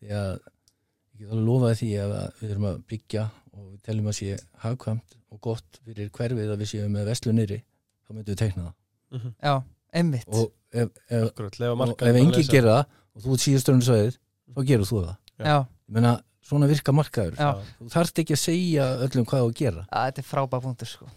Því 0.00 0.14
að 0.16 0.30
ég 0.30 1.24
get 1.24 1.32
alveg 1.34 1.48
lofaði 1.48 1.80
því 1.80 1.90
að 2.04 2.14
við 2.40 2.54
erum 2.54 2.68
að 2.70 2.78
byggja 2.92 3.26
og 3.50 3.66
við 3.66 3.82
teljum 3.88 4.08
að 4.10 4.16
sé 4.20 4.38
hagkvæmt 4.64 5.18
og 5.30 5.42
gott 5.44 5.80
fyrir 5.84 6.10
hverfið 6.16 6.54
að 6.54 6.62
við 6.62 6.72
séum 6.72 6.96
með 6.96 7.10
veslu 7.10 7.34
nýri, 7.36 7.60
þá 8.06 8.14
myndum 8.14 8.32
við 8.32 8.40
teikna 8.40 8.64
það. 8.64 8.74
Mhm. 9.10 9.34
já, 9.42 9.54
einmitt. 10.00 10.26
Og 10.28 10.52
ef, 10.72 10.90
ef, 11.10 11.30
og 11.36 11.92
ef 11.92 12.08
að 12.08 12.20
engi 12.22 12.46
gera 12.48 12.74
það 12.80 12.98
og 13.14 13.22
þú 13.24 13.36
ert 13.36 13.44
síðusturinn 13.46 13.86
sveið 13.86 14.18
þá 14.54 14.60
gerur 14.66 14.90
þú 14.90 15.04
það. 15.04 15.16
Já, 15.40 15.56
ég 15.58 15.94
meina 15.96 16.16
svona 16.50 16.68
virka 16.70 16.92
markaður. 16.94 17.38
Já, 17.38 17.50
þú 17.78 17.92
þarft 17.94 18.22
ekki 18.22 18.36
að 18.36 18.44
segja 18.44 18.90
öllum 19.06 19.26
hvað 19.28 19.46
þú 19.46 19.56
gera. 19.60 19.86
Að 19.90 20.06
þetta 20.08 20.22
er 20.22 20.30
frábæð 20.30 20.66
punktur, 20.66 20.90
sko 20.90 21.10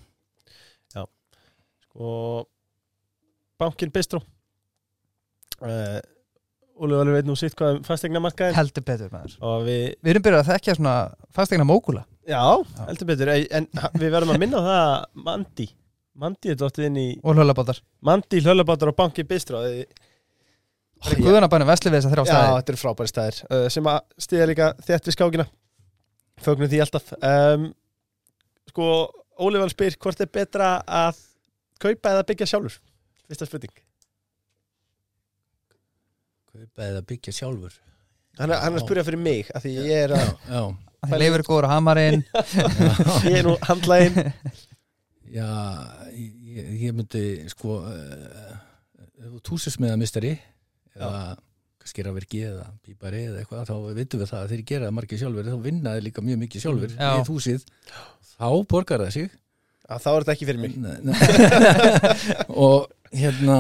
og 2.00 2.48
bankin 3.62 3.92
Bistró 3.94 4.22
uh, 5.62 6.00
Óli 6.82 6.98
Óli 6.98 7.14
veit 7.14 7.28
nú 7.30 7.36
sitt 7.38 7.54
hvað 7.58 7.78
um 7.78 7.84
fastegna 7.86 8.22
markaðin 8.24 8.58
Heldur 8.58 8.86
betur, 8.86 9.12
maður. 9.14 9.36
Og 9.46 9.68
við, 9.68 9.84
Við 10.02 10.14
erum 10.16 10.26
byrjað 10.26 10.42
að 10.42 10.50
þekkja 10.54 10.78
svona 10.80 10.96
fastegna 11.36 11.68
mókula 11.70 12.06
já, 12.28 12.42
heldur 12.88 13.10
betur. 13.12 13.34
En 13.52 13.68
við 14.00 14.10
verðum 14.10 14.34
að 14.34 14.42
minna 14.42 14.62
á 14.62 14.68
það 14.68 14.80
að 14.86 15.26
Mandi 15.28 15.68
Mandi 16.24 16.54
er 16.54 16.58
dóttið 16.62 16.88
inn 16.90 16.98
í 17.02 17.08
og 17.22 17.38
hlölabátar 17.38 17.82
Mandi 18.06 18.42
hlölabátar 18.46 18.92
og 18.94 18.98
bankin 18.98 19.30
Bistró 19.30 19.62
Það 21.04 21.18
er 21.18 21.24
guðanabænum 21.26 21.68
vesli 21.68 21.92
við 21.92 21.98
þess 22.00 22.08
að 22.08 22.14
þrjá 22.14 22.24
Já, 22.24 22.32
staði 22.32 22.58
þetta 22.58 22.72
eru 22.74 22.80
frábæri 22.80 23.12
staðir 23.12 23.40
uh, 23.50 23.66
sem 23.74 23.88
að 23.92 23.98
stiða 24.24 24.46
líka 24.48 24.68
þétt 24.88 25.10
við 25.10 25.16
skákina. 25.18 25.46
Fögnum 26.44 26.70
því 26.72 26.80
alltaf. 26.84 27.10
Um, 27.20 27.66
Sko, 28.72 28.86
Óli 29.44 29.60
Val 29.60 29.72
spyr 29.74 29.98
hvort 30.00 30.24
er 30.24 30.30
betra 30.32 30.70
að 30.88 31.20
kaupa 31.84 32.16
eða 32.16 32.26
byggja 32.32 32.50
sjálfur? 32.54 32.80
Fyrsta 33.30 33.48
spurning. 33.50 33.76
Kaupa 36.54 36.90
eða 36.90 37.06
byggja 37.14 37.36
sjálfur? 37.40 37.80
Hann 38.40 38.50
er, 38.50 38.60
hann 38.64 38.74
er 38.74 38.82
að 38.82 38.86
spyrja 38.88 39.06
fyrir 39.06 39.22
mig 39.22 39.50
af 39.54 39.64
því 39.66 39.78
ég 39.78 40.08
er, 40.08 40.18
að, 40.18 40.76
Það 41.04 41.20
leifur 41.20 41.42
góður 41.46 41.68
hamarinn. 41.68 42.22
Ég 43.28 43.42
er 43.42 43.44
nú 43.44 43.58
handlægin 43.68 44.32
já 45.34 45.48
ég, 46.14 46.68
ég 46.86 46.94
myndi 46.94 47.24
sko 47.52 47.80
uh, 47.82 48.54
ef 49.18 49.32
þú 49.32 49.42
túsist 49.50 49.82
með 49.82 49.96
að 49.96 50.02
mistari 50.04 50.34
eða 50.94 51.36
kannski 51.82 52.06
rafverki 52.06 52.44
eða 52.48 52.68
bíbari 52.86 53.24
eða 53.30 53.42
eitthvað 53.42 53.72
þá 53.72 53.76
vitum 53.98 54.22
við 54.22 54.30
það 54.30 54.44
að 54.44 54.54
þeir 54.54 54.66
gera 54.70 54.88
það 54.88 54.98
margir 55.00 55.22
sjálfur 55.24 55.50
þá 55.50 55.66
vinna 55.66 55.96
þeir 55.96 56.06
líka 56.08 56.26
mjög 56.26 56.42
mikið 56.44 56.66
sjálfur 56.66 56.94
Já. 56.94 57.10
við 57.18 57.32
húsið 57.34 57.66
þá 58.36 58.48
borgar 58.70 59.04
það 59.04 59.16
sig 59.18 59.34
að 59.94 60.04
þá 60.04 60.10
er 60.12 60.26
þetta 60.26 60.36
ekki 60.36 60.48
fyrir 60.50 60.62
mig. 60.64 60.78
Nei, 60.78 60.98
nei. 61.08 61.16
og 62.66 62.88
hérna 63.14 63.58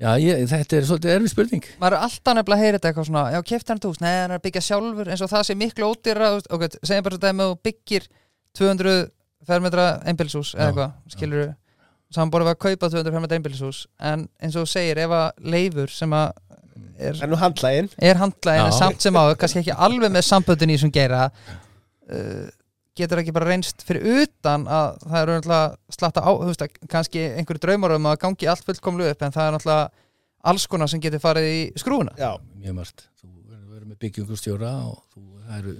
já, 0.00 0.10
ég, 0.20 0.44
þetta 0.50 0.78
er 0.78 0.86
svolítið 0.88 1.14
erfið 1.16 1.32
spurning. 1.32 1.66
Maður 1.80 1.98
er 1.98 2.06
alltaf 2.06 2.38
nefnilega 2.38 2.58
að 2.58 2.64
heyra 2.64 2.78
þetta 2.78 2.90
eitthvað 2.92 3.08
svona 3.10 3.24
já, 3.34 3.40
kefti 3.50 3.74
hann 3.74 3.82
hús, 3.84 4.00
nei, 4.02 4.12
hann 4.12 4.30
er 4.30 4.38
að 4.38 4.46
byggja 4.46 4.64
sjálfur 4.68 5.10
eins 5.10 5.24
og 5.24 5.32
það 5.32 5.44
sé 5.48 5.58
miklu 5.58 5.90
ódýra 5.90 6.30
ok, 6.38 6.64
segjum 6.80 7.06
bara 7.08 7.18
þetta 7.18 7.34
með 7.38 7.52
þú 7.52 7.58
byggir 7.68 8.08
200 8.58 8.96
fermetra 9.44 9.86
einbýlishús 10.08 10.54
eða 10.56 10.70
eitthvað, 10.70 10.96
skilur 11.14 11.42
við 11.42 11.52
saman 12.14 12.44
við 12.44 12.52
að 12.52 12.60
kaupa 12.64 12.90
200 12.92 13.14
fermetra 13.16 13.38
einbýlishús 13.38 13.84
en 14.10 14.26
eins 14.40 14.56
og 14.56 14.66
þú 14.66 14.72
segir, 14.74 15.00
ef 15.04 15.14
að 15.18 15.46
leifur 15.54 15.92
sem 15.92 16.14
að 16.16 16.32
er, 16.98 17.22
handlægin 17.40 17.90
er 17.98 18.20
handlægin 18.20 18.74
samt 18.74 19.02
sem 19.02 19.16
áður, 19.16 19.38
kannski 19.40 19.62
ekki 19.62 19.78
alveg 19.86 20.12
með 20.14 20.26
samböndin 20.28 20.74
í 20.74 20.78
sem 20.80 20.92
gera 20.94 21.26
uh, 21.28 22.46
getur 22.98 23.20
ekki 23.22 23.34
bara 23.34 23.48
reynst 23.50 23.82
fyrir 23.86 24.22
utan 24.24 24.66
að 24.70 25.00
það 25.04 25.18
er 25.20 25.32
náttúrulega 25.32 25.96
slatta 25.96 26.22
á, 26.22 26.30
þú 26.30 26.50
veist 26.50 26.64
að 26.66 26.76
kannski 26.92 27.24
einhverju 27.40 27.64
draumar 27.64 27.96
um 27.96 28.08
að 28.10 28.20
gangi 28.24 28.50
allt 28.50 28.66
fullkomlu 28.68 29.08
upp 29.10 29.24
en 29.26 29.34
það 29.34 29.48
er 29.48 29.56
náttúrulega 29.56 29.88
alls 30.52 30.66
konar 30.70 30.90
sem 30.92 31.02
getur 31.02 31.22
farið 31.22 31.48
í 31.50 31.60
skrúuna 31.80 32.14
Já, 32.20 32.30
mjög 32.60 32.78
margt, 32.78 33.06
þú 33.20 33.30
verður 33.50 33.88
með 33.90 34.00
byggingustjóra 34.04 34.72
og 34.90 34.98
þú 35.14 35.24
það 35.44 35.60
eru 35.60 35.76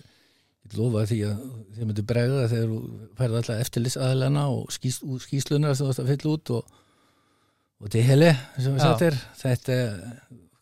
ég 0.64 0.78
lofa 0.78 1.04
því 1.10 1.18
að 1.28 1.42
þið 1.74 1.90
myndir 1.90 2.08
bregða 2.08 2.46
þegar 2.52 2.70
þú 2.72 2.78
færði 3.18 3.40
alltaf 3.40 3.60
eftirlis 3.66 3.98
aðlana 4.00 4.46
og 4.54 4.72
skýs, 4.74 5.02
skýslunar 5.26 5.76
sem 5.76 5.86
þú 5.86 5.92
ætti 5.92 6.04
að 6.04 6.12
fylla 6.14 6.32
út 6.38 6.54
og, 6.56 6.78
og 7.84 7.92
til 7.92 8.04
heli 8.08 8.30
sem 8.56 8.72
við 8.72 8.80
Já. 8.80 8.86
sagt 8.86 9.04
er. 9.10 9.18
Þetta 9.42 9.76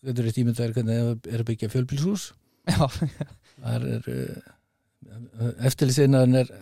þetta 0.02 0.24
er 0.24 0.34
tímundar 0.36 0.74
hvernig 0.74 0.98
það 0.98 1.30
er 1.30 1.44
að 1.44 1.48
byggja 1.52 1.70
fjölbílshús 1.72 2.24
já, 2.66 2.86
þar 3.62 3.86
er 3.94 4.10
eftirlisinnaðin 5.68 6.40
er 6.42 6.52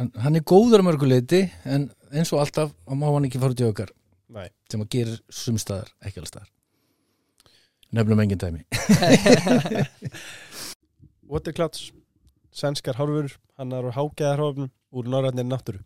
hann, 0.00 0.12
hann 0.24 0.38
er 0.38 0.46
góður 0.46 0.82
að 0.82 0.88
mörguleiti 0.88 1.42
en 1.68 1.88
eins 2.10 2.32
og 2.34 2.42
alltaf 2.44 2.72
þá 2.72 2.94
má 2.98 3.06
hann 3.10 3.28
ekki 3.28 3.42
fara 3.42 3.56
út 3.56 3.62
í 3.62 3.68
okkar. 3.68 3.92
Nei. 4.30 4.48
Sem 4.70 4.82
að 4.82 4.90
gera 4.94 5.16
sumstaðar, 5.34 5.92
ekki 6.06 6.22
alls 6.22 6.32
staðar. 6.32 6.50
Nefnum 7.90 8.22
engin 8.22 8.38
dæmi. 8.38 8.62
Waterclouds, 11.30 11.90
sænskar 12.54 12.98
hárfur 12.98 13.32
hannar 13.58 13.88
og 13.88 13.96
hágeðarhófnum 13.96 14.70
úr 14.94 15.10
norrænir 15.10 15.46
náttúru. 15.46 15.82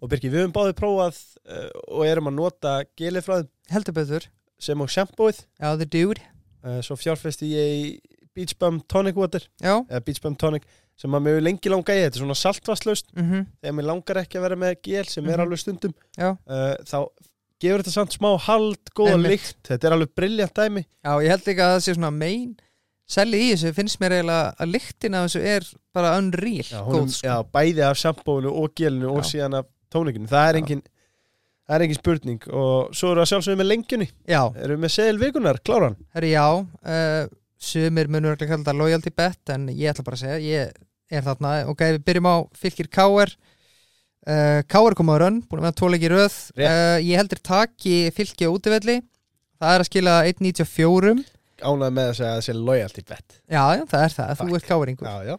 Og 0.00 0.10
Birki, 0.12 0.28
við 0.28 0.44
höfum 0.44 0.54
báðið 0.56 0.78
prófað 0.80 1.20
uh, 1.48 1.68
og 1.96 2.06
erum 2.08 2.28
að 2.28 2.38
nota 2.40 2.72
þeim 2.96 3.48
heldur 3.72 3.96
betur. 3.96 4.26
sem 4.60 4.80
og 4.80 4.88
sjampóið 4.88 5.44
já, 5.60 5.76
the 5.76 5.86
dude 5.86 6.20
uh, 6.64 6.80
svo 6.80 6.96
fjárfesti 6.96 7.48
ég 7.52 7.72
í 7.74 8.13
Beach 8.34 8.54
Bum 8.58 8.80
Tonic 8.90 9.16
Water 9.16 9.44
já, 9.62 9.74
eða 9.88 10.00
Beach 10.04 10.20
Bum 10.24 10.34
Tonic 10.36 10.64
sem 10.98 11.10
að 11.14 11.22
mér 11.24 11.34
hefur 11.36 11.44
lengi 11.48 11.70
langa 11.72 11.94
í 11.94 12.02
þetta 12.04 12.16
er 12.18 12.22
svona 12.24 12.36
saltvasslaust 12.38 13.12
mhm 13.16 13.46
þegar 13.62 13.76
mér 13.78 13.88
langar 13.90 14.20
ekki 14.24 14.38
að 14.40 14.44
vera 14.48 14.56
með 14.64 14.74
gel 14.82 15.04
sem 15.10 15.24
er 15.28 15.36
Mhm. 15.38 15.44
alveg 15.46 15.58
stundum 15.62 15.94
Já. 16.18 16.30
uh, 16.46 16.74
þá 16.84 16.98
gefur 17.60 17.82
þetta 17.82 17.94
samt 17.94 18.12
smá 18.18 18.30
hald 18.38 18.90
góða 18.94 19.14
Einmitt. 19.16 19.30
lykt, 19.30 19.62
þetta 19.70 19.84
er 19.88 19.92
alveg 19.96 20.14
brilljant 20.14 20.54
dæmi 20.54 20.84
Já, 21.04 21.12
ég 21.22 21.28
held 21.34 21.48
ekki 21.48 21.62
að 21.64 21.74
það 21.74 21.82
sé 21.86 21.94
svona 21.94 22.10
main 22.12 22.56
selli 23.06 23.38
í 23.38 23.52
þessu, 23.52 23.72
finnst 23.76 23.98
mér 24.00 24.14
eiginlega 24.18 24.54
að 24.58 24.70
lyktin 24.74 25.14
af 25.14 25.26
þessu 25.28 25.40
er 25.44 25.66
bara 25.94 26.16
unreal 26.18 26.64
já, 26.64 26.80
góð, 26.80 26.94
honum, 26.94 27.08
sko. 27.12 27.26
já, 27.28 27.36
bæði 27.52 27.82
af 27.84 27.96
sjampóinu 28.00 28.50
og 28.62 28.74
gelinu 28.74 29.10
og 29.12 29.22
Já. 29.24 29.28
síðan 29.34 29.58
af 29.60 29.66
tónikinu 29.92 30.26
það 30.30 30.48
er 30.48 30.54
Já. 30.54 30.58
engin 30.62 30.82
það 31.68 31.74
er 31.76 31.84
engin 31.84 31.98
spurning 32.00 32.40
og 32.52 32.94
svo 32.96 33.10
eru 33.12 33.20
að 33.22 33.28
sjálfsögum 33.30 33.60
með 33.62 33.68
lengjunni 33.72 34.08
já, 34.28 34.40
erum 34.56 34.76
við 34.78 34.84
með 34.86 34.94
seðil 34.96 35.18
vikunar, 35.20 35.58
kláran 35.64 35.96
herri 36.14 36.32
já 36.32 36.46
uh, 36.60 37.28
sumir 37.64 38.10
munur 38.12 38.34
ekki 38.34 38.46
að 38.46 38.52
kalla 38.52 38.64
þetta 38.64 38.76
loyalty 38.80 39.14
bet 39.16 39.54
en 39.54 39.66
ég 39.72 39.90
ætla 39.92 40.06
bara 40.06 40.20
að 40.20 40.24
segja, 40.24 40.38
ég 40.44 41.18
er 41.18 41.26
þarna. 41.26 41.54
Ok, 41.72 41.84
við 41.96 42.04
byrjum 42.08 42.30
á 42.30 42.36
fylgir 42.58 42.90
K.R. 42.92 43.34
Uh, 44.24 44.60
K.R. 44.70 44.96
kom 44.96 45.12
á 45.12 45.16
rönn 45.20 45.42
búin 45.44 45.60
að 45.60 45.68
vera 45.68 45.78
tóleik 45.80 46.04
í 46.06 46.12
röð. 46.12 46.36
Uh, 46.56 46.98
ég 47.04 47.20
heldur 47.20 47.42
taki 47.44 47.96
fylgi 48.16 48.48
á 48.48 48.54
útivelli. 48.54 49.00
Það 49.60 49.74
er 49.74 49.84
að 49.84 49.90
skila 49.90 50.18
1.94 50.28 51.16
ánægð 51.64 51.96
með 51.96 52.08
að 52.08 52.16
segja 52.18 52.30
að 52.30 52.38
það 52.38 52.46
sé 52.46 52.54
loyalty 52.58 53.04
bet. 53.08 53.36
Já, 53.46 53.62
já, 53.78 53.82
það 53.90 54.04
er 54.06 54.14
það, 54.14 54.32
þú 54.38 54.46
Takk. 54.46 54.56
ert 54.58 55.04
já. 55.28 55.34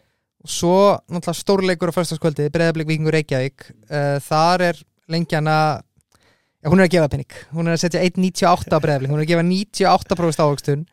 og 0.45 0.51
svo 0.53 0.75
náttúrulega 1.09 1.39
stórleikur 1.41 1.91
á 1.91 1.97
fyrstaskvöldi 1.97 2.47
Breiðablik 2.53 2.89
Víkingur 2.89 3.15
Reykjavík. 3.17 3.67
Uh, 3.89 4.17
þar 4.25 4.65
er 4.69 4.81
lengjana 5.11 5.57
já, 5.81 6.69
hún 6.69 6.81
er 6.81 6.87
að 6.87 6.93
gefa 6.95 7.11
penning, 7.13 7.39
hún 7.53 7.69
er 7.69 7.77
að 7.77 7.83
setja 7.83 8.03
1.98 8.05 8.73
á 8.73 8.79
Breiðablik, 8.83 9.13
hún 9.13 9.21
er 9.21 9.25
að 9.25 9.33
gefa 9.33 9.47
98% 9.49 10.45
ávöxtun 10.45 10.85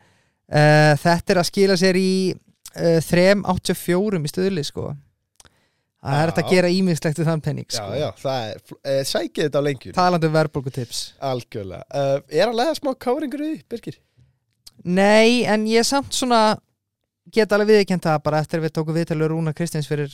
uh, 0.53 0.93
þetta 1.01 1.33
er 1.33 1.41
að 1.41 1.49
skila 1.49 1.77
sér 1.79 1.99
í 1.99 2.13
uh, 2.33 2.99
3.84 3.09 4.21
í 4.21 4.31
stöðli 4.31 4.65
sko 4.67 4.91
það 6.03 6.17
er 6.19 6.27
Já. 6.27 6.29
þetta 6.29 6.43
að 6.43 6.53
gera 6.53 6.71
ímiðslegt 6.77 7.21
við 7.21 7.29
þann 7.31 7.43
penning 7.45 7.69
já, 7.69 7.77
sko. 7.77 7.99
já, 7.99 8.07
það 8.19 8.49
er 8.49 8.63
uh, 8.75 9.03
sækið 9.11 9.47
þetta 9.47 9.63
á 9.63 9.67
lengjun 9.67 9.97
talandi 9.97 10.29
um 10.29 10.35
verðbólgutips 10.37 11.03
algjörlega, 11.31 12.03
er 12.27 12.49
að 12.49 12.59
lega 12.59 12.77
smá 12.79 12.91
káringur 13.07 13.45
í 13.45 13.51
því, 13.53 13.63
Birgir? 13.71 13.99
nei, 14.83 15.43
en 15.47 15.67
ég 15.69 15.87
samt 15.87 16.15
svona 16.15 16.43
get 17.33 17.53
alveg 17.55 17.71
viðkjönd 17.71 18.03
það 18.03 18.23
bara 18.25 18.41
eftir 18.43 18.59
að 18.59 18.67
við 18.67 18.75
tókum 18.75 18.97
viðtalur 18.97 19.31
Rúna 19.31 19.53
Kristins 19.55 19.87
fyrir 19.87 20.11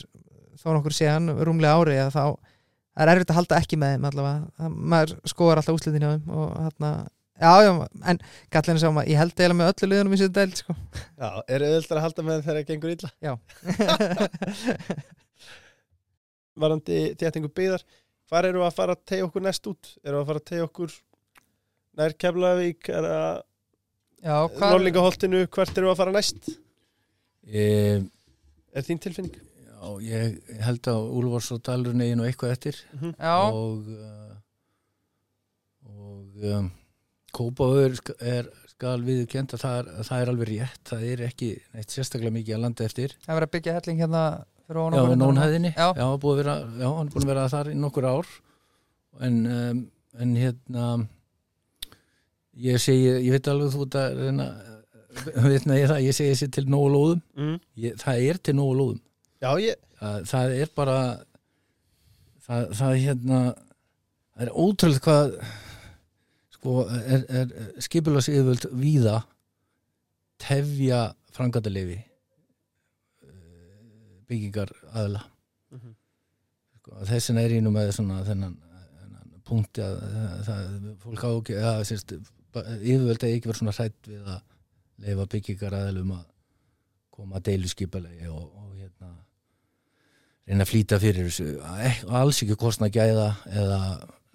þó 0.60 0.70
nokkur 0.76 0.94
síðan 0.94 1.32
rúmlega 1.42 1.78
ári 1.80 1.96
þá 2.12 2.24
er 3.00 3.12
erfitt 3.12 3.32
að 3.32 3.38
halda 3.40 3.58
ekki 3.60 3.78
með 3.80 3.94
þeim 3.94 4.06
allavega, 4.10 4.70
maður 4.70 5.14
skoðar 5.30 5.60
alltaf 5.60 5.78
úslitin 5.78 6.04
hjá 6.04 6.12
þeim 6.12 6.34
og 6.36 6.52
hérna 6.58 6.90
Já, 7.40 7.52
já, 7.64 7.70
en 8.12 8.18
gallinu 8.52 8.80
sá 8.82 8.90
maður, 8.92 9.08
ég 9.14 9.18
held 9.20 9.32
eiginlega 9.32 9.58
með 9.62 9.70
öllu 9.72 9.86
liðunum 9.90 10.16
í 10.16 10.18
sér 10.20 10.32
deild, 10.36 10.56
sko. 10.60 10.72
Já, 11.16 11.28
er 11.48 11.60
auðvitað 11.64 11.96
að 11.96 12.04
halda 12.04 12.22
með 12.26 12.42
þegar 12.44 12.58
það 12.58 12.68
gengur 12.68 12.92
illa 12.94 13.10
Já. 13.24 13.32
Varandi 16.60 16.98
þéttingu 17.20 17.50
byggðar 17.56 17.84
Hvar 18.30 18.46
eru 18.46 18.60
að 18.62 18.76
fara 18.76 18.94
að 18.94 19.04
tegja 19.10 19.26
okkur 19.26 19.42
næst 19.42 19.64
út? 19.70 19.84
Eru 20.06 20.16
að 20.20 20.26
fara 20.28 20.40
að 20.42 20.48
tegja 20.52 20.66
okkur 20.68 20.90
nær 21.98 22.12
Keflavík 22.22 22.82
er 22.94 23.04
að 23.10 23.38
já, 24.20 24.34
hvað 24.54 24.74
Norlingaholtinu, 24.76 25.40
hvert 25.56 25.78
eru 25.80 25.88
að 25.90 25.98
fara 26.02 26.12
næst? 26.14 26.42
e, 27.48 27.64
Er 28.76 28.82
þín 28.86 29.00
tilfinning? 29.02 29.34
Já, 29.80 29.86
ég 30.04 30.20
held 30.66 30.84
að 30.92 31.00
Úlfars 31.18 31.48
og 31.56 31.62
Dalurinn 31.66 32.04
eigi 32.04 32.18
nú 32.20 32.24
eitthvað 32.28 32.52
eftir 32.58 32.76
Já, 33.16 33.36
og 33.48 33.88
uh, 33.88 34.34
og 35.88 36.28
um, 36.52 36.68
Kópavöður 37.36 37.96
sk- 38.00 38.16
er 38.20 38.48
skal 38.70 39.02
við 39.04 39.24
kent 39.28 39.52
að 39.56 39.60
það 39.64 39.78
er, 39.80 39.88
að 40.00 40.06
það 40.08 40.22
er 40.24 40.30
alveg 40.32 40.48
rétt 40.50 40.84
það 40.92 41.02
er 41.12 41.22
ekki 41.26 41.48
neitt 41.76 41.94
sérstaklega 41.94 42.32
mikið 42.38 42.56
að 42.56 42.62
landa 42.64 42.86
eftir 42.88 43.14
það 43.26 43.34
verður 43.36 43.48
að 43.48 43.54
byggja 43.56 43.74
helling 43.78 44.00
hérna 44.04 44.22
fyrir 44.66 44.80
ofan 44.80 44.96
Já, 44.96 45.02
hérna. 45.10 45.18
nónhæðinni 45.24 45.72
Já. 45.76 45.88
já, 46.00 46.06
vera, 46.40 46.54
já, 46.80 46.88
hann 46.96 47.06
er 47.10 47.14
búin 47.14 47.26
að 47.26 47.32
vera 47.34 47.48
þar 47.52 47.70
í 47.70 47.76
nokkur 47.82 48.08
ár 48.10 48.30
en, 49.26 49.36
um, 49.50 49.82
en 50.24 50.34
hérna 50.40 50.86
ég 52.60 52.80
segi, 52.82 53.08
ég 53.26 53.30
veit 53.36 53.48
alveg 53.52 53.72
þú 53.74 53.86
að 54.00 54.18
reyna 54.24 54.46
veitna 55.50 55.76
ég 55.80 55.88
það, 55.90 56.02
ég 56.06 56.14
segi 56.16 56.32
þessi 56.34 56.50
til 56.56 56.66
nógu 56.70 56.90
lóðum 56.94 57.22
Mm. 57.36 57.56
ég, 57.84 57.96
það 58.00 58.24
er 58.30 58.38
til 58.48 58.54
nógu 58.58 58.76
lóðum 58.80 59.00
Já, 59.40 59.50
ég, 59.64 59.76
það, 60.00 60.16
það 60.30 60.54
er 60.62 60.70
bara 60.76 60.96
það, 62.46 62.64
það 62.80 62.94
hérna 63.04 63.40
það 63.50 64.44
er 64.46 64.52
ótrúlega 64.64 65.04
hvað 65.06 65.34
sko 66.60 66.84
er, 66.92 67.24
er 67.28 67.52
skipulas 67.80 68.28
yfirvöld 68.28 68.66
víða 68.76 69.22
tefja 70.40 71.06
frangatalefi 71.32 71.98
byggingar 74.30 74.70
aðla 74.94 75.22
Mhm. 75.70 75.94
sko, 76.80 76.90
þessin 77.06 77.38
er 77.38 77.50
ég 77.50 77.62
nú 77.62 77.70
með 77.70 77.92
svona 77.94 78.20
þennan, 78.26 78.56
þennan 79.00 79.42
punkti 79.46 79.82
að 79.82 79.96
það, 80.46 80.96
fólk 81.02 81.24
á 81.24 81.30
ekki 81.30 81.54
að 81.58 81.80
sérst, 81.88 82.14
yfirvöld 82.82 83.22
er 83.24 83.34
ekki 83.36 83.48
verið 83.50 83.60
svona 83.60 83.74
hrætt 83.76 84.08
við 84.10 84.24
að 84.26 84.40
leifa 85.00 85.26
byggingar 85.34 85.76
aðlum 85.78 86.12
að 86.18 86.24
koma 87.10 87.36
að 87.38 87.42
deilu 87.50 87.68
skipalegi 87.70 88.26
og, 88.28 88.50
og 88.56 88.74
hérna 88.78 89.10
reyna 90.46 90.64
að 90.66 90.70
flýta 90.72 90.98
fyrir 91.00 91.28
þessu. 91.30 91.48
Alls 92.10 92.42
ekki 92.42 92.56
kostna 92.58 92.88
gæða 92.90 93.28
eða 93.46 93.80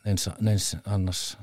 neins, 0.06 0.28
neins 0.40 0.76
annars 0.86 1.36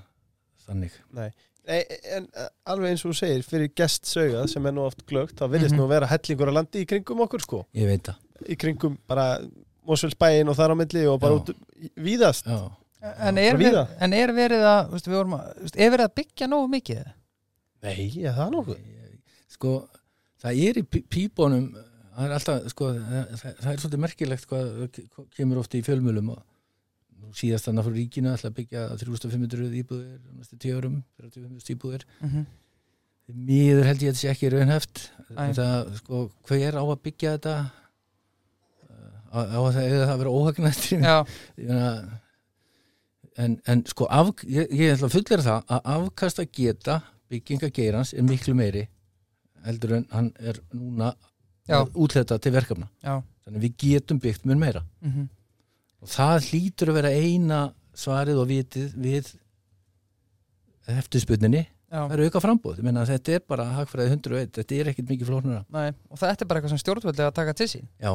þannig 0.69 0.93
nei 1.13 1.31
Nei, 1.63 1.85
en 2.17 2.25
uh, 2.35 2.49
alveg 2.73 2.91
eins 2.91 3.05
og 3.07 3.13
þú 3.13 3.17
segir, 3.21 3.43
fyrir 3.47 3.69
gest 3.79 4.09
sögað 4.11 4.49
sem 4.51 4.65
er 4.67 4.73
nú 4.75 4.83
oft 4.83 5.05
glögt, 5.07 5.37
þá 5.39 5.45
virðist 5.47 5.77
Mhm. 5.77 5.79
nú 5.79 5.85
vera 5.93 6.09
hellingur 6.11 6.49
að 6.51 6.57
landi 6.57 6.81
í 6.83 6.89
kringum 6.91 7.21
okkur 7.23 7.41
sko, 7.45 7.61
ég 7.79 7.87
veit 7.87 8.03
það 8.09 8.51
í 8.51 8.57
kringum 8.59 8.97
bara 9.07 9.27
Mosfellsbæin 9.87 10.49
og 10.51 10.57
þar 10.59 10.75
á 10.75 10.77
milli 10.81 11.05
og 11.07 11.21
bara 11.23 11.37
Já. 11.37 11.39
út 11.39 11.55
víðast 12.03 12.47
Já. 12.51 12.59
En 13.03 13.39
er, 13.39 13.53
Bara 13.53 13.59
ver, 13.59 13.73
víða. 13.73 13.85
en 14.01 14.13
er 14.13 14.29
verið 14.35 14.63
að, 14.63 14.83
þú 14.89 14.93
veist, 14.97 15.07
við 15.07 15.17
vorum 15.21 15.33
að, 15.39 15.47
þú 15.55 15.63
veist, 15.69 15.77
er 15.79 15.91
verið 15.95 16.05
að 16.09 16.15
byggja 16.19 16.47
nógu 16.51 16.69
mikið? 16.75 17.07
Nei, 17.83 18.25
er 18.27 18.35
það 18.37 18.53
nokkuð? 18.57 18.83
sko 19.53 19.73
það 20.43 20.61
er 20.69 20.75
í 20.79 20.83
pí- 20.83 21.07
pípunum 21.15 21.67
það 22.17 22.25
er 22.27 22.33
alltaf 22.37 22.69
sko 22.75 22.91
það, 22.95 23.33
það, 23.39 23.73
er 23.73 23.83
svolítið 23.83 24.03
merkilegt 24.03 24.47
hvað 24.51 24.71
hvað 25.15 25.27
kemur 25.37 25.59
ofta 25.63 25.79
í 25.79 25.83
fjölmjölum 25.87 26.31
og 26.35 26.43
síðast 27.37 27.69
þannig 27.69 27.87
fyrir 27.87 27.99
ríkinu 28.01 28.33
ætla 28.33 28.51
að 28.51 28.57
byggja 28.59 28.87
3500 29.03 29.77
íbúðir 29.83 30.19
næstu 30.39 30.59
tíu 30.63 30.79
árum 30.79 30.97
3500 31.21 31.75
íbúðir. 31.77 32.07
Mm 32.21 32.33
-hmm. 32.33 32.47
Míður 33.33 33.87
held 33.89 34.03
ég 34.03 34.11
að 34.11 34.13
þetta 34.13 34.23
sé 34.23 34.31
ekki 34.33 34.51
raunhæft. 34.53 35.05
Æ. 35.31 35.53
það, 35.57 35.95
sko, 36.01 36.31
hver 36.49 36.75
á 36.77 36.83
að 36.83 37.03
byggja 37.07 37.37
þetta? 37.37 37.55
Á, 39.33 39.39
á 39.39 39.59
að 39.63 39.73
það, 39.73 39.85
eða 39.89 40.07
það 40.07 40.15
að 40.15 40.19
vera 40.23 40.35
óhagnætt 40.37 40.85
Já, 40.93 41.17
en, 43.37 43.61
en 43.65 43.85
sko 43.87 44.05
af, 44.11 44.33
ég, 44.45 44.69
ég 44.69 44.93
ætla 44.93 45.09
að 45.09 45.15
fullera 45.15 45.47
það 45.47 45.71
að 45.73 45.81
afkasta 45.95 46.45
geta 46.45 47.01
byggingageirans 47.33 48.13
er 48.13 48.27
miklu 48.29 48.55
meiri 48.55 48.89
heldur 49.65 49.97
en 49.97 50.07
hann 50.11 50.33
er 50.41 50.59
núna 50.75 51.15
Já. 51.69 51.83
útleta 51.95 52.39
til 52.43 52.53
verkefna. 52.53 52.89
Já, 53.03 53.23
þannig 53.47 53.65
við 53.67 53.77
getum 53.85 54.21
byggt 54.23 54.47
mun 54.47 54.61
meira. 54.61 54.85
Mm 55.01 55.29
og 56.03 56.11
það 56.11 56.49
hlýtur 56.51 56.93
að 56.93 56.99
vera 56.99 57.13
eina 57.15 57.61
svarið 57.97 58.41
og 58.43 58.51
vitið 58.51 58.97
við 58.99 59.31
já. 61.93 62.01
það 62.01 62.17
eru 62.17 62.29
auka 62.29 62.43
meina 62.89 63.05
þetta 63.09 63.37
er 63.37 63.45
bara 63.53 63.69
hagfræði 63.77 64.17
101, 64.17 64.51
þetta 64.59 64.79
er 64.79 64.91
ekkit 64.93 65.13
mikið 65.13 65.31
flóknara. 65.31 65.63
Nei, 65.73 65.93
og 66.11 66.21
þetta 66.21 66.45
er 66.45 66.51
bara 66.51 66.61
eitthvað 66.63 66.75
sem 66.75 66.83
stjórnvöldi 66.83 67.27
að 67.27 67.37
taka 67.39 67.55
til 67.59 67.69
sín. 67.71 67.89
já, 68.03 68.13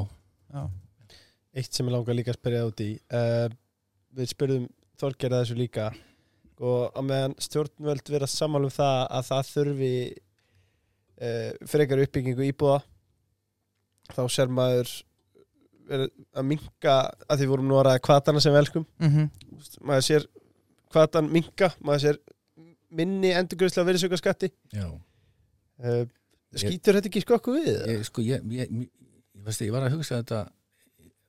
Já, 0.47 0.61
Eitt 1.57 1.73
sem 1.73 1.87
ég 1.87 1.91
langar 1.95 2.15
líka 2.15 2.31
að 2.31 2.37
spyrja 2.39 2.67
út 2.67 2.81
í 2.83 2.91
uh, 3.11 3.47
Við 4.17 4.29
spurðum 4.31 4.67
Þorgerða 4.97 5.41
þessu 5.43 5.57
líka. 5.57 5.87
Og 6.57 6.93
á 6.95 7.01
meðan 7.05 7.35
stjórnvöld 7.41 8.07
vera 8.09 8.29
sammála 8.29 8.69
um 8.69 8.73
það 8.73 9.01
að 9.13 9.27
það 9.27 9.49
þurfi 9.51 9.91
uh, 11.21 11.51
frekar 11.69 12.01
uppbyggingu 12.05 12.47
íbúða 12.47 12.79
þá 14.15 14.23
ser 14.31 14.49
maður 14.49 14.93
að 15.87 16.47
minka 16.47 16.97
að 17.27 17.41
því 17.41 17.49
vorum 17.51 17.69
nú 17.69 17.77
að 17.79 17.87
ræða 17.89 18.03
kvatana 18.07 18.43
sem 18.43 18.53
við 18.53 18.63
elskum. 18.63 18.87
Mm 19.03 19.29
maður 19.81 20.03
sér 20.05 20.27
kvatan 20.93 21.31
minka 21.31 21.71
maður 21.81 22.03
sér 22.03 22.19
minni 22.93 23.31
endurgröðslega 23.35 23.87
verið 23.87 24.19
skatti 24.21 24.51
uh, 24.77 26.03
skýtur 26.55 26.97
þetta 26.97 27.09
ekki 27.09 27.23
skokku 27.23 27.55
við? 27.57 27.71
ég, 27.73 28.03
sko, 28.07 28.21
ég, 28.21 28.43
ég, 28.53 28.69
ég, 28.69 28.91
ég, 29.33 29.61
ég 29.65 29.73
var 29.73 29.87
að 29.87 29.97
hugsa 29.97 30.21
þetta 30.21 30.43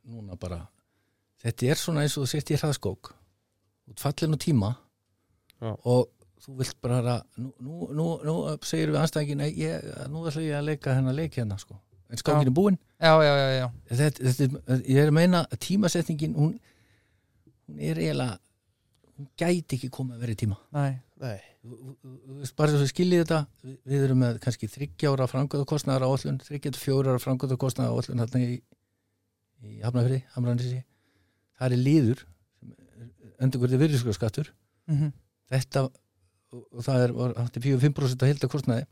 núna 0.09 0.37
bara. 0.41 0.61
Þetta 1.43 1.67
er 1.73 1.81
svona 1.81 2.05
eins 2.05 2.17
og 2.17 2.25
þú 2.25 2.31
sett 2.31 2.53
í 2.53 2.59
hraðskók 2.59 3.13
út 3.89 4.01
fallin 4.03 4.37
og 4.37 4.41
tíma 4.43 4.73
Já. 5.59 5.73
og 5.73 6.09
þú 6.43 6.57
vilt 6.61 6.79
bara 6.83 7.19
nú, 7.37 7.53
nú, 7.59 7.89
nú, 7.93 8.07
nú 8.25 8.35
segir 8.67 8.93
við 8.93 9.01
anstæðingin 9.03 9.45
ég, 9.49 9.87
nú 10.13 10.25
ætla 10.29 10.45
ég 10.45 10.59
að 10.59 10.69
leika 10.71 10.95
hennar 10.95 11.17
leik 11.17 11.39
hérna 11.39 11.59
sko. 11.59 11.79
en 12.09 12.21
skókin 12.21 12.51
er 12.51 12.55
búinn 12.55 12.79
já, 13.01 13.13
já, 13.25 13.33
já, 13.39 13.49
já. 13.59 13.67
þetta, 14.01 14.33
þetta, 14.39 14.79
ég 14.89 15.01
er 15.03 15.11
að 15.13 15.17
meina 15.19 15.43
að 15.47 15.61
tímasetningin 15.67 16.35
hún, 16.39 16.55
hún 17.69 17.83
er 17.91 18.01
eiginlega 18.03 18.39
hún 19.19 19.29
gæti 19.39 19.79
ekki 19.79 19.91
komið 19.95 20.17
að 20.17 20.25
vera 20.25 20.35
í 20.35 20.41
tíma. 20.45 20.59
Nei, 20.77 20.99
Nei, 21.19 21.39
Þú- 21.67 21.79
þú- 21.83 21.95
þú- 22.23 22.35
veist, 22.39 22.55
bara 22.57 22.71
svo 22.71 22.79
við 22.85 22.91
skiljið 22.93 23.23
þetta 23.25 23.39
við, 23.67 23.77
við 23.91 24.03
erum 24.07 24.21
með 24.23 24.37
kannski 24.45 24.69
þryggjára 24.71 25.27
frangöðukostnaðar 25.33 26.05
á 26.07 26.09
allun, 26.15 26.37
þryggjára 26.47 26.79
fjórar 26.79 27.19
frangöðukostnaðar 27.25 27.91
á 27.91 27.99
allun 27.99 28.23
hérna 28.23 28.43
í, 28.45 28.61
í 29.67 29.81
Hafnafriði, 29.83 30.21
Hamranissi 30.37 30.79
það 31.59 31.75
er 31.75 31.83
líður 31.83 32.23
endur 33.43 33.63
hverju 33.65 33.81
virðiskurskattur 33.83 34.53
mm 34.91 35.11
þetta 35.49 35.83
og, 35.89 36.63
og 36.77 36.83
það 36.85 37.03
er 37.03 37.13
var, 37.17 37.35
átti 37.43 37.61
4-5% 37.67 38.23
að 38.23 38.31
hilda 38.31 38.49
kostnaði 38.53 38.83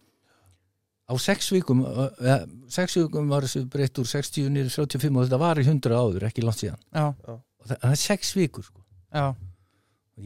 á 1.07 1.13
sex 1.23 1.51
vikum 1.55 1.83
eða, 1.87 2.39
sex 2.73 2.97
vikum 2.99 3.29
var 3.31 3.47
þessu 3.47 3.65
breytt 3.71 4.01
úr 4.03 4.09
60 4.11 4.49
niður 4.53 4.71
í 4.71 4.75
35 4.75 5.19
og 5.21 5.27
þetta 5.27 5.43
var 5.43 5.61
í 5.63 5.67
100 5.67 5.99
áður 5.99 6.27
ekki 6.29 6.45
langt 6.45 6.63
síðan. 6.63 6.81
Já, 6.91 7.07
og 7.07 7.69
það, 7.69 7.77
það 7.77 7.93
er 7.93 8.01
sex 8.03 8.33
vikur 8.37 8.67
sko. 8.67 8.83
já, 9.15 9.27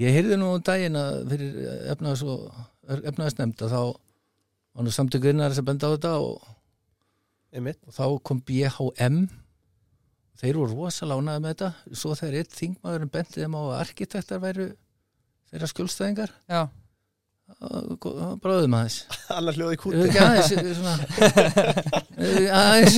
ég 0.01 0.17
heyrði 0.17 0.41
nú 0.41 0.55
um 0.57 0.65
daginn 0.65 1.01
að 1.01 1.21
fyrir 1.35 1.61
efnaðs 1.93 2.25
og 2.25 2.47
efnaðsnefnd 3.01 3.67
að 3.67 3.77
þá 3.77 3.83
var 4.71 4.87
nú 4.87 4.95
samtökuðinnar 4.95 5.55
sem 5.57 5.67
benda 5.67 5.91
á 5.91 5.95
þetta 5.95 6.17
og, 6.25 6.49
og 7.61 7.95
þá 7.95 8.05
kom 8.25 8.43
BHM 8.47 9.25
þeir 10.41 10.57
voru 10.57 10.77
rosalega 10.79 11.21
ánæði 11.21 11.45
með 11.45 11.55
þetta. 11.55 11.97
Svo 12.01 12.15
þegar 12.17 12.39
eitt 12.41 12.55
þingmaðurinn 12.57 13.13
bendið 13.13 13.45
þeim 13.45 13.57
á 13.57 13.63
að 13.63 13.79
arkitektar 13.81 14.43
væru 14.43 14.69
þeirra 15.51 15.69
skjólstæðingar. 15.73 16.33
Já. 16.49 16.61
Bráðum 18.41 18.77
aðeins. 18.79 19.01
Annar 19.35 19.59
hljóði 19.59 19.81
kúti 19.81 20.07
aðeins 20.21 20.79
svona, 20.79 20.95
aðeins 22.61 22.97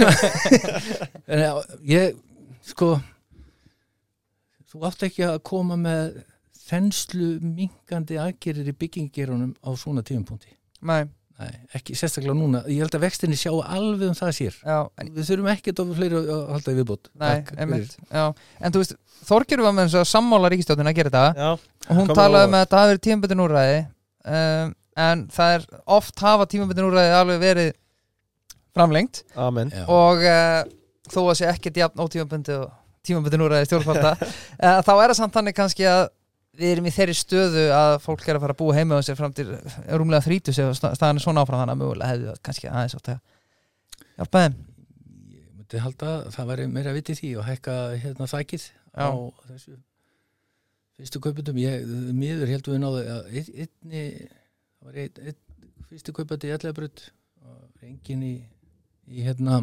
ég 1.89 2.19
sko 2.73 2.95
þú 4.73 4.85
átt 4.89 5.09
ekki 5.09 5.27
að 5.29 5.41
koma 5.49 5.79
með 5.81 6.23
þenslu 6.69 7.35
minkandi 7.43 8.21
aðgerir 8.23 8.71
í 8.71 8.77
byggingerunum 8.79 9.57
á 9.61 9.71
svona 9.77 10.05
tíumpunkti 10.07 10.55
Nei, 10.83 11.05
Nei, 11.43 11.53
ekki 11.75 11.95
sérstaklega 11.97 12.35
núna. 12.37 12.61
Ég 12.71 12.83
held 12.85 12.95
að 12.97 13.05
vextinni 13.07 13.37
sjá 13.39 13.51
alveg 13.51 14.11
um 14.11 14.17
það 14.17 14.33
sér. 14.37 14.59
Já, 14.63 14.77
en, 15.01 15.09
við 15.15 15.29
þurfum 15.31 15.49
ekki 15.53 15.73
að 15.73 15.93
fleiri 15.97 16.19
að 16.21 16.43
halda 16.53 16.75
í 16.75 16.77
viðbót. 16.79 17.09
Nei. 17.19 17.33
En 18.61 18.75
þú 18.75 18.83
veist, 18.83 18.95
Þorgerur 19.27 19.67
var 19.67 19.75
með 19.77 19.89
þess 19.89 20.01
að 20.03 20.11
sammála 20.13 20.51
ríkistjóðin 20.53 20.91
að 20.91 20.99
gera 20.99 21.13
þetta. 21.15 21.47
Já, 21.47 21.51
og 21.89 21.99
hún 21.99 22.13
talaði 22.13 22.49
um 22.49 22.57
að 22.59 22.65
þetta 22.65 22.83
hafi 22.83 22.93
verið 22.93 23.05
tímaböndin 23.07 23.45
úrræði 23.47 23.81
um, 24.27 24.75
en 25.03 25.25
það 25.33 25.57
er 25.57 25.67
oft 25.97 26.23
hafa 26.23 26.49
tímaböndin 26.51 26.89
úrræði 26.89 27.17
alveg 27.17 27.43
verið 27.43 27.71
framlengt 28.77 29.23
amen. 29.37 29.73
Og 29.91 30.25
uh, 30.25 30.63
þó 31.13 31.21
að 31.25 31.39
sé 31.41 31.51
ekkert 31.51 31.81
jafn 31.83 32.03
ótímaböndi 32.03 32.57
og 32.61 32.73
tímaböndin 33.07 33.45
úr 33.45 33.57
að 33.57 33.69
stjórnvalda 33.71 34.17
uh, 34.21 34.81
þá 34.85 34.93
er 34.97 35.07
það 35.07 35.19
samt 35.21 35.39
þannig 35.39 35.57
kannski 35.59 35.89
að 35.89 36.05
við 36.59 36.75
erum 36.75 36.89
í 36.89 36.93
þeirri 36.93 37.15
stöðu 37.17 37.63
að 37.73 37.95
fólk 38.05 38.27
er 38.29 38.37
að 38.37 38.45
fara 38.45 38.55
að 38.55 38.61
búa 38.61 38.75
heima 38.77 38.99
á 39.01 39.05
sér 39.05 39.17
fram 39.17 39.33
til 39.37 39.47
rúmlega 39.89 40.25
þrítu 40.27 40.53
sér 40.53 40.75
staðan 40.77 41.17
er 41.17 41.25
svona 41.25 41.45
áfram 41.45 41.63
þannig 41.63 41.79
að 41.79 41.81
mögulega 41.81 42.11
hefði 42.11 42.29
það 42.29 42.43
kannski 42.49 42.69
aðeins 42.69 42.97
átt 42.99 43.09
að 43.15 43.23
hjálpa 44.19 44.43
þeim. 44.45 44.59
Ég 45.33 45.47
myndi 45.57 45.83
halda 45.87 46.11
að 46.13 46.27
það 46.37 46.51
væri 46.53 46.67
meira 46.75 46.93
viti 46.97 47.17
því 47.17 47.31
og 47.41 47.49
hækka 47.49 47.79
hérna 48.03 48.29
þækið 48.29 48.67
á 48.93 49.09
þessu 49.49 49.79
fyrstu 50.99 51.21
kaupundum 51.25 51.59
ég, 51.63 51.87
miður 52.15 52.51
heldum 52.53 52.75
við 52.77 52.83
náðu 52.85 53.03
að 53.17 53.31
ein- 53.33 53.53
einni 53.65 54.03
það 54.23 54.87
var 54.89 54.99
einn 55.05 55.21
ein, 55.31 55.39
fyrstu 55.91 56.15
kaupandi 56.17 56.51
í 56.51 56.55
Ellegabrut 56.57 57.05
og 57.47 57.87
engin 57.87 58.23
í, 58.27 58.35
í 59.11 59.25
hérna 59.27 59.63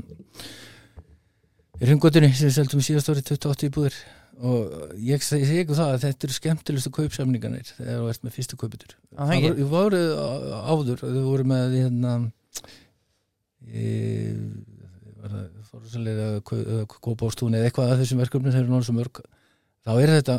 í 1.79 1.89
ringotinni 1.89 2.31
sem 2.35 2.51
seldum 2.53 2.81
síðast 2.83 3.09
árið 3.13 3.29
28 3.37 3.69
íbúðir. 3.69 3.95
Og 4.39 4.93
ég 5.03 5.19
segi 5.23 5.43
seg 5.47 5.57
ekki 5.65 5.75
það 5.75 5.89
að 5.97 6.03
þetta 6.05 6.25
eru 6.29 6.35
skemmtilegustu 6.37 6.91
kaupsamninganir 6.95 7.71
þegar 7.75 7.97
þú 7.99 8.05
ert 8.13 8.21
með 8.23 8.35
fyrstu 8.37 8.59
kaupundur 8.61 8.93
það 9.19 9.63
voru, 9.73 9.99
áður 10.71 11.01
þau 11.01 11.17
voru 11.25 11.47
með 11.51 11.73
hérna 11.75 12.13
e, 13.67 13.83
var 15.19 15.33
það 15.33 15.49
fórhúsalega 15.73 16.29
kópástúni 17.03 17.59
eða 17.59 17.67
eitthvað 17.67 17.91
af 17.93 17.99
þessum 17.99 18.21
verkefnum 18.23 18.55
þeir 18.55 18.61
eru 18.63 18.71
náttúrulega 18.77 18.99
mörg 19.01 19.21
þá 19.83 19.91
er 20.05 20.13
þetta 20.15 20.37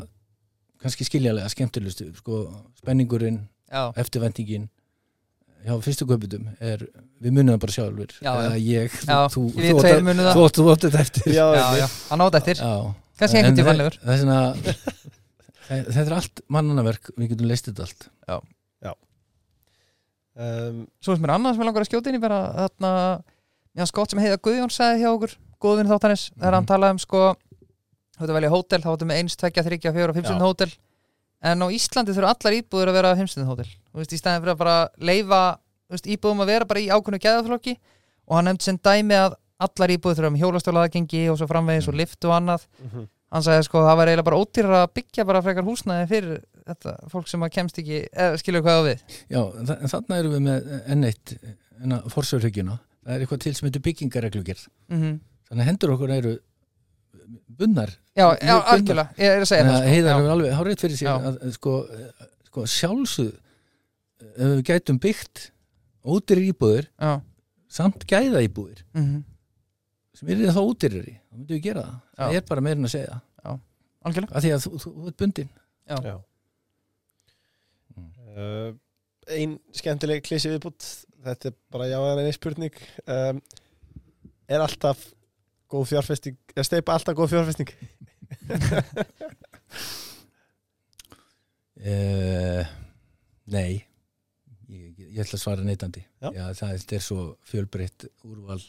kannski 0.80 1.04
skiljalega 1.08 1.48
skemmtilegustu 1.52 2.10
sko, 2.18 2.42
spenningurinn, 2.80 3.42
Já, 3.70 3.92
eftirvendingin 4.02 4.68
hjá 5.66 5.74
fyrstu 5.84 6.06
kaupundum 6.08 6.48
er 6.64 6.86
við 7.20 7.34
munum 7.36 7.52
það 7.54 7.60
bara 7.66 7.74
sjálfur 7.76 8.14
Já, 8.16 8.30
já. 8.32 8.46
Eða 8.48 8.60
ég, 8.64 8.94
já, 9.04 9.18
þú, 9.28 9.42
þú, 9.52 9.60
þú, 9.60 10.46
þú, 10.56 10.66
átti 10.72 10.88
þetta 10.88 11.02
eftir. 11.04 11.32
Já, 11.36 11.46
Já, 11.54 11.66
já, 11.82 11.86
hann 12.10 12.24
átt 12.24 12.38
eftir. 12.40 12.62
Já. 12.64 12.72
Kannski 13.20 13.42
einhvern 13.42 13.84
er 13.84 13.98
svona 14.22 14.38
það- 15.68 15.90
þetta 15.92 16.06
er 16.08 16.14
allt 16.16 16.40
mannanaverk 16.48 17.10
við 17.20 17.28
getum 17.34 17.50
leist 17.52 17.68
þetta 17.68 17.86
allt. 17.86 18.08
Um, 20.40 20.86
Svo 21.02 21.16
sem 21.16 21.24
er 21.26 21.32
annað 21.34 21.56
sem 21.56 21.62
ég 21.64 21.66
langar 21.68 21.82
að 21.84 21.88
skjóta 21.90 22.08
inn 22.08 22.16
í 22.16 22.20
bara 22.22 22.36
þarna, 22.54 22.90
já, 23.76 23.84
skott 23.90 24.12
sem 24.14 24.20
heiða 24.22 24.38
Guðjón 24.40 24.70
sagði 24.72 25.02
hjá 25.02 25.08
okkur, 25.10 25.32
góðvinn 25.60 25.90
þáttanis 25.90 26.22
þegar 26.36 26.54
hann 26.56 26.64
Mhm. 26.64 26.68
talaði 26.70 26.94
um 26.94 27.00
sko 27.02 27.22
þú 28.20 28.26
veit 28.26 28.30
að 28.30 28.36
velja 28.38 28.52
hótel, 28.52 28.80
þá 28.84 28.88
veitum 28.92 29.10
við 29.12 29.20
eins, 29.20 29.36
tveggja, 29.40 29.64
þryggja, 29.66 29.92
fjóra, 29.96 30.14
fimmstund 30.16 30.44
hótel. 30.44 30.70
En 31.40 31.64
á 31.64 31.66
Íslandi 31.72 32.12
þurfa 32.12 32.32
allar 32.34 32.56
íbúður 32.58 32.90
að 32.92 32.98
vera 33.00 33.12
fimmstund 33.16 33.48
hótel, 33.48 33.68
þú 33.90 34.02
veist, 34.02 34.12
í 34.12 34.20
stæðin 34.20 34.42
fyrir 34.44 34.52
að 34.52 34.60
bara 34.60 34.74
leifa, 35.10 35.38
veist, 35.90 36.10
íbúðum 36.12 36.42
að 36.44 36.52
vera 36.52 36.68
bara 36.68 36.82
í 36.82 36.90
ákveðnu 36.92 37.22
gæðaflokki. 37.24 37.74
Og 38.28 38.36
hann 38.36 38.50
nefndi 38.50 38.68
sem 38.68 38.78
dæmi 38.84 39.16
að 39.16 39.38
allar 39.60 39.94
íbúður 39.96 40.20
þurfa 40.20 40.32
með 40.34 40.44
hjólastólaðagengi 40.44 41.22
og 41.32 41.40
svo 41.40 41.48
framvegis 41.48 41.88
og 41.88 41.96
lift 41.96 42.28
og 42.28 42.36
annað. 42.36 42.68
Mhm. 42.84 43.08
hann 43.30 43.44
sagði 43.46 43.62
sko 43.62 43.78
það 43.86 43.96
var 43.96 44.08
eiginlega 44.10 44.26
bara 44.26 44.38
ódýrar 44.42 44.72
að 44.80 44.92
byggja 44.98 45.24
bara 45.24 45.40
frekar 45.40 45.62
húsnæði 45.62 46.06
fyrir 46.10 46.38
þetta 46.66 46.94
fólk 47.12 47.28
sem 47.30 47.44
að 47.46 47.52
kemst 47.54 47.76
ekki, 47.78 48.00
eða 48.10 48.38
skilur 48.40 48.64
hvað 48.66 48.78
á 48.80 48.82
við. 48.88 49.04
Já, 49.30 49.40
en 49.54 49.90
þarna 49.92 50.18
erum 50.18 50.32
við 50.34 50.42
með 50.48 50.72
enn 50.90 51.04
eitt 51.06 51.34
enna 51.80 52.00
forsjárhyggjuna 52.10 52.78
það 53.04 53.14
er 53.14 53.24
eitthvað 53.24 53.42
til 53.44 53.54
sem 53.56 53.68
heitir 53.68 53.84
byggingareglugjörð 53.86 54.64
mm 54.92 55.18
þannig 55.50 55.64
að 55.64 55.66
hendur 55.66 55.92
okkur 55.96 56.12
eru 56.14 56.32
bunnar. 57.60 57.92
Já, 58.16 58.26
já, 58.40 58.54
algjörlega, 58.74 59.14
ég 59.20 59.36
er 59.36 59.44
að 59.44 59.48
segja 59.50 59.64
það 59.64 59.76
að 59.76 59.80
sko. 59.80 59.94
heiðar 59.94 60.16
hefur 60.18 60.34
alveg 60.34 60.54
hárið 60.58 60.82
fyrir 60.84 61.00
Já. 61.00 61.12
að, 61.14 61.26
að, 61.30 61.54
sko, 61.56 61.74
eh, 61.94 62.28
sko 62.50 62.66
sjálfsög 62.74 63.32
ef 64.30 64.44
við 64.50 64.62
gætum 64.68 65.00
byggt 65.00 65.42
ódýrir 66.04 66.50
íbúðir 66.50 66.88
Já, 66.90 67.12
samt 67.70 68.06
gæða 68.10 68.42
íbúðir 68.46 68.82
mhm, 68.96 69.22
sem 70.18 70.32
er 70.34 70.42
þá 70.52 70.62
ódýriri, 70.64 71.14
þá 71.16 71.38
myndum 71.38 71.56
við 71.56 71.64
gera 71.68 71.86
það. 71.86 71.98
Það 72.18 72.34
Já. 72.34 72.40
er 72.40 72.48
bara 72.50 72.64
meirinn 72.66 72.88
að 72.88 72.94
segja. 72.96 73.20
Algjörlega. 74.00 74.32
Af 74.32 74.44
því 74.44 74.50
að 74.54 74.62
þú, 74.64 74.70
þú, 74.80 74.90
þú 74.96 75.10
ert 75.10 75.18
bundin 75.20 75.48
Já. 75.90 76.14
Mm. 77.96 78.10
uh, 78.32 78.70
Ein 79.36 79.56
skemmtileg 79.76 80.22
klísi 80.24 80.48
viðbútt 80.52 80.86
Þetta 81.20 81.50
er 81.50 81.56
bara 81.68 81.88
já 81.90 81.98
eða 82.00 82.22
neins 82.24 82.38
spurning. 82.38 82.76
Um, 83.04 83.40
Er 84.50 84.62
alltaf 84.64 85.02
góð 85.70 85.86
fjárfesting 85.92 86.36
Er 86.58 86.66
steipa 86.66 86.94
alltaf 86.96 87.14
góð 87.18 87.32
fjárfesting? 87.34 87.70
Uh, 91.80 92.64
nei 93.56 93.70
ég, 94.70 94.98
ég 95.00 95.22
ætla 95.24 95.38
að 95.38 95.42
svara. 95.42 95.62
Já, 96.34 96.44
það 96.58 96.74
er 96.98 97.02
svo 97.04 97.22
fjölbreytt 97.48 98.04
úrval 98.28 98.60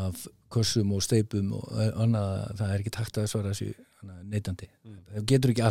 af 0.00 0.24
kossum 0.54 0.92
og 0.94 1.02
steipum 1.02 1.52
og 1.58 1.66
annað 1.74 2.56
það 2.60 2.72
er 2.74 2.80
ekki 2.84 2.92
takt 2.94 3.18
að 3.20 3.28
svara 3.32 3.52
þessu 3.52 3.72
annað, 4.00 4.20
neitandi 4.32 4.68
Mm. 4.86 5.00
það 5.12 5.24
getur 5.28 5.50
ekki. 5.52 5.62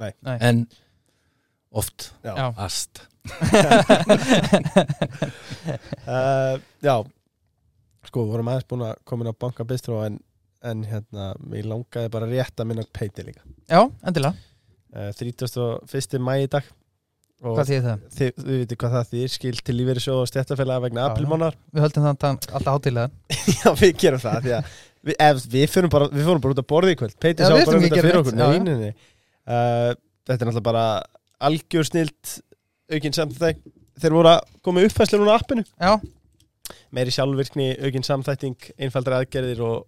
Nei. 0.00 0.10
en 0.48 0.58
oft 1.78 2.08
Já. 2.24 2.32
ast 2.58 3.02
uh, 6.08 6.56
já. 6.88 6.96
Sko, 8.08 8.24
við 8.24 8.34
vorum 8.34 8.50
aðeins 8.52 8.68
búin 8.70 8.86
að 8.88 8.96
koma 9.08 9.24
inn 9.24 9.32
á 9.32 9.40
banka 9.44 9.66
bistro 9.68 10.00
en, 10.06 10.18
en 10.64 10.82
hérna, 10.88 11.30
mér 11.44 11.68
langaði 11.68 12.12
bara 12.14 12.28
rétt 12.30 12.60
að 12.62 12.70
minna 12.70 12.86
peiti 12.98 13.26
líka. 13.26 13.44
Já, 13.68 13.82
endilega, 14.08 14.34
uh, 14.96 15.12
31. 15.20 16.20
mæ 16.24 16.34
í 16.46 16.50
dag. 16.56 16.66
Og 17.38 17.54
hvað 17.54 17.68
þýðir 17.70 17.84
það? 17.84 18.00
þið, 18.16 18.30
þið 18.42 18.56
veitir 18.58 18.78
hvað 18.82 18.94
það 18.96 19.10
þýr 19.12 19.28
skil 19.30 19.58
til 19.62 19.74
lífeyrisjóð 19.78 20.16
og 20.24 20.26
stjættafélaga 20.26 20.82
vegna 20.88 21.04
aprilmánar 21.06 21.54
Við 21.70 21.84
höldum 21.84 22.06
tan- 22.18 22.38
alltaf 22.50 22.72
hátilega 22.74 23.36
Já, 23.60 23.68
við 23.78 23.92
gerum 24.02 24.22
það 24.24 24.40
því 24.42 24.54
að 24.56 24.72
við, 25.06 25.14
ef, 25.22 25.44
við, 25.52 25.66
fyrir 25.70 25.92
bara, 25.92 26.08
við 26.10 26.26
fórum 26.26 26.42
bara 26.42 26.56
út 26.56 26.62
að 26.64 26.66
borða 26.72 26.90
í 26.90 26.98
kvöld. 26.98 27.14
Peiti 27.22 27.44
Já, 27.44 27.46
sá 27.46 27.54
við 27.54 27.68
bara 27.68 27.78
um 27.78 27.86
ekki 27.86 27.94
þetta 27.94 28.00
að 28.00 28.08
fyrir 28.08 28.16
gera 28.16 28.22
okkur 28.24 28.38
neitt. 28.40 28.42
Já, 28.42 28.58
nei, 28.58 28.74
nei, 28.74 28.88
nei. 28.88 29.14
Uh, 29.46 29.92
Þetta 30.28 30.34
er 30.44 30.50
náttúrulega 30.50 30.66
bara 30.66 30.84
algjör 31.48 31.86
snilt 31.88 32.34
aukinn 32.90 33.16
samþætting. 33.20 33.62
Þeir 34.02 34.16
voru 34.18 34.32
að 34.34 34.50
koma 34.66 34.80
með 34.80 34.90
uppfæslu 34.90 35.22
núna 35.22 35.34
á 35.34 35.38
appinu. 35.38 35.64
Já, 35.78 35.92
meiri 36.94 37.14
sjálfvirkni, 37.14 37.70
aukinn 37.84 38.06
samþætting 38.06 38.70
einfaldra 38.78 39.22
aðgerðir 39.22 39.62
og 39.66 39.86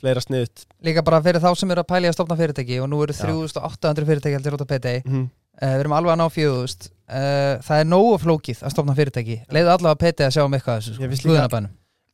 fleira 0.00 0.22
sniðut 0.24 0.64
líka 0.86 1.04
bara 1.06 1.20
fyrir 1.24 1.42
þá 1.42 1.50
sem 1.58 1.72
eru 1.74 1.84
að 1.84 1.90
pæli 1.92 2.08
að 2.10 2.16
stopna 2.16 2.38
fyrirtæki 2.38 2.80
og 2.80 2.88
nú 2.90 3.02
eru 3.04 3.16
Já. 3.16 3.26
3800 3.26 4.08
fyrirtæki 4.08 4.38
heldur 4.38 4.56
út 4.56 4.64
á 4.64 4.70
PT 4.72 4.96
uh, 5.00 5.10
mm. 5.10 5.28
Við 5.60 5.82
erum 5.82 5.92
alveg 5.92 6.14
að 6.14 6.20
ná 6.22 6.30
4000 6.32 6.86
uh, 6.88 7.58
Það 7.66 7.82
er 7.82 7.88
nógu 7.90 8.14
flókið 8.22 8.62
að 8.64 8.72
stopna 8.72 8.94
fyrirtæki 8.96 9.36
Leiðu 9.52 9.72
allavega 9.74 10.00
PT 10.00 10.24
að 10.24 10.32
sjá 10.36 10.44
um 10.46 10.56
eitthvað 10.56 10.80
þessu 10.80 10.94
sko. 10.96 11.60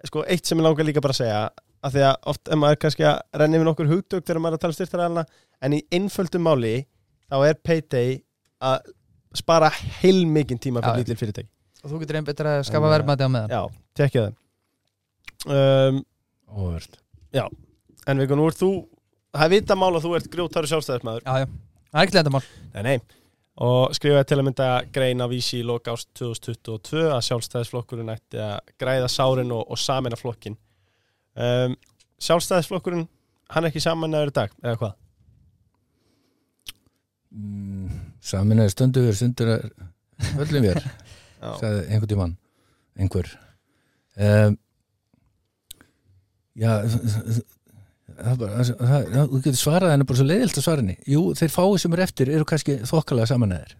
Sko, 0.07 0.23
eitt 0.27 0.49
sem 0.49 0.59
ég 0.59 0.67
langar 0.67 0.87
líka 0.89 1.03
bara 1.05 1.15
að 1.15 1.21
segja 1.23 1.39
að 1.87 1.97
því 1.97 2.05
að 2.09 2.29
oft 2.33 2.51
er 2.51 2.61
maður 2.61 2.81
kannski 2.83 3.07
að 3.07 3.41
renni 3.41 3.61
við 3.61 3.69
nokkur 3.69 3.91
hugtök 3.91 4.27
þegar 4.27 4.43
maður 4.43 4.57
er 4.57 4.59
að 4.59 4.65
tala 4.65 4.77
styrtaræðina 4.77 5.25
en 5.67 5.77
í 5.77 5.81
einföldum 5.95 6.47
máli 6.47 6.75
þá 7.31 7.37
er 7.47 7.59
Payday 7.67 8.17
að 8.67 8.91
spara 9.37 9.71
heilmikinn 10.01 10.61
tíma 10.63 10.83
fyrir 10.85 11.03
lítil 11.03 11.19
fyrirtæki 11.21 11.51
Og 11.87 11.93
þú 11.93 12.03
getur 12.03 12.19
einbyttur 12.19 12.49
að 12.51 12.65
skapa 12.67 12.89
En, 12.89 12.93
verðmæti 12.97 13.27
á 13.27 13.31
meðan. 13.31 13.53
Já, 13.55 13.63
tekja 13.95 14.25
það 14.27 14.43
um, 15.47 16.01
Óvert. 16.67 16.99
En 18.07 18.19
Viggo, 18.23 18.39
nú 18.39 18.47
ert 18.51 18.59
þú 18.59 18.71
það 19.37 19.45
er 19.45 19.53
vita 19.53 19.77
mál 19.79 19.93
að 19.95 20.07
þú 20.07 20.13
ert 20.19 20.29
grjótaru 20.33 20.71
sjálfstæðismæður 20.71 21.25
Já, 21.27 21.43
já, 21.43 21.47
það 21.93 22.01
er 22.01 22.07
ekki 22.09 22.17
lendamál 22.17 22.43
Nei, 22.75 22.83
nei. 22.87 22.97
Og 23.67 23.95
skrifaði 23.97 24.29
til 24.29 24.39
að 24.39 24.47
mynda 24.49 24.69
grein 24.93 25.25
á 25.25 25.27
vísi 25.31 25.61
í 25.63 25.67
lok 25.67 25.89
ást 25.93 26.11
2022 26.19 27.07
að 27.09 27.25
sjálfstæðisflokkurinn 27.29 28.13
ætti 28.13 28.41
að 28.43 28.75
græða 28.81 29.09
sárin 29.13 29.55
og, 29.57 29.63
og 29.71 29.81
samina 29.81 30.19
flokkin 30.19 30.59
um, 31.39 31.77
Sjálfstæðisflokkurinn 32.27 33.07
hann 33.53 33.65
er 33.65 33.71
ekki 33.71 33.85
saman 33.85 34.17
í 34.17 34.35
dag, 34.35 34.53
eða 34.65 34.79
hvað? 34.81 34.95
Mm, 37.37 38.01
samin 38.25 38.63
er 38.65 38.73
stundu 38.73 39.05
verið 39.05 39.21
stundur 39.21 39.53
er 39.57 39.67
öllum 40.43 40.69
Já, 40.71 40.81
sagði 41.61 41.83
einhvern 41.87 42.13
tímann 42.13 42.37
einhver. 42.97 43.33
Um, 44.17 44.57
já 46.57 46.71
það 48.17 48.39
bara, 48.41 48.63
það, 48.65 48.77
það, 48.81 49.19
þú 49.33 49.41
getur 49.45 49.61
svarað 49.61 49.93
henni 49.93 50.07
bara 50.09 50.21
svo 50.21 50.29
leiðilt 50.31 50.61
að 50.61 50.65
svara 50.69 50.85
henni. 50.85 50.97
Jú, 51.13 51.27
þeir 51.37 51.53
fáið 51.53 51.81
sem 51.83 51.97
eru 51.97 52.07
eftir 52.07 52.33
eru 52.33 52.49
kannski 52.49 52.79
þokkalega 52.89 53.29
samanæðir 53.33 53.77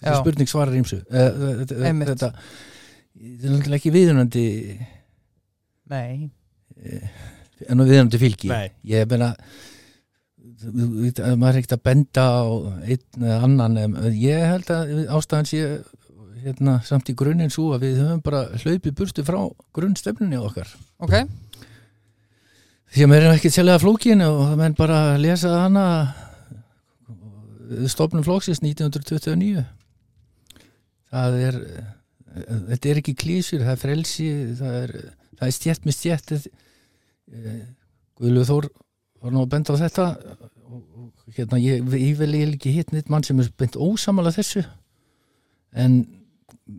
þetta 0.00 0.14
er. 0.14 0.20
Spurning 0.22 0.50
svarar 0.50 0.78
ímsu 0.80 1.00
uh, 1.04 1.42
þetta, 1.60 1.80
Einmitt. 1.88 2.12
þetta 2.14 2.30
er 2.30 3.52
náttúrulega 3.52 3.78
ekki 3.80 3.92
viðunandi 3.94 4.46
Nei, 5.90 6.30
en 7.66 7.82
viðunandi 7.82 8.20
fylgi. 8.22 8.50
Nei. 8.50 8.70
ég 8.86 9.08
meina 9.10 9.32
maður 10.60 11.48
er 11.50 11.58
ekkert 11.60 11.76
að 11.78 11.84
benda 11.88 12.24
á 12.24 12.44
einn 12.84 13.24
eða 13.24 13.38
annan 13.46 13.78
ég 14.14 14.44
held 14.44 14.70
að 14.74 14.92
ástæðan 15.16 15.48
sé 15.48 15.62
hérna, 16.44 16.78
samt 16.86 17.10
í 17.12 17.16
grunninn 17.18 17.52
svo 17.52 17.70
að 17.74 17.86
við 17.86 18.00
höfum 18.02 18.24
bara 18.24 18.46
hlaupið 18.62 18.96
burtu 18.98 19.24
frá 19.26 19.38
grunnstefnunni 19.76 20.40
okkar. 20.40 20.70
Ok. 21.02 21.16
Því 22.90 23.04
að 23.04 23.12
mér 23.12 23.26
er 23.28 23.36
ekki 23.36 23.52
sérlega 23.54 23.82
flókin 23.82 24.24
og 24.26 24.40
það 24.48 24.56
menn 24.62 24.78
bara 24.78 25.00
lesa 25.20 25.52
hana 25.62 25.86
stofnum 27.90 28.24
flóksins 28.26 28.62
1929 28.64 29.62
það 31.10 31.38
er 31.44 31.58
þetta 32.70 32.90
er 32.90 33.00
ekki 33.00 33.16
klísur, 33.18 33.64
það 33.64 33.72
er 33.72 33.80
frelsi 33.80 34.28
það 34.58 34.76
er, 34.84 34.94
það 35.38 35.46
er 35.48 35.56
stjætt 35.56 35.86
með 35.86 35.96
stjætt. 35.96 36.32
Guðlu 38.20 38.44
Þór 38.46 38.68
var 39.22 39.34
nú 39.34 39.42
að 39.44 39.52
benda 39.54 39.74
á 39.74 39.82
þetta 39.82 40.06
og, 40.70 41.10
hérna, 41.36 41.60
ég, 41.62 41.82
ég 41.98 42.18
vil 42.18 42.30
ég 42.36 42.54
ekki 42.54 42.74
hitt 42.74 42.94
neitt 42.94 43.10
mann 43.12 43.26
sem 43.26 43.40
er 43.42 43.50
beint 43.58 43.78
ósamala 43.78 44.32
þessu. 44.34 44.64
En 45.70 46.02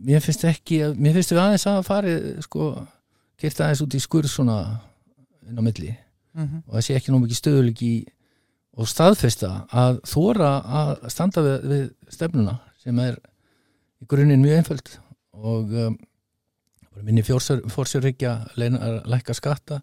mér 0.06 0.24
finnst 0.24 0.46
ekki, 0.48 0.80
mér 0.96 1.18
finnst 1.18 1.34
við 1.34 1.42
aðeins 1.42 1.68
að 1.70 1.82
fari 1.86 2.16
sko, 2.44 2.72
gert 3.40 3.60
aðeins 3.60 3.84
út 3.84 3.96
í 3.98 4.02
skurð 4.02 4.32
svona 4.32 4.58
inn 5.48 5.58
á 5.58 5.62
milli. 5.62 5.94
Mhm. 6.32 6.62
og 6.66 6.76
það 6.78 6.84
sé 6.86 6.94
ekki 6.96 7.12
nú 7.12 7.18
mikið 7.20 7.38
stöðuleiki 7.38 7.92
og 8.80 8.88
staðfesta 8.88 9.50
að 9.68 9.98
þóra 10.08 10.52
að 10.64 10.92
standa 11.12 11.42
við, 11.44 11.66
við 11.68 11.82
stefnuna 12.14 12.54
sem 12.80 13.00
er 13.04 13.18
í 14.00 14.08
grunninn 14.08 14.40
mjög 14.40 14.62
einföld 14.62 14.94
og 15.36 15.74
um, 15.76 15.98
minni 17.02 17.24
fórsjörryggja 17.24 18.32
að 18.56 18.96
lækka 19.12 19.36
skatta 19.36 19.82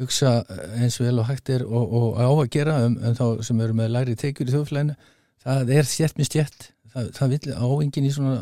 hugsa 0.00 0.40
eins 0.80 0.96
vel 1.00 1.18
og 1.20 1.28
hægt 1.28 1.52
er 1.54 1.66
og, 1.66 1.84
og 1.84 2.18
á 2.18 2.28
að 2.32 2.50
gera 2.56 2.78
um, 2.86 2.96
um 2.98 3.18
þá 3.18 3.44
sem 3.46 3.60
eru 3.60 3.76
með 3.76 3.92
læri 3.94 4.16
tekjur 4.18 4.48
í 4.48 4.56
þjóðflæðinu 4.56 4.96
það 5.44 5.74
er 5.76 5.90
stjætt 5.90 6.18
með 6.18 6.30
stjætt 6.30 6.68
það, 6.94 7.10
það 7.18 7.34
vil 7.34 7.58
áengin 7.60 8.08
í 8.08 8.14
svona 8.14 8.38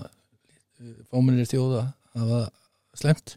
fóminir 1.12 1.48
þjóða 1.50 1.82
að 2.18 2.32
það 2.34 2.46
slemt 3.02 3.36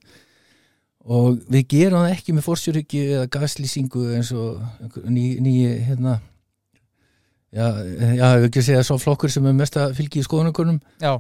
og 1.06 1.42
við 1.54 1.68
gerum 1.70 2.02
það 2.02 2.14
ekki 2.16 2.34
með 2.36 2.48
fórsjörhyggju 2.48 3.04
eða 3.20 3.28
gaslýsingu 3.36 4.06
eins 4.18 4.32
og 4.34 4.58
einhver 4.82 5.06
ný, 5.14 5.54
hérna 5.86 6.16
já, 7.56 7.68
já, 7.78 8.26
ég 8.26 8.42
vil 8.42 8.50
ekki 8.50 8.64
segja 8.66 8.84
svo 8.84 8.98
flokkur 9.00 9.32
sem 9.32 9.46
er 9.48 9.56
mest 9.56 9.78
að 9.80 9.94
fylgja 10.00 10.24
í 10.24 10.28
skoðanakonum 10.28 10.80
Já, 11.00 11.14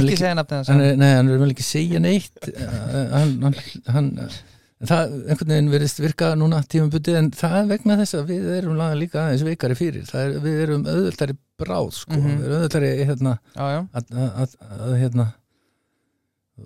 ekki 0.00 0.16
segja 0.22 0.38
nafnið 0.38 0.72
nei, 1.02 1.10
hann 1.18 1.28
er 1.34 1.42
vel 1.42 1.50
ekki 1.52 1.66
segja 1.66 2.00
neitt. 2.00 2.48
Eh, 2.48 2.74
hann, 3.12 3.34
hann, 3.44 3.58
hann 3.90 4.10
það 4.84 5.12
einhvern 5.32 5.52
veginn 5.54 5.70
verðist 5.72 6.00
virka 6.02 6.30
núna 6.38 6.62
tímabutið 6.68 7.18
en 7.20 7.28
það 7.36 7.58
er 7.60 7.68
vegna 7.74 7.98
þess 8.00 8.16
að 8.18 8.30
við 8.32 8.48
erum 8.58 8.78
laga 8.80 8.96
líka 9.00 9.22
aðeins 9.26 9.44
veikari 9.46 9.76
fyrir. 9.78 10.08
Er, 10.14 10.34
við 10.44 10.58
erum 10.66 10.86
auðvöldari 10.88 11.36
bráð 11.60 11.90
sko, 11.98 12.16
Mhm. 12.16 12.24
við 12.38 12.44
erum 12.44 12.56
auðvöldari 12.58 12.90
hérna, 13.10 13.34
að, 13.56 13.78
að, 13.92 14.28
að, 14.44 14.56
að 14.78 14.96
hérna 15.02 15.26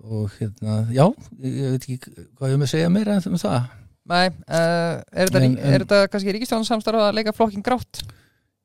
og 0.05 0.31
hérna, 0.39 0.79
já 0.93 1.05
ég 1.41 1.73
veit 1.73 1.85
ekki 1.89 1.99
hvað 2.37 2.53
ég 2.53 2.59
með 2.61 2.67
að 2.69 2.73
segja 2.75 2.89
meira 2.93 3.19
um 3.31 3.39
það. 3.41 3.69
Nei 4.09 4.27
uh, 4.29 5.01
er, 5.13 5.29
þetta, 5.29 5.41
En- 5.41 5.45
en, 5.45 5.59
en- 5.59 5.75
er 5.77 5.85
þetta 5.85 6.01
kannski 6.13 6.35
ríkistjónsamstarf 6.37 7.03
að 7.07 7.15
leika 7.19 7.33
flokkin 7.37 7.65
grátt? 7.65 8.03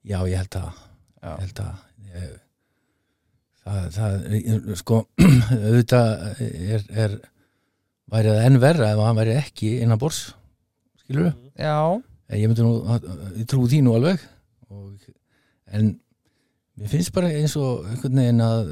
já, 0.03 0.17
ég 0.27 0.37
held 0.41 0.57
að 0.59 0.71
Já, 1.23 1.29
ég 1.31 1.43
held 1.45 1.59
að 1.63 1.73
ég, 2.13 2.31
það, 3.63 3.85
það 3.95 4.73
sko 4.81 4.97
auðvitað 5.63 6.41
er, 6.43 6.83
er 7.05 7.13
væri 8.13 8.33
það 8.33 8.47
enn 8.49 8.59
verra 8.63 8.89
ef 8.93 9.01
hann 9.07 9.19
væri 9.21 9.35
ekki 9.39 9.69
innan 9.83 9.99
bors 10.01 10.19
skilur 11.03 11.29
við, 11.29 11.37
já, 11.63 11.77
ég 12.35 12.51
myndi 12.51 12.65
nú 12.67 12.73
ég 13.39 13.47
trúi 13.51 13.69
því 13.71 13.79
nú 13.85 13.95
alveg. 13.97 14.21
Og, 14.71 15.07
en 15.73 15.93
mér 16.79 16.91
finnst 16.91 17.13
bara 17.15 17.31
eins 17.31 17.55
og 17.59 17.83
einhvern 17.87 18.19
veginn 18.19 18.43
að 18.43 18.71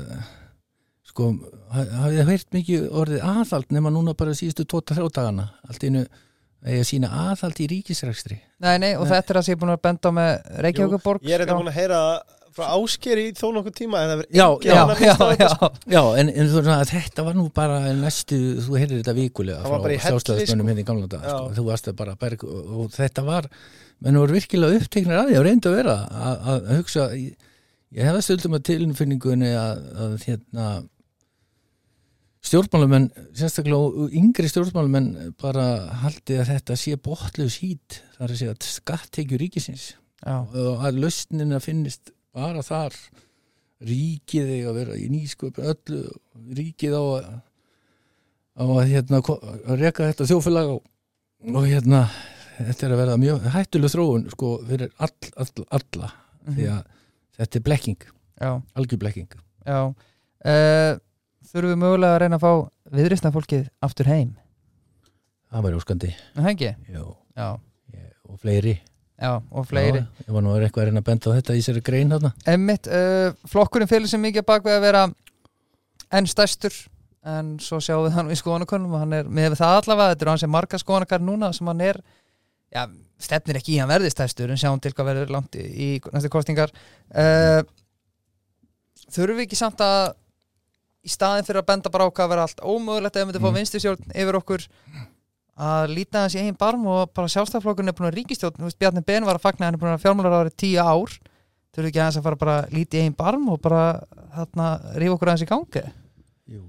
sko, 1.12 1.30
ha- 1.76 1.88
hafið 2.02 2.18
þið 2.22 2.32
heyrt 2.34 2.50
mikið 2.58 2.90
orðið 3.04 3.24
aðhald 3.36 3.72
nema 3.78 3.94
núna 3.94 4.16
bara 4.18 4.36
síðustu 4.38 4.66
tóta 4.72 4.98
þrjá 4.98 5.12
dagana 5.20 5.50
allt 5.70 5.84
einu 5.88 6.06
eða 6.62 6.84
sína 6.86 7.10
aðhald 7.30 7.58
í 7.64 7.70
ríkisrækstri 7.72 8.36
nei, 8.62 8.76
nei, 8.82 8.92
og 8.98 9.08
Nei. 9.08 9.12
þetta 9.16 9.34
er 9.34 9.40
að 9.42 9.48
sé 9.48 9.56
búin 9.58 9.74
að 9.74 9.82
benda 9.88 10.12
á 10.14 10.18
með 10.18 10.32
Reykjavíkuborg 10.68 11.26
Ég 11.26 11.34
er 11.38 11.44
þetta 11.46 11.58
búin 11.58 11.72
að 11.72 11.78
heyra 11.82 12.02
frá 12.52 12.66
ásker 12.76 13.16
í 13.22 13.26
þó 13.32 13.46
nokkuð 13.56 13.76
tíma 13.80 14.02
en 14.04 14.10
það 14.12 14.20
verður 14.22 14.36
Já, 14.36 14.46
að 14.52 14.90
á 14.92 14.96
þetta, 15.00 15.48
sko. 15.56 15.70
já, 15.88 15.94
Já, 15.96 16.02
en, 16.22 16.32
en 16.36 16.50
þú 16.52 16.58
veist 16.60 16.72
að 16.76 16.90
þetta 16.92 17.24
var 17.30 17.38
nú 17.40 17.46
bara 17.56 17.78
næstu, 17.96 18.40
þú 18.66 18.76
heyrir 18.76 18.98
þetta 19.00 19.14
vikulega 19.18 19.62
Það 19.64 19.86
frá 19.86 19.96
sjálfstæðismönnum 20.06 20.66
sko. 20.68 20.74
hérna 20.74 20.84
í 20.84 20.88
gamla 20.90 21.08
dag, 21.14 21.24
sko. 21.32 21.46
þú 21.58 21.66
varst 21.70 21.88
bara 22.02 22.16
berg 22.26 22.44
og, 22.44 22.74
og 22.84 22.92
þetta 22.98 23.24
var, 23.30 23.48
menn 24.04 24.20
voru 24.20 24.36
virkilega 24.36 24.82
uppteknir 24.84 25.22
að 25.22 25.32
því 25.32 25.40
og 25.40 25.48
reyndu 25.48 25.72
að 25.72 25.78
vera 25.80 25.96
að, 26.12 26.44
að 26.54 26.70
hugsa, 26.76 27.08
ég, 27.16 27.48
ég 28.02 28.10
hefði 28.12 28.26
stöldum 28.28 28.60
að 28.60 28.66
tilfinningunni 28.74 29.54
að, 29.64 29.86
að 30.06 30.18
hérna 30.28 30.68
stjórnmálumenn, 32.46 33.10
sérstaklega 33.38 34.08
yngri 34.18 34.50
stjórnmálumenn 34.50 35.34
bara 35.42 35.66
haldi 36.02 36.40
að 36.42 36.54
þetta 36.56 36.78
sé 36.80 36.96
botluð 36.98 37.52
sít, 37.54 38.00
það 38.16 38.26
er 38.26 38.34
að 38.34 38.40
segja 38.42 38.56
skattekjur 38.68 39.44
ríkisins. 39.44 39.92
Já, 40.22 40.36
og 40.46 40.86
að 40.86 41.02
lausnin 41.04 41.56
að 41.56 41.68
finnist 41.68 42.14
bara 42.36 42.64
þar. 42.66 42.98
Ríkið 43.82 44.52
að 44.70 44.76
vera 44.78 44.98
í 45.02 45.08
nýsköpun 45.10 45.72
öllu, 45.72 46.02
ríkið 46.58 46.98
á 46.98 47.04
að 47.04 47.30
á 48.52 48.64
að 48.68 48.90
hérna 48.92 49.22
að 49.24 49.80
reka 49.80 50.10
þetta 50.12 50.28
þjófélag 50.30 50.74
og, 50.76 50.82
og 51.50 51.66
hérna 51.66 52.02
þetta 52.60 52.86
er 52.86 52.94
að 52.94 53.00
verða 53.00 53.20
mjög 53.22 53.46
hættuleg 53.56 53.94
þróun 53.94 54.26
sko 54.34 54.50
fyrir 54.68 54.92
all, 55.02 55.30
all, 55.40 55.66
alla. 55.80 56.12
Því 56.52 56.68
að 56.76 56.82
þetta 57.38 57.58
er 57.58 57.66
blekking 57.66 58.10
algjör 58.74 58.98
blekking. 58.98 59.30
Já. 59.66 59.94
Uh, 60.42 60.98
þurfum 61.50 61.74
við 61.74 61.82
mögulega 61.82 62.16
að 62.16 62.22
reyna 62.24 62.40
að 62.40 62.46
fá 62.46 62.52
viðristna 62.98 63.34
fólkið 63.34 63.66
aftur 63.88 64.12
heim. 64.12 64.32
Það 65.52 65.66
var 65.66 65.78
óskandi. 65.82 66.14
Er 66.38 66.46
og 68.32 68.40
fleiri. 68.40 68.78
Já, 69.22 69.36
og 69.52 69.68
fleiri. 69.70 70.02
Já, 70.02 70.24
ég 70.26 70.34
var 70.34 70.46
nú 70.46 70.54
eitthvað 70.56 70.84
að 70.86 70.88
reyna 70.90 71.02
að 71.04 71.10
benda 71.10 71.34
á 71.34 71.36
þetta 71.38 71.58
í 71.58 71.66
sér 71.66 71.82
grein 71.86 72.14
þarna. 72.14 72.32
Emmitt, 72.50 72.88
uh, 72.90 73.34
flokkurinn 73.52 73.90
fylgur 73.90 74.10
sem 74.10 74.24
mikið 74.24 74.48
bak 74.48 74.66
við 74.66 74.78
að 74.78 74.86
vera 74.88 75.04
enn 76.12 76.30
stærstur 76.30 76.74
en 77.32 77.54
svo 77.62 77.78
sjáum 77.84 78.08
við 78.08 78.16
hann 78.16 78.32
í 78.34 78.38
skoðanakonum 78.40 78.96
og 78.96 79.04
hann 79.04 79.14
er 79.20 79.30
með 79.30 79.60
það 79.60 79.76
allavega, 79.82 80.16
þetta 80.16 80.26
eru 80.26 80.34
hans 80.34 80.44
sem 80.46 80.52
marga 80.52 80.80
skoðanakar 80.82 81.22
núna 81.22 81.52
sem 81.54 81.70
hann 81.70 81.84
er 81.86 82.00
já, 82.74 82.88
stefnir 83.22 83.60
ekki 83.60 83.76
í 83.76 83.78
hann 83.82 83.92
verði 83.92 84.10
stærstur 84.14 84.50
en 84.50 84.60
sjáum 84.60 84.82
til 84.82 84.94
hvað 84.96 85.12
verður 85.12 85.36
langt 85.36 85.58
í, 85.60 85.68
í 85.70 85.90
næstu 86.10 86.32
kostingar 86.34 86.74
uh, 86.74 87.62
þurfum 89.06 89.38
við 89.38 89.46
ekki 89.46 89.60
samt 89.60 89.84
að 89.86 90.16
í 91.02 91.10
staðin 91.10 91.48
fyrir 91.48 91.62
að 91.64 91.70
benda 91.72 91.90
bara 91.94 92.06
á 92.06 92.14
hvað 92.14 92.26
að 92.28 92.32
vera 92.36 92.46
allt 92.48 92.62
ómögulegt 92.62 93.16
ef 93.16 93.22
við 93.22 93.28
myndum 93.32 93.42
Mm. 93.42 93.48
fá 93.50 93.58
vinstistjórn 93.58 94.12
yfir 94.14 94.38
okkur. 94.42 94.66
Að 95.62 95.94
líta 95.96 96.26
í 96.30 96.38
einn 96.42 96.58
barm 96.58 96.86
og 96.88 97.12
bara 97.14 97.28
sjálfstæðflokkurinn 97.28 97.90
er 97.92 97.98
búin 97.98 98.10
að 98.12 98.18
ríkistjórn, 98.20 98.56
þú 98.58 98.68
veist 98.70 98.80
Bjarni 98.80 99.04
Ben 99.06 99.26
var 99.26 99.36
að 99.38 99.44
fagna 99.46 99.66
hann 99.68 99.76
er 99.76 99.82
búin 99.82 99.94
að 99.94 100.04
fjármálar 100.06 100.38
árið 100.46 100.56
tíu 100.58 100.80
ár. 100.82 101.12
Þurfum 101.72 101.86
við 101.86 101.90
ekki 101.92 102.02
aðeins 102.02 102.18
að 102.20 102.24
fara 102.28 102.36
bara 102.42 102.56
að 102.62 102.74
líti 102.76 102.98
í 102.98 103.02
einn 103.06 103.16
barm 103.16 103.50
og 103.50 103.62
bara 103.62 103.84
þarna 104.36 104.68
rífa 105.00 105.14
okkur 105.16 105.30
aðeins 105.32 105.46
í 105.46 105.50
gangi? 105.52 105.84
Jú. 106.52 106.62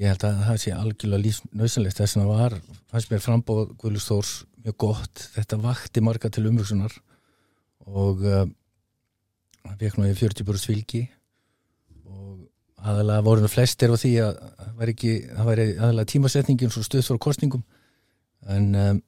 Ég 0.00 0.08
held 0.08 0.24
að 0.24 0.40
það 0.46 0.60
sé 0.62 0.72
algjörlega 0.72 1.22
lífsnauðsynlegt 1.26 2.00
þess 2.00 2.16
að 2.16 2.22
það 2.22 2.30
var, 2.40 2.56
fannst 2.90 3.10
mér 3.12 3.22
frambóð 3.22 3.74
Guðlur 3.78 4.00
Stórs 4.02 4.32
mjög 4.64 4.76
gott, 4.86 5.26
þetta 5.36 5.58
vakti 5.62 6.00
marga 6.00 6.30
til 6.32 6.46
umhugsunar 6.48 6.94
og 7.86 8.22
uh, 8.24 8.46
hann 9.66 9.78
fekk 9.78 9.98
nú 9.98 10.08
í 10.08 10.14
40 10.16 10.46
búrst 10.48 10.66
fylgi. 10.70 11.04
og 11.10 11.21
aðalega 12.82 13.24
voru 13.26 13.44
nú 13.44 13.50
flestir 13.50 13.92
á 13.92 13.96
því 13.96 14.12
að 14.24 14.42
það 14.42 14.74
væri, 14.80 14.94
ekki, 14.96 15.14
það 15.30 15.48
væri 15.50 15.66
aðalega 15.76 16.10
tímasetningin 16.12 16.74
svo 16.74 16.84
stuð 16.86 17.06
fyrir 17.06 17.22
kostningum 17.22 17.64
en 18.50 18.68
um, 18.74 19.00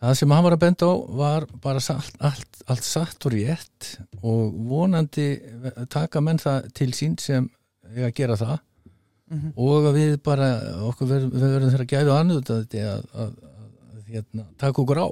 það 0.00 0.16
sem 0.20 0.34
hann 0.34 0.46
var 0.46 0.56
að 0.56 0.62
benda 0.64 0.88
á 0.88 0.94
var 1.20 1.46
bara 1.60 1.82
allt, 1.94 2.16
allt, 2.30 2.62
allt 2.72 2.86
satt 2.86 3.28
og 3.28 3.36
rétt 3.36 3.90
og 4.22 4.56
vonandi 4.70 5.28
taka 5.92 6.22
menn 6.24 6.40
það 6.40 6.70
til 6.76 6.90
sín 6.96 7.18
sem 7.20 7.48
eiga 7.90 8.10
að 8.10 8.18
gera 8.22 8.40
það. 8.40 8.58
Mm 9.30 9.52
og 9.54 9.84
að 9.86 9.96
við 9.98 10.14
bara 10.26 10.46
okkur 10.88 11.06
verðum, 11.06 11.68
þeirra 11.70 11.84
gæðu 11.86 12.14
annað 12.16 12.48
að, 12.50 12.72
að, 12.80 13.04
að, 13.14 13.34
að 13.94 14.08
hérna, 14.10 14.46
taka 14.58 14.82
okkur 14.82 14.98
á. 14.98 15.08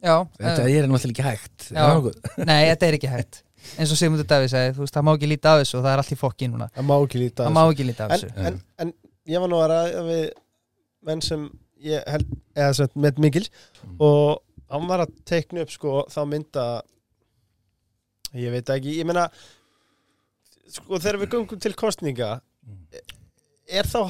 Já, 0.00 0.14
þetta 0.40 0.64
eh, 0.64 0.74
er 0.80 0.88
náttúrulega 0.88 1.12
ekki 1.12 1.24
hægt 1.26 1.66
Já. 1.74 1.84
Er 1.84 2.46
nei, 2.48 2.60
þetta 2.70 2.86
er 2.86 2.96
ekki 2.96 3.10
hægt 3.12 3.42
eins 3.78 3.90
og 3.92 3.96
Sigmundur 4.00 4.26
Davíð 4.26 4.50
segi, 4.52 4.74
þú 4.76 4.84
veist, 4.84 4.94
það 4.96 5.04
má 5.06 5.12
ekki 5.16 5.28
líta 5.30 5.52
af 5.54 5.60
þessu 5.62 5.78
og 5.78 5.84
það 5.84 5.92
er 5.92 5.98
allt 6.02 6.12
í 6.12 6.18
fokki 6.20 6.48
núna, 6.50 6.68
Það 6.76 6.86
má 6.90 6.94
ekki 7.04 7.18
líta 7.22 7.46
þessu. 7.48 7.70
ekki 7.70 7.84
líta 7.88 8.04
af 8.04 8.10
en, 8.10 8.18
þessu 8.20 8.46
en, 8.46 8.60
en 8.78 8.92
ég 9.34 9.40
var 9.40 9.48
nú 9.52 9.56
að 9.62 9.70
ræða 9.72 10.04
við 10.10 10.24
menn 11.06 11.22
sem 11.22 11.50
ég 11.80 12.02
held 12.12 12.26
eða 12.56 12.74
sem 12.74 12.88
með 12.96 13.18
Mikils 13.18 13.50
Mm. 13.80 13.96
og 14.00 14.42
hann 14.70 14.86
var 14.88 15.00
að 15.06 15.12
teikna 15.24 15.62
upp 15.62 15.70
sko 15.72 16.04
þá 16.12 16.20
mynda 16.28 16.64
ég 18.36 18.52
veit 18.52 18.68
ekki, 18.70 18.98
ég 19.00 19.06
meina 19.08 19.24
sko 20.70 20.98
þegar 21.00 21.18
við 21.24 21.32
göngum 21.34 21.60
til 21.64 21.72
kostninga 21.74 22.40
Mm. 22.60 22.84
er 23.72 23.84
þá 23.88 24.02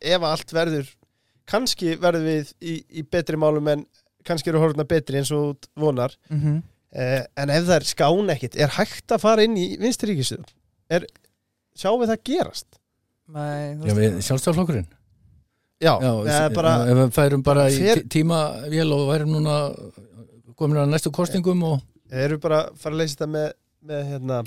ef 0.00 0.22
allt 0.22 0.52
verður 0.54 0.86
kannski 1.50 1.96
verður 1.98 2.22
við 2.22 2.52
í, 2.62 2.74
í 3.00 3.02
betri 3.02 3.36
málum 3.36 3.66
en 3.72 3.82
kannski 4.24 4.48
eru 4.52 4.60
horfna 4.62 4.84
betri 4.86 5.18
eins 5.18 5.32
og 5.34 5.58
vonar 5.76 6.14
mm 6.30 6.38
-hmm. 6.40 6.62
Eh, 6.92 7.24
en 7.36 7.50
ef 7.54 7.66
það 7.68 7.76
er 7.78 7.88
skán 7.90 8.32
ekkit 8.34 8.56
er 8.60 8.74
hægt 8.78 9.14
að 9.14 9.22
fara 9.24 9.44
inn 9.46 9.56
í 9.60 9.66
er, 10.90 11.06
sjáum 11.78 12.00
við 12.02 12.10
það 12.14 12.22
gerast? 12.30 12.66
Nei, 13.30 13.76
þú 13.78 13.86
Já, 13.90 13.94
við 13.94 14.16
sjálfstæðarflokkurinn 14.26 14.88
já, 15.80 15.92
Já, 16.02 16.10
eða 16.26 16.48
bara 16.56 16.72
ef 16.84 16.98
við 16.98 17.12
færum 17.16 17.44
bara 17.46 17.68
í 17.70 17.76
Fer- 17.78 18.02
tí- 18.02 18.08
tíma 18.18 18.40
vél 18.72 18.90
og 18.96 19.06
værum 19.12 19.36
núna 19.36 19.58
komin 20.58 20.80
að 20.82 20.90
næstu 20.92 21.12
kostingum 21.14 21.62
og 21.68 21.78
Þeir 22.10 22.24
eru 22.26 22.40
bara 22.42 22.64
að 22.66 22.80
fara 22.82 22.96
að 22.96 22.98
leysa 22.98 23.14
þetta 23.14 23.26
með, 23.30 23.52
með 23.86 24.00
hérna, 24.10 24.38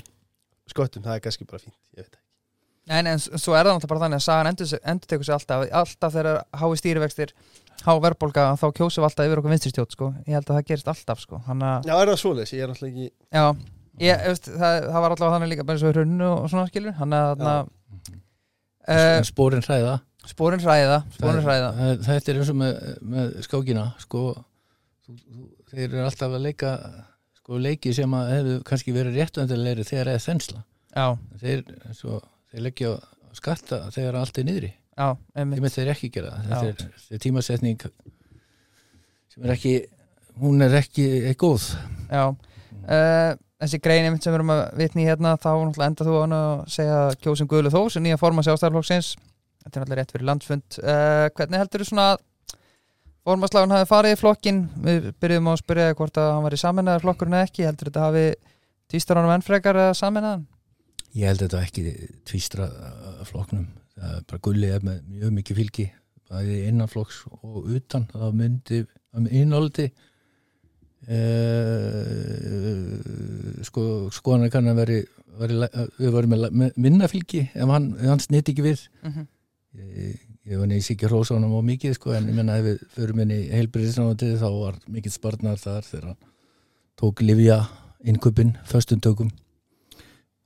skottum, 0.68 1.02
það 1.06 1.14
er 1.16 1.22
kannski 1.24 1.46
bara 1.48 1.62
fínt, 1.62 1.78
ég 1.96 2.02
veit 2.02 2.10
ekki. 2.10 2.20
Nei, 2.92 2.98
nei, 3.06 3.12
en 3.14 3.22
svo 3.24 3.54
er 3.56 3.64
það 3.64 3.78
náttúrulega 3.78 3.88
bara 3.94 4.02
þannig 4.02 4.20
að 4.20 4.24
sagan 4.26 4.50
endur, 4.50 4.74
endur 4.92 5.08
tekur 5.08 5.24
sig 5.24 5.34
alltaf 5.38 5.62
alltaf 5.80 6.12
þegar 6.12 6.42
hái 6.60 6.74
stýrivextir 6.82 7.32
há 7.84 7.92
verðbólga 8.00 8.44
þá 8.60 8.66
kjósum 8.78 9.02
við 9.02 9.08
alltaf 9.08 9.26
yfir 9.28 9.40
okkur 9.42 9.52
vinstristjótt 9.54 9.92
sko. 9.96 10.08
ég 10.26 10.34
held 10.38 10.46
að 10.50 10.56
það 10.58 10.66
gerist 10.70 10.88
alltaf 10.94 11.20
sko. 11.24 11.40
hann 11.46 11.60
að, 11.62 11.84
Já, 11.90 11.94
er 12.00 12.08
það 12.12 12.20
svoleiðis? 12.22 12.52
Ég 12.54 12.62
er 12.62 12.68
náttúrulega 12.72 12.94
ekki 12.94 13.10
já. 13.34 13.44
Ég, 14.04 14.22
veist, 14.26 14.48
það, 14.50 14.76
það 14.90 15.00
var 15.04 15.10
alltaf 15.14 15.32
þannig 15.34 15.50
líka 15.52 15.64
bara 15.68 15.76
eins 15.78 15.84
og 15.86 15.92
hrunnu 15.94 16.28
og 16.34 16.48
svona 16.50 16.66
skilur. 16.70 16.94
Hann 16.98 17.12
að 17.14 17.44
uh, 17.46 17.64
En 18.90 19.24
spórin 19.24 19.62
hræða. 19.64 20.00
spórin 20.26 20.60
hræða 20.64 20.98
spórin 21.14 21.40
Það- 21.40 21.46
hræða. 21.48 21.68
það- 21.78 22.02
Þetta 22.08 22.28
er 22.32 22.38
eins 22.40 22.50
og 22.50 22.56
með, 22.56 22.98
með 23.14 23.34
skákina 23.46 23.84
sko, 24.02 24.22
þú, 25.06 25.14
þú, 25.18 25.48
þeir 25.70 25.84
eru 25.88 26.04
alltaf 26.04 26.30
að 26.38 26.42
leika 26.48 26.72
sko, 27.38 27.58
leiki 27.58 27.94
sem 27.94 28.10
að 28.10 28.30
hefðu 28.34 28.56
kannski 28.64 28.92
verið 28.96 29.18
réttuendilegri 29.20 29.84
þegar 29.84 30.12
eða 30.14 30.24
þensla. 30.26 30.64
Já, 30.94 31.06
þeir, 31.42 31.62
svo, 31.94 32.20
þeir 32.52 32.62
leggja 32.68 32.92
skatta 33.34 33.80
þegar 33.90 34.14
allt 34.20 34.38
er 34.38 34.44
niðri 34.44 34.72
já, 34.94 35.08
einmitt. 35.34 35.62
Með 35.64 35.76
þeir 35.76 35.92
ekki 35.94 36.10
gera 36.14 36.32
það. 36.34 36.50
Þetta 36.50 36.86
er, 36.86 37.06
er 37.16 37.22
tímasetning 37.24 37.86
sem 39.34 39.46
er 39.46 39.54
ekki 39.54 39.74
hún 40.42 40.66
er 40.66 40.76
ekki, 40.80 41.06
ekki 41.30 41.40
góð. 41.44 41.68
Já. 42.08 42.24
Uh, 42.84 43.30
þessi 43.62 43.80
grein 43.82 44.08
einmitt 44.08 44.24
sem 44.24 44.34
við 44.34 44.40
erum 44.40 44.54
að 44.54 44.62
vitni 44.80 45.06
hérna 45.06 45.36
þá 45.40 45.50
enda 45.86 46.06
þú 46.06 46.16
á 46.18 46.22
hann 46.24 46.36
að 46.36 46.54
segja 46.74 46.98
kjósum 47.22 47.50
Guðlu 47.50 47.72
Þó 47.72 47.80
sem 47.94 48.04
nýja 48.04 48.20
forma 48.20 48.44
sjálfstæðarflokksins 48.44 49.14
þetta 49.64 49.78
er 49.78 49.84
náttúrulega 49.84 50.00
rétt 50.02 50.14
fyrir 50.14 50.28
landsfund. 50.28 50.80
Uh, 50.82 51.26
hvernig 51.36 51.62
heldur 51.62 51.84
þú 51.84 51.90
svona 51.90 52.08
að 52.12 52.24
formaslagun 53.24 53.72
hafi 53.72 53.88
farið 53.88 54.16
í 54.16 54.20
flokkin 54.20 54.64
við 54.84 55.06
byrjuðum 55.22 55.48
á 55.48 55.52
að 55.54 55.62
spyrja 55.62 55.94
hvort 55.96 56.18
að 56.20 56.32
hann 56.34 56.44
var 56.44 56.56
í 56.56 56.60
saminnaðar 56.60 57.06
flokkurinn 57.06 57.38
eða 57.38 57.48
ekki. 57.48 57.68
Heldur 57.70 57.88
þetta 57.88 58.08
hafi 58.08 58.26
týstar 58.92 59.20
honum 59.20 59.32
enn 59.32 59.46
frekar 59.46 59.80
eða 59.80 59.96
saminnaðan 59.96 60.44
ég 61.14 61.30
held 61.30 61.44
þetta 61.44 61.62
ekki 61.62 61.94
tvístra 62.26 62.68
af 63.20 63.30
flokknum 63.30 63.66
það 63.98 64.16
er 64.18 64.24
bara 64.30 64.44
gulli 64.48 64.70
er 64.74 64.82
með 64.86 64.98
mjög 65.12 65.36
mikið 65.38 65.60
fylgi 65.60 65.86
bæði 66.30 66.58
innan 66.70 66.90
flokks 66.90 67.22
og 67.30 67.68
utan. 67.76 68.08
Það 68.12 68.36
myndi 68.40 68.80
um 69.14 69.28
innáldi 69.30 69.86
uh, 71.06 72.96
sko 73.66 73.82
skoðan 74.14 74.52
kann 74.52 74.72
að 74.72 74.80
veri, 74.82 74.98
veri 75.38 75.54
við 76.00 76.14
varum 76.16 76.32
með, 76.34 76.70
minna 76.80 77.10
fylgi 77.10 77.42
ef 77.52 77.68
hann, 77.70 77.92
hann 78.02 78.22
snitt 78.22 78.50
ekki 78.50 78.64
við. 78.66 78.86
Mm 79.04 79.12
-hmm. 79.12 79.26
ég, 79.78 80.24
ég 80.44 80.60
var 80.60 80.68
neins 80.68 80.90
ekki 80.92 81.08
hrósa 81.08 81.36
honum 81.36 81.56
á 81.56 81.60
mikið 81.64 81.96
sko 81.96 82.12
en 82.16 82.28
ég 82.28 82.36
menna 82.36 82.58
ef 82.60 82.64
við 82.66 82.84
förum 82.96 83.22
inn 83.24 83.32
í 83.32 83.40
heilbyrðisnáðandi 83.52 84.34
þá 84.42 84.48
var 84.58 84.74
mikill 84.88 85.14
sparnar 85.14 85.58
þar 85.60 85.82
þegar 85.88 86.06
hann 86.10 86.20
tók 87.00 87.20
Livja 87.24 87.58
innkupin 88.04 88.52
föstum 88.68 89.00
tökum 89.00 89.30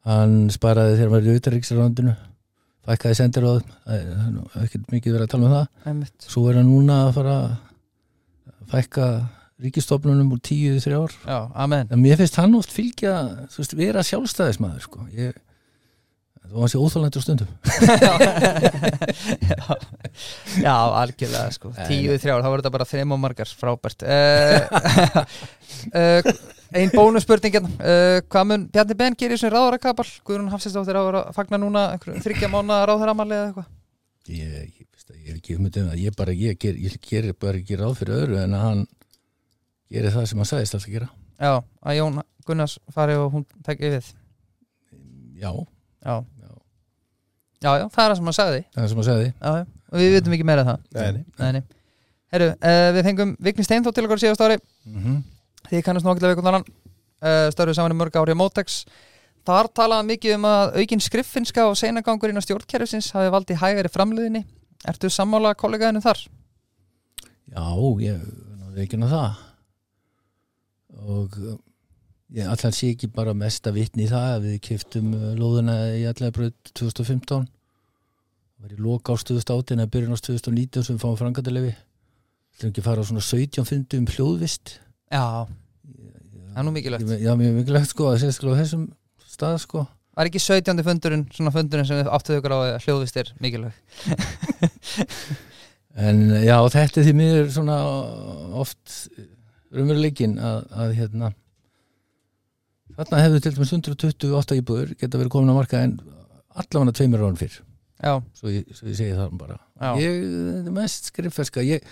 hann 0.06 0.50
sparaði 0.54 0.96
þegar 0.96 1.08
hann 1.08 1.16
var 1.16 1.26
í 1.26 1.34
auðaríksráðundinu 1.34 2.14
fækkaði 2.88 3.18
sendiráð 3.18 3.58
það 3.84 3.96
er 3.98 4.66
ekki 4.66 4.82
mikið 4.92 5.16
verið 5.16 5.26
að 5.26 5.32
tala 5.34 5.48
um 5.48 5.56
það. 5.56 5.66
Einmitt. 5.90 6.28
Svo 6.28 6.44
er 6.48 6.60
hann 6.60 6.70
núna 6.70 7.02
að 7.06 7.16
fara 7.18 7.34
að 7.38 7.58
fækka 8.72 9.08
ríkistofnunum 9.64 10.30
úr 10.36 10.40
tíu 10.44 10.76
í 10.76 10.82
þrjá 10.82 10.98
ár 11.02 11.14
já, 11.18 11.38
amen. 11.64 11.88
En 11.90 12.02
mér 12.02 12.20
finnst 12.20 12.38
hann 12.38 12.54
oft 12.58 12.72
fylgja 12.74 13.14
þú 13.50 13.62
veist, 13.62 13.76
vera 13.78 14.04
sjálfstæðismæður 14.06 14.84
sko. 14.84 15.06
ég, 15.16 15.34
var 16.52 16.64
hans 16.64 16.74
í 16.74 16.80
óþálendur 16.80 17.24
stundum. 17.24 17.48
Já, 19.48 19.76
já, 20.58 20.74
algjörlega 20.74 21.50
sko. 21.54 21.70
Tíu 21.86 22.14
í 22.14 22.18
þrjár, 22.20 22.42
þá 22.42 22.48
var 22.50 22.62
þetta 22.62 22.72
bara 22.74 22.86
þreim 22.88 23.14
og 23.14 23.20
margar. 23.22 23.50
Frábært. 23.60 24.02
Uh, 24.02 24.58
uh, 25.92 26.30
ein 26.78 26.92
bónusspurning 26.94 27.54
hérna. 27.54 27.70
uh, 27.78 28.18
hvað 28.26 28.48
mun 28.50 28.66
Bjarni 28.74 28.96
Ben 28.98 29.16
gerir 29.18 29.40
sem 29.40 29.52
ráðarakabal 29.52 30.06
Guðrún 30.26 30.50
Hafsinsdóttir 30.52 30.98
að 30.98 31.20
fagna 31.36 31.60
núna 31.60 31.84
þryggja 32.02 32.50
mánu 32.52 32.80
ráðaramali 32.90 33.36
eða 33.36 33.50
eitthvað? 33.50 33.68
Ég, 34.28 34.72
ég, 34.80 34.86
ég 35.14 35.30
er 35.32 35.38
ekki 35.38 35.56
hugmyndið 35.56 35.84
um 35.84 35.92
það. 35.92 36.02
Ég, 36.04 36.16
bara, 36.18 36.34
ég, 36.36 36.58
ger, 36.60 36.80
ég 36.88 36.98
gerir 37.04 37.36
bara 37.40 37.60
ekki 37.60 37.78
ráð 37.80 38.00
fyrir 38.02 38.18
öðru 38.22 38.40
en 38.42 38.56
að 38.58 38.66
hann 38.66 38.82
gerir 39.92 40.14
það 40.16 40.28
sem 40.32 40.42
hann 40.42 40.50
sagðist 40.50 40.78
alltaf 40.78 40.90
að 40.90 40.96
gera. 40.98 41.12
Já, 41.38 41.52
að 41.62 42.00
Jón 42.00 42.18
Gunnars 42.48 42.78
fari 42.92 43.16
og 43.20 43.30
hún 43.36 43.46
tekki 43.64 43.92
við. 43.94 44.10
Já, 45.38 45.52
já. 46.02 46.16
Já. 47.58 47.72
já, 47.74 47.84
það 47.90 48.04
er 48.04 48.12
það 48.12 48.16
sem 48.18 48.28
hann 48.30 48.36
sagði 48.38 48.60
það 48.74 48.84
er 48.84 48.88
sem 48.92 49.00
hann 49.00 49.08
sagði 49.08 49.26
já, 49.28 49.50
já. 49.58 49.64
og 49.90 49.98
við 49.98 50.12
vitum 50.14 50.36
ekki 50.36 50.46
meira 50.46 50.64
það 50.68 50.78
Nei, 50.94 51.08
nei. 51.16 51.24
Nei, 51.38 51.52
nei. 51.58 51.62
Herru, 52.34 52.48
uh, 52.54 52.88
við 52.94 53.08
fengum 53.08 53.34
Vigni 53.42 53.66
Steinþótt 53.66 53.98
til 53.98 54.04
okkur 54.06 54.22
síðast 54.22 54.44
ári 54.44 54.58
mm 54.60 55.02
-hmm. 55.02 55.18
Þið 55.68 55.84
kannast 55.84 56.06
nokkulega 56.06 56.34
við 56.34 56.42
konan 56.42 56.64
uh, 56.64 57.48
Störfið 57.52 57.74
saman 57.74 57.92
í 57.92 57.98
mörg 57.98 58.16
ári 58.16 58.36
á 58.36 58.40
Mótex 58.40 58.84
Þar 59.48 59.68
talaði 59.74 60.08
mikið 60.12 60.34
um 60.36 60.44
að 60.44 60.76
aukin 60.76 61.00
skriffinska 61.00 61.66
og 61.66 61.76
seinagangur 61.76 62.30
inn 62.30 62.38
á 62.38 62.44
stjórnkerfisins 62.44 63.10
hafi 63.12 63.30
valdið 63.32 63.60
hægari 63.62 63.88
framliðinni 63.88 64.44
Ertu 64.86 65.10
sammála 65.10 65.54
kollegaðinu 65.54 66.00
þar? 66.04 66.18
já, 67.48 67.64
ég 68.04 68.20
náði 68.60 68.84
ekki 68.84 68.98
ná 69.00 69.08
það 69.08 69.30
og 70.98 71.38
allan 72.36 72.74
sé 72.76 72.92
ekki 72.92 73.08
bara 73.12 73.32
mesta 73.36 73.72
vitni 73.72 74.04
í 74.04 74.10
það 74.10 74.32
að 74.34 74.48
við 74.48 74.56
kiftum 74.68 75.12
uh, 75.16 75.28
lóðuna 75.38 75.76
í 75.96 76.04
allega 76.08 76.34
bröð 76.36 76.54
2015 76.74 77.46
það 77.48 78.64
var 78.64 78.74
í 78.74 78.80
loka 78.84 79.14
ást 79.14 79.30
2018 79.30 79.78
eða 79.78 79.92
byrjun 79.94 80.16
ást 80.16 80.28
2019 80.28 80.88
sem 80.88 80.98
við 80.98 81.04
fáum 81.06 81.20
frangatalefi 81.20 81.74
ætlum 82.58 82.72
ekki 82.72 82.82
að 82.82 82.88
fara 82.88 83.02
á 83.06 83.08
svona 83.08 83.22
17 83.22 83.66
fundum 83.68 84.02
um 84.02 84.12
hljóðvist? 84.12 84.74
Já, 85.14 85.46
það 85.46 86.58
er 86.58 86.66
nú 86.66 86.72
mikilvægt. 86.74 87.12
Já, 87.22 87.32
mjög 87.38 87.52
mikilvægt 87.60 87.92
sko, 87.92 88.08
að 88.10 88.24
sérstaklega 88.24 88.58
á 88.58 88.60
þessum 88.64 88.86
stað 89.30 89.58
sko. 89.62 89.84
Var 90.18 90.30
ekki 90.30 90.42
17. 90.42 90.82
fundurinn, 90.82 91.26
svona 91.30 91.52
fundurinn 91.54 91.86
sem 91.86 92.00
við 92.00 92.10
áttuðu 92.10 92.40
ykkur 92.40 92.54
á 92.54 92.58
að 92.58 92.70
hljóðvist 92.82 93.20
er 93.22 93.30
mikilvægt 93.38 93.78
En 96.08 96.18
já, 96.42 96.56
þetta 96.74 97.00
er 97.00 97.06
því 97.06 97.14
miður 97.18 97.52
svona 97.54 97.76
oft 98.58 98.98
raunveruleikin 99.74 100.36
að, 100.42 100.58
að 100.82 100.96
hérna 100.98 101.30
þarna 102.98 103.22
hefðu 103.24 103.40
til 103.44 103.54
dæmis 103.54 103.72
128 103.76 104.58
íbúður 104.58 104.94
geta 104.98 105.20
verið 105.20 105.32
komin 105.34 105.54
á 105.54 105.58
marka 105.58 105.82
en 105.86 105.98
allavega 106.58 106.94
tveimur 106.98 107.22
ráðan 107.22 107.40
fyrr. 107.40 107.58
Já, 107.98 108.14
svo 108.38 108.52
ég, 108.52 108.66
ég 108.70 108.96
segi 108.98 109.14
það 109.18 109.34
bara. 109.40 109.58
Já. 109.78 109.90
ég, 110.02 110.16
þetta 110.22 110.70
er 110.70 110.76
mest 110.76 111.10
skrifferska. 111.10 111.64
Ég, 111.66 111.86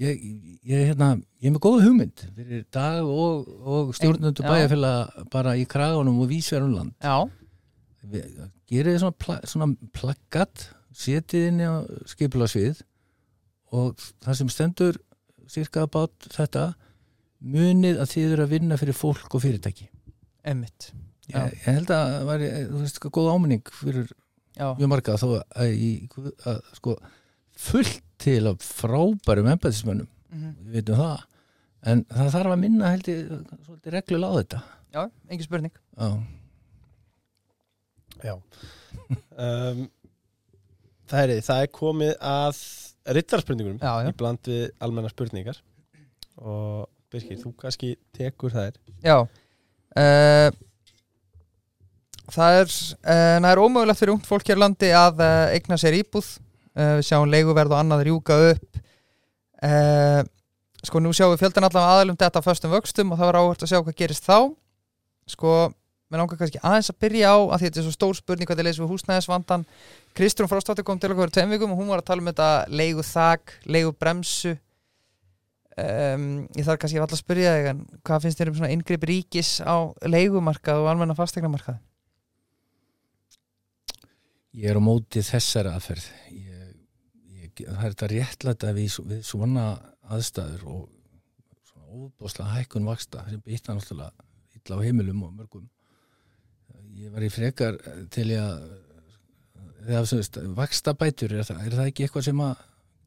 ég, 0.00 0.24
ég, 0.64 0.84
hérna, 0.90 1.10
ég 1.40 1.50
er 1.50 1.54
með 1.54 1.64
góða 1.66 1.84
hugmynd 1.84 2.24
fyrir 2.36 2.64
dag 2.72 3.04
og, 3.04 3.48
og 3.64 3.92
stjórnundu 3.96 4.44
bæjarfélag 4.44 5.28
bara 5.32 5.56
í 5.60 5.66
kragunum 5.68 6.22
og 6.24 6.30
vísverðum 6.32 6.76
land. 6.78 6.94
Já, 7.04 7.28
gerið 8.70 9.00
svona, 9.02 9.16
pla, 9.24 9.38
svona 9.48 9.70
plaggat 9.96 10.68
setið 10.94 11.48
inn 11.50 11.64
á 11.64 11.84
skipulagsvið 12.08 12.84
og 13.74 13.96
það 14.24 14.40
sem 14.40 14.52
stendur 14.52 15.00
cirka 15.50 15.88
bát 15.90 16.28
þetta 16.32 16.70
munið 17.44 17.98
að 18.00 18.12
þið 18.12 18.36
eru 18.36 18.46
að 18.46 18.54
vinna 18.54 18.78
fyrir 18.80 18.96
fólk 18.96 19.34
og 19.36 19.42
fyrirtæki 19.44 19.88
emmitt 20.52 20.90
ég, 21.30 21.36
ég 21.36 21.66
held 21.68 21.92
að 21.94 22.12
það 22.14 22.28
væri 22.30 22.50
þú 22.68 22.82
veist, 22.82 23.00
góð 23.16 23.30
áminning 23.32 23.74
fyrir 23.80 24.12
Já, 24.54 24.68
mjög 24.78 24.90
marga 24.92 25.16
þó 25.18 25.28
að, 25.34 25.72
í, 25.74 25.90
að 26.46 26.60
sko, 26.78 26.94
fullt 27.58 28.02
til 28.22 28.40
af 28.46 28.62
frábærum 28.62 29.50
embæðismönnum, 29.50 30.06
mm 30.30 30.52
við 30.68 30.76
veitum 30.78 31.00
það. 31.00 31.24
En 31.90 32.04
það 32.08 32.30
þarf 32.36 32.54
að 32.54 32.62
minna 32.62 32.92
held 32.92 33.10
ég 33.10 33.26
svolítið 33.66 33.96
reglulega 33.96 34.30
á 34.30 34.38
þetta. 34.38 34.60
Já 34.94 35.00
engin 35.28 35.48
spurning. 35.48 35.74
Já, 35.98 36.08
Já. 38.24 38.34
Um, 39.34 39.84
það, 41.10 41.20
er, 41.20 41.32
það 41.44 41.62
er 41.64 41.70
komið 41.74 42.12
að 42.30 42.60
rittarspurningunum 43.18 43.82
í 43.82 44.14
bland 44.16 44.48
við 44.48 44.68
almenna 44.86 45.10
spurningar. 45.12 45.58
Og 46.40 46.86
Birkir, 47.12 47.38
þú 47.42 47.52
kannski 47.58 47.94
tekur 48.16 48.54
þær. 48.54 48.78
Já 49.04 49.16
uh, 49.98 50.48
Það 52.34 52.58
er 52.58 52.64
uh, 52.66 53.36
það 53.44 53.50
er 53.50 53.60
ómögulegt 53.60 54.00
fyrir 54.00 54.14
ungt 54.14 54.26
fólk 54.26 54.48
hér 54.48 54.58
landi 54.58 54.88
að 54.96 55.20
uh, 55.22 55.52
eigna 55.54 55.78
sér 55.78 55.98
íbúð. 56.00 56.30
Við 56.74 57.04
sjáum 57.06 57.28
leiguverð 57.30 57.70
og 57.70 57.78
annað 57.78 58.00
rjúka 58.08 58.34
upp. 58.48 58.78
Sko 60.82 60.98
nú 60.98 61.12
sjáum 61.14 61.30
við 61.36 61.44
fjöldan 61.44 61.68
allavega 61.68 61.92
aðalum 61.92 62.16
þetta 62.18 62.42
á 62.42 62.46
föstum 62.48 62.72
vöxtum 62.74 63.12
og 63.14 63.20
það 63.20 63.28
var 63.30 63.38
áhört 63.38 63.62
að 63.62 63.70
sjá 63.70 63.78
hvað 63.78 63.96
gerist 64.00 64.26
þá. 64.26 64.38
Sko, 65.30 65.52
mér 66.10 66.24
langar 66.24 66.40
kannski 66.40 66.58
aðeins 66.58 66.90
að 66.90 66.98
byrja 67.04 67.30
á 67.30 67.38
að 67.38 67.62
þetta 67.62 67.80
er 67.80 67.86
svo 67.86 67.94
stór 67.94 68.18
spurning 68.18 68.50
hvað 68.50 68.58
þið 68.60 68.68
leysum 68.68 68.84
við 68.84 68.92
húsnæðisvandan 68.96 69.64
Kristrún 70.18 70.50
Frostóttir 70.50 70.86
kom 70.86 70.98
til 70.98 71.12
okkur 71.14 71.32
tveim 71.32 71.54
vikum 71.54 71.72
og 71.76 71.80
hún 71.80 71.94
var 71.94 72.02
að 72.02 72.10
tala 72.10 72.24
um 72.24 72.32
þetta 72.32 72.50
leigu 72.74 73.06
þak, 73.06 73.54
leigu 73.70 73.94
bremsu 73.94 74.56
um, 75.80 76.28
ég 76.54 76.66
þarf 76.66 76.82
kannski 76.82 77.00
alltaf 77.00 77.18
að 77.18 77.24
spyrja 77.24 77.56
þig 77.56 77.70
en 77.72 77.82
hvað 78.06 78.26
finnst 78.26 78.40
þér 78.40 78.52
um 78.52 78.60
svona 78.60 78.72
inngrip 78.74 79.08
ríkis 79.10 79.56
á 79.64 79.76
leigumarkað 80.06 80.82
og 80.82 80.92
almenna 80.92 81.18
fastegnamarkað 81.18 81.80
Ég 84.54 84.70
er 84.70 84.78
á 84.78 84.82
móti 84.86 85.18
þessari 85.26 85.70
aðferð. 85.74 86.04
Ég, 86.30 86.66
ég, 87.42 87.54
það 87.58 87.80
er 87.80 87.94
þetta 87.94 88.08
réttlætt 88.12 88.66
að 88.68 88.76
við, 88.78 88.98
við 89.10 89.24
svona 89.26 89.64
aðstæður 90.14 90.62
og 90.70 90.84
svona 91.66 91.88
óbáslega 92.04 92.52
hækkun 92.60 92.86
vaksta 92.86 93.24
sem 93.26 93.42
býtna 93.42 93.74
náttúrulega 93.74 94.28
illa 94.60 94.78
á 94.78 94.84
heimilum 94.84 95.24
og 95.26 95.32
mörgum. 95.40 95.66
Ég 96.94 97.10
var 97.10 97.26
í 97.26 97.32
frekar 97.34 97.80
til 98.14 98.28
ég 98.30 98.44
að 98.44 98.62
eða 99.88 100.04
sem 100.06 100.20
veist, 100.22 100.38
vaksta 100.56 100.94
bætur 100.96 101.34
er 101.34 101.48
það, 101.48 101.64
er 101.66 101.74
það 101.74 101.90
ekki 101.90 102.06
eitthvað 102.06 102.26
sem 102.28 102.42
að 102.46 102.62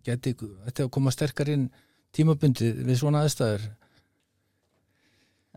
geti, 0.07 0.33
ætti 0.67 0.83
að 0.83 0.91
koma 0.97 1.13
sterkar 1.15 1.53
inn 1.53 1.69
tímabundið 2.17 2.81
við 2.87 2.99
svona 2.99 3.23
aðstæður. 3.25 3.67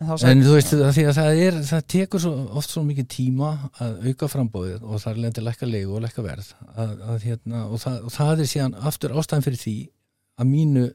En 0.00 0.12
en 0.30 0.40
þú 0.40 0.52
veist 0.54 0.70
það, 0.72 0.90
því 0.96 1.02
að 1.10 1.16
það 1.18 1.38
er 1.46 1.56
það 1.68 1.82
tekur 1.92 2.22
svo, 2.24 2.30
oft 2.56 2.72
svo 2.72 2.82
mikið 2.86 3.08
tíma 3.12 3.50
að 3.84 4.06
auka 4.08 4.28
frambóðið 4.32 4.86
og 4.86 5.02
það 5.02 5.10
er 5.10 5.18
lendi 5.26 5.42
lækka 5.44 5.68
leigu 5.68 5.96
og 5.98 6.04
lækka 6.06 6.24
verð 6.24 6.54
að, 6.70 6.94
að, 7.04 7.26
hérna, 7.28 7.66
og, 7.66 7.82
það, 7.82 7.98
og 8.08 8.14
það 8.14 8.32
er 8.32 8.48
síðan 8.54 8.78
aftur 8.88 9.12
ástæðan 9.20 9.44
fyrir 9.44 9.60
því 9.60 9.74
að 10.40 10.48
mínu 10.54 10.86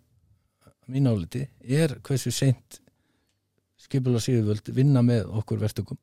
að 0.65 0.95
mínu 0.95 1.13
áliti 1.13 1.43
er 1.83 1.93
hversu 2.07 2.33
seint 2.33 2.79
skipula 3.85 4.21
síðuvöld 4.23 4.73
vinna 4.73 5.05
með 5.05 5.29
okkur 5.37 5.61
verðtökum 5.61 6.01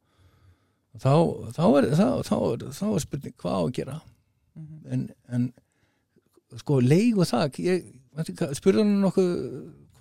þá, 0.94 1.14
þá, 1.56 1.64
þá, 1.98 2.06
þá, 2.28 2.36
er, 2.52 2.64
þá 2.70 2.86
er 2.92 3.02
spurning 3.02 3.36
hvað 3.40 3.58
á 3.58 3.62
að 3.62 3.74
gera. 3.80 3.98
Mhm. 4.52 4.78
en, 4.92 5.04
en 5.32 5.50
sko 6.60 6.78
leig 6.84 7.18
og 7.18 7.26
þak 7.30 7.58
ég, 7.64 7.86
spurður 8.58 8.82
hann 8.84 8.96
nokkuð 9.02 9.30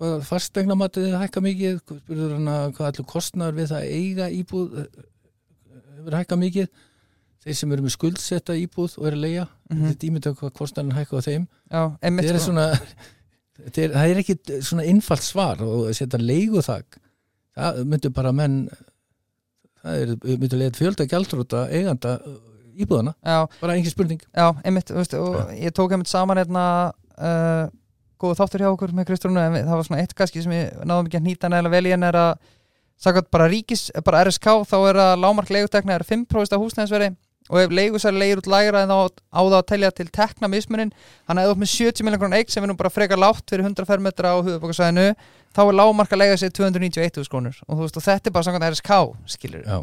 hvað 0.02 0.24
fastegnamatið 0.28 1.12
hækka 1.20 1.42
mikið? 1.44 1.78
Spurður 2.02 2.34
hann 2.36 2.50
að 2.52 2.64
hvað 2.76 2.88
allur 2.90 3.08
kostnar 3.12 3.54
við 3.56 3.70
það 3.72 3.82
að 3.82 3.92
eiga 3.98 4.26
íbúð 4.40 4.78
eh, 4.82 5.04
hefur 5.98 6.16
hækka 6.20 6.38
mikið? 6.42 6.68
Þeir 7.42 7.56
sem 7.58 7.72
eru 7.74 7.82
með 7.82 7.94
skuldsetta 7.96 8.54
íbúð 8.58 8.98
og 9.00 9.06
eru 9.08 9.16
að 9.18 9.24
leia 9.26 9.44
mm 9.48 9.72
Mhm. 9.72 9.88
þetta 9.88 10.06
ímynda 10.10 10.30
hvað 10.36 10.52
kostnarinn 10.58 10.92
hækka 10.94 11.16
á 11.16 11.22
þeim. 11.24 11.44
Já, 11.72 11.82
einmitt 12.02 12.26
það 12.28 12.34
er 12.34 12.38
sko. 12.38 12.46
svona 12.50 12.66
þetta 13.62 13.82
er, 13.82 13.90
það 13.96 14.10
er 14.12 14.20
ekki 14.22 14.36
svona 14.68 14.84
einfalt 14.92 15.22
svar 15.24 15.62
og 15.64 15.88
að 15.88 15.94
setja 15.96 16.18
leig 16.20 16.52
og 16.58 16.64
þak 16.66 16.98
það 17.56 17.80
myndur 17.88 18.12
bara 18.12 18.32
menn 18.32 18.58
það 19.82 20.02
er, 20.02 20.12
myndur 20.38 20.58
leiða 20.60 20.76
fjölda 20.78 21.06
gjaldrúta 21.10 21.62
eiganda 21.72 22.12
uh, 22.20 22.36
íbúðana 22.78 23.14
Já, 23.24 23.46
bara 23.60 23.74
engin 23.76 23.90
spurning. 23.92 24.20
Já, 24.36 24.52
einmitt, 24.64 24.90
veist, 24.94 25.14
og 25.18 25.50
ég 25.56 25.72
tók 25.76 25.92
einmitt 25.96 26.08
saman 26.12 26.38
hérna 26.40 26.92
uh, 27.18 27.66
góðu 28.22 28.38
þáttur 28.40 28.64
hjá 28.64 28.70
okkur 28.72 28.94
með 28.96 29.08
Kristrúnu 29.10 29.42
en 29.42 29.56
við- 29.56 29.66
það 29.68 29.78
var 29.80 29.88
svona 29.90 30.00
eitt 30.04 30.14
kannski 30.18 30.42
sem 30.46 30.52
ég 30.56 30.72
náðum 30.86 31.10
ekki 31.10 31.20
að 31.20 31.26
nýta 31.28 31.50
nægilega 31.52 31.74
vel 31.76 31.84
í 31.90 31.94
en 31.98 32.08
er 32.08 32.20
að 32.22 32.32
sagði 33.02 33.26
bara 33.34 33.48
ríkis, 33.50 33.88
bara 34.06 34.22
RSK 34.24 34.62
þá 34.70 34.76
er 34.92 35.02
að 35.02 35.18
lámark 35.24 35.50
leigutekna 35.50 35.96
er 35.98 36.04
5% 36.06 36.54
af 36.54 36.62
húsnæðisveri 36.62 37.10
og 37.50 37.58
ef 37.58 37.72
leigusæri 37.74 38.14
leigir 38.20 38.38
út 38.38 38.46
lægra 38.46 38.84
en 38.84 38.92
þá 38.92 39.10
á 39.34 39.40
það 39.42 39.56
að 39.58 39.64
telja 39.66 39.88
til 39.90 40.06
tekna 40.14 40.48
mismunin 40.48 40.92
hann 41.26 41.40
eða 41.42 41.50
upp 41.52 41.58
með 41.58 41.72
70 41.72 42.06
miljonar 42.06 42.36
eign 42.38 42.48
sem 42.54 42.62
er 42.62 42.70
nú 42.70 42.76
bara 42.78 42.88
frekar 42.94 43.18
látt 43.18 43.42
fyrir 43.50 43.66
100 43.66 43.84
fermetra 43.88 44.30
á 44.30 44.38
höfubokasæðinu 44.38 45.08
þá 45.52 45.60
er 45.66 45.74
lámark 45.74 46.14
að 46.14 46.22
leiga 46.22 46.36
sig 46.38 46.52
291 46.54 47.26
krónur. 47.28 47.58
Og 47.66 47.76
þú 47.76 47.82
veist 47.82 47.98
og 47.98 48.04
þetta 48.06 48.30
er 48.30 48.32
bara 48.38 48.46
samkvæmt 48.46 48.68
RSK 48.70 49.00
skilur 49.34 49.66
Já, 49.66 49.80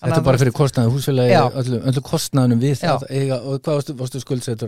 þetta 0.00 0.16
er 0.16 0.26
bara 0.30 0.40
fyrir 0.40 0.56
kostnaði 0.56 0.94
húsfélagi 0.96 1.36
öllu, 1.60 1.82
öllu 1.92 2.02
kostnaðunum 2.08 2.64
við 2.64 2.80
það 2.80 3.04
eiga, 3.12 3.38
og 3.44 3.60
hvað 3.60 3.76
varstu, 3.76 3.98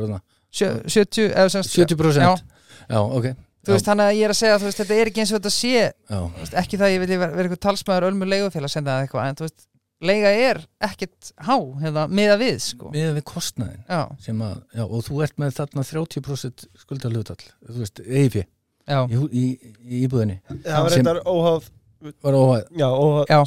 þarna? 0.05 0.20
70, 0.55 1.33
eða 1.33 1.51
semst 1.57 1.75
70% 1.75 2.22
Já. 2.29 2.37
Já, 2.89 3.01
ok. 3.01 3.28
Þú 3.64 3.72
veist 3.72 3.87
þannig 3.89 4.11
að 4.11 4.16
ég 4.18 4.26
er 4.26 4.32
að 4.35 4.39
segja 4.41 4.57
þú 4.61 4.66
veist 4.68 4.80
þetta 4.82 4.97
er 5.01 5.11
ekki 5.11 5.22
eins 5.22 5.30
og 5.32 5.39
þetta 5.41 5.53
sé. 5.55 5.85
Veist, 6.41 6.57
ekki 6.61 6.80
það 6.80 6.87
að 6.89 6.95
ég 6.95 7.01
vil 7.05 7.09
vera, 7.14 7.28
vera 7.32 7.49
eitthvað 7.49 7.62
talsmaður 7.64 8.07
ölmu 8.11 8.28
leigufélag 8.28 8.72
sem 8.74 8.85
það 8.85 9.05
eitthvað 9.07 9.28
en 9.30 9.39
þú 9.39 9.47
veist 9.47 9.64
leiga 10.05 10.32
er 10.37 10.61
ekkert 10.85 11.30
há 11.47 11.55
hérna, 11.80 12.05
miða 12.12 12.37
við 12.41 12.59
sko. 12.61 12.91
Með 12.93 13.14
við 13.18 13.24
sem 14.20 14.43
að, 14.45 14.59
já, 14.76 14.85
og 14.85 15.05
þú 15.07 15.22
ert 15.24 15.41
með 15.41 15.55
þarna 15.61 15.87
30% 15.89 16.66
skuldarhlutall 16.82 17.41
þú 17.70 17.78
veist, 17.80 18.03
eifi 18.05 18.45
já, 18.45 18.99
í, 19.09 19.22
í, 19.32 19.45
í 19.80 20.03
íbúðinni. 20.05 20.39
Það 20.66 20.85
var 20.85 20.97
reyndar 20.99 21.22
óháð 21.24 21.70
var 22.20 22.37
óhæð, 22.37 22.64
Já, 22.76 22.89
óháð 22.93 23.24
Já. 23.32 23.39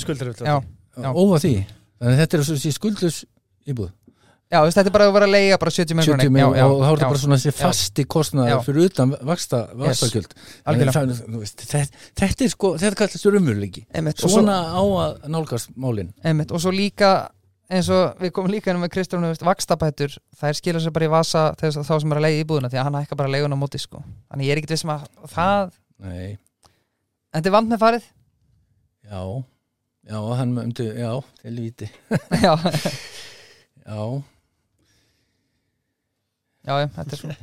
já, 0.50 1.04
Já. 1.04 1.10
óhæð 1.14 1.44
því. 1.46 1.54
Þannig 1.98 2.14
að 2.16 2.22
þetta 2.24 2.38
er 2.38 2.46
svo 2.48 2.58
sé 2.58 2.74
skuldlus 2.74 3.20
íbúð 3.70 3.92
já, 4.48 4.60
veist 4.64 4.78
þetta 4.80 4.90
er 4.92 4.96
bara 4.96 5.08
að 5.10 5.16
vera 5.18 5.28
að 5.28 5.34
leiga 5.36 5.60
bara 5.62 5.74
70 5.76 5.98
miljonar 6.00 6.22
70 6.24 6.28
eign. 6.28 6.36
mil 6.38 6.44
já, 6.44 6.48
já, 6.62 6.66
og 6.68 6.82
þá 6.82 6.88
er 6.88 6.98
þetta 6.98 7.12
bara 7.12 7.22
svona 7.24 7.40
þessi 7.40 7.56
fasti 7.58 8.06
kostnaður 8.16 8.52
Já. 8.54 8.58
fyrir 8.68 8.92
utan 8.92 9.16
vaksta, 9.32 9.62
vakstakjöld 9.82 10.36
algjörlega. 10.64 11.16
þetta, 11.64 12.04
þetta 12.22 12.46
er 12.48 12.54
sko, 12.54 12.74
þetta 12.82 13.02
kallast 13.02 13.32
umurleiki 13.32 13.88
svona 14.24 14.60
á 14.72 14.82
að 14.82 15.28
nálgast 15.34 15.74
málin. 15.76 16.14
Einmitt, 16.24 16.54
og 16.56 16.64
svo 16.64 16.72
líka 16.76 17.12
eins 17.68 17.90
og 17.92 18.22
við 18.22 18.32
komum 18.36 18.54
líka 18.54 18.72
inn 18.72 18.80
með 18.80 18.94
Kristjánu 18.96 19.34
vakstabætur, 19.44 20.14
þær 20.40 20.56
skilja 20.56 20.84
sér 20.86 20.94
bara 20.96 21.10
í 21.10 21.12
vasa 21.12 21.42
þess 21.60 21.82
að 21.82 21.90
þá 21.90 21.94
sem 22.00 22.14
er 22.14 22.22
að 22.22 22.26
leiga 22.28 22.46
íbúðuna 22.46 22.72
því 22.72 22.80
að 22.80 22.88
hann 22.88 23.00
hækka 23.02 23.18
bara 23.20 23.34
leiguna 23.34 23.60
á 23.60 23.62
móti 23.64 23.82
sko, 23.84 24.00
þannig 24.32 24.48
ég 24.48 24.56
er 24.56 24.62
ekkert 24.62 24.76
vissum 24.78 24.94
að 24.96 25.04
það, 25.34 25.76
nei, 26.06 26.30
en 26.32 27.42
þetta 27.42 27.52
er 27.52 27.56
vand 27.58 27.74
með 27.74 27.84
farið. 27.84 28.08
Já. 29.08 29.22
Já, 30.08 30.20
hann 30.40 30.54
myndi, 30.56 30.86
já, 30.96 31.12
til 31.42 31.56
víti 31.60 31.90
já, 32.40 32.54
já, 33.84 34.00
já, 36.68 36.74
já, 36.84 36.88
þetta 36.98 37.16
er 37.16 37.22
svona. 37.22 37.36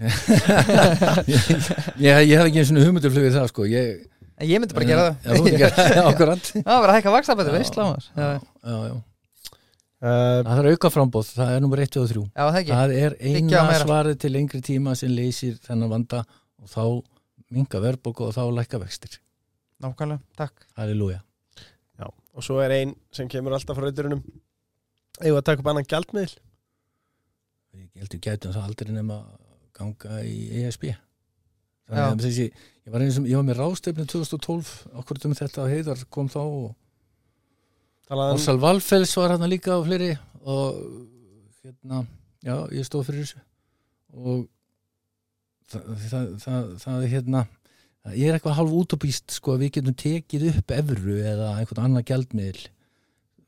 Ég, 2.04 2.20
ég 2.28 2.36
hef 2.36 2.44
ekki 2.50 2.60
eins 2.62 2.74
og 2.74 2.84
hugmynduflugið 2.84 3.38
það 3.38 3.48
sko. 3.50 3.66
Ég, 3.70 4.04
en 4.36 4.50
ég 4.50 4.62
myndi 4.62 4.76
bara 4.76 4.90
gera 4.90 5.08
það, 5.24 5.48
já, 5.56 5.70
það 6.60 6.78
var 6.84 6.92
að 6.92 6.98
hækka 7.00 7.16
já 8.92 8.94
Uh, 10.04 10.42
það 10.44 10.58
er 10.60 10.66
auka 10.74 10.88
frambóð, 10.92 11.28
það 11.32 11.50
er 11.54 11.60
nummer 11.64 11.80
1 11.80 11.94
og 11.96 12.08
3 12.10 12.22
já, 12.26 12.42
það 12.42 12.56
ekki. 12.58 12.72
Það 12.76 12.90
er 12.98 13.14
eina 13.24 13.76
svarið 13.80 14.18
til 14.20 14.30
lengri 14.34 14.58
tíma 14.66 14.92
sem 15.00 15.08
leysir 15.08 15.54
þennan 15.64 15.88
vanda 15.94 16.18
og 16.60 16.68
þá 16.68 16.82
minga 17.56 17.80
verðbólku 17.80 18.26
og 18.26 18.34
þá 18.36 18.42
lækka 18.58 18.82
vextir. 18.82 19.14
Nákvæmlega, 19.80 20.20
takk. 20.36 20.66
Halleluja. 20.76 21.22
Já, 21.96 22.10
og 22.10 22.44
svo 22.44 22.58
er 22.60 22.74
ein 22.76 22.92
sem 23.16 23.30
kemur 23.32 23.56
alltaf 23.56 23.78
frá 23.78 23.86
rauturunum 23.86 24.20
Eigum 25.22 25.36
við 25.36 25.40
að 25.40 25.46
taka 25.48 25.62
upp 25.62 25.72
annan 25.72 25.88
gjaldmiðl 25.88 26.36
ég 27.94 28.04
held 28.04 28.16
ég 28.18 28.22
gætum 28.26 28.54
það 28.54 28.68
aldrei 28.68 28.94
nema 28.94 29.18
að 29.22 29.42
ganga 29.74 30.20
í 30.26 30.38
ESB 30.62 30.88
þannig 30.92 32.04
að 32.04 32.24
þessi 32.24 32.46
ég 32.48 32.92
var, 32.92 33.04
eins 33.04 33.18
og, 33.20 33.28
ég 33.28 33.40
var 33.40 33.46
með 33.48 33.60
rástefnu 33.60 34.06
2012 34.10 34.72
okkur 35.00 35.20
um 35.28 35.36
þetta 35.38 35.64
að 35.64 35.74
heiðar 35.74 36.06
kom 36.14 36.30
þá 36.32 36.40
og 36.44 36.72
Orsal 38.12 38.58
Valfells 38.60 39.14
var 39.16 39.32
hann 39.32 39.48
líka 39.48 39.78
og 39.78 39.86
fleiri 39.86 40.12
og 40.44 40.80
hérna, 41.64 42.02
já, 42.44 42.56
ég 42.76 42.84
stóð 42.84 43.06
fyrir 43.08 43.24
þessu. 43.24 43.40
Og 44.14 44.42
það, 45.72 45.86
það, 46.10 46.26
það, 46.42 46.66
það 46.82 46.98
er 46.98 47.12
hérna 47.14 47.44
ég 48.12 48.28
er 48.28 48.36
eitthvað 48.36 48.58
hálf 48.58 48.76
útopíst 48.76 49.32
sko 49.38 49.54
að 49.54 49.64
við 49.64 49.72
getum 49.78 49.96
tekið 50.04 50.46
upp 50.50 50.76
evru 50.76 51.16
eða 51.24 51.54
einhvern 51.56 51.86
annan 51.86 52.06
gjaldmiðl 52.06 52.66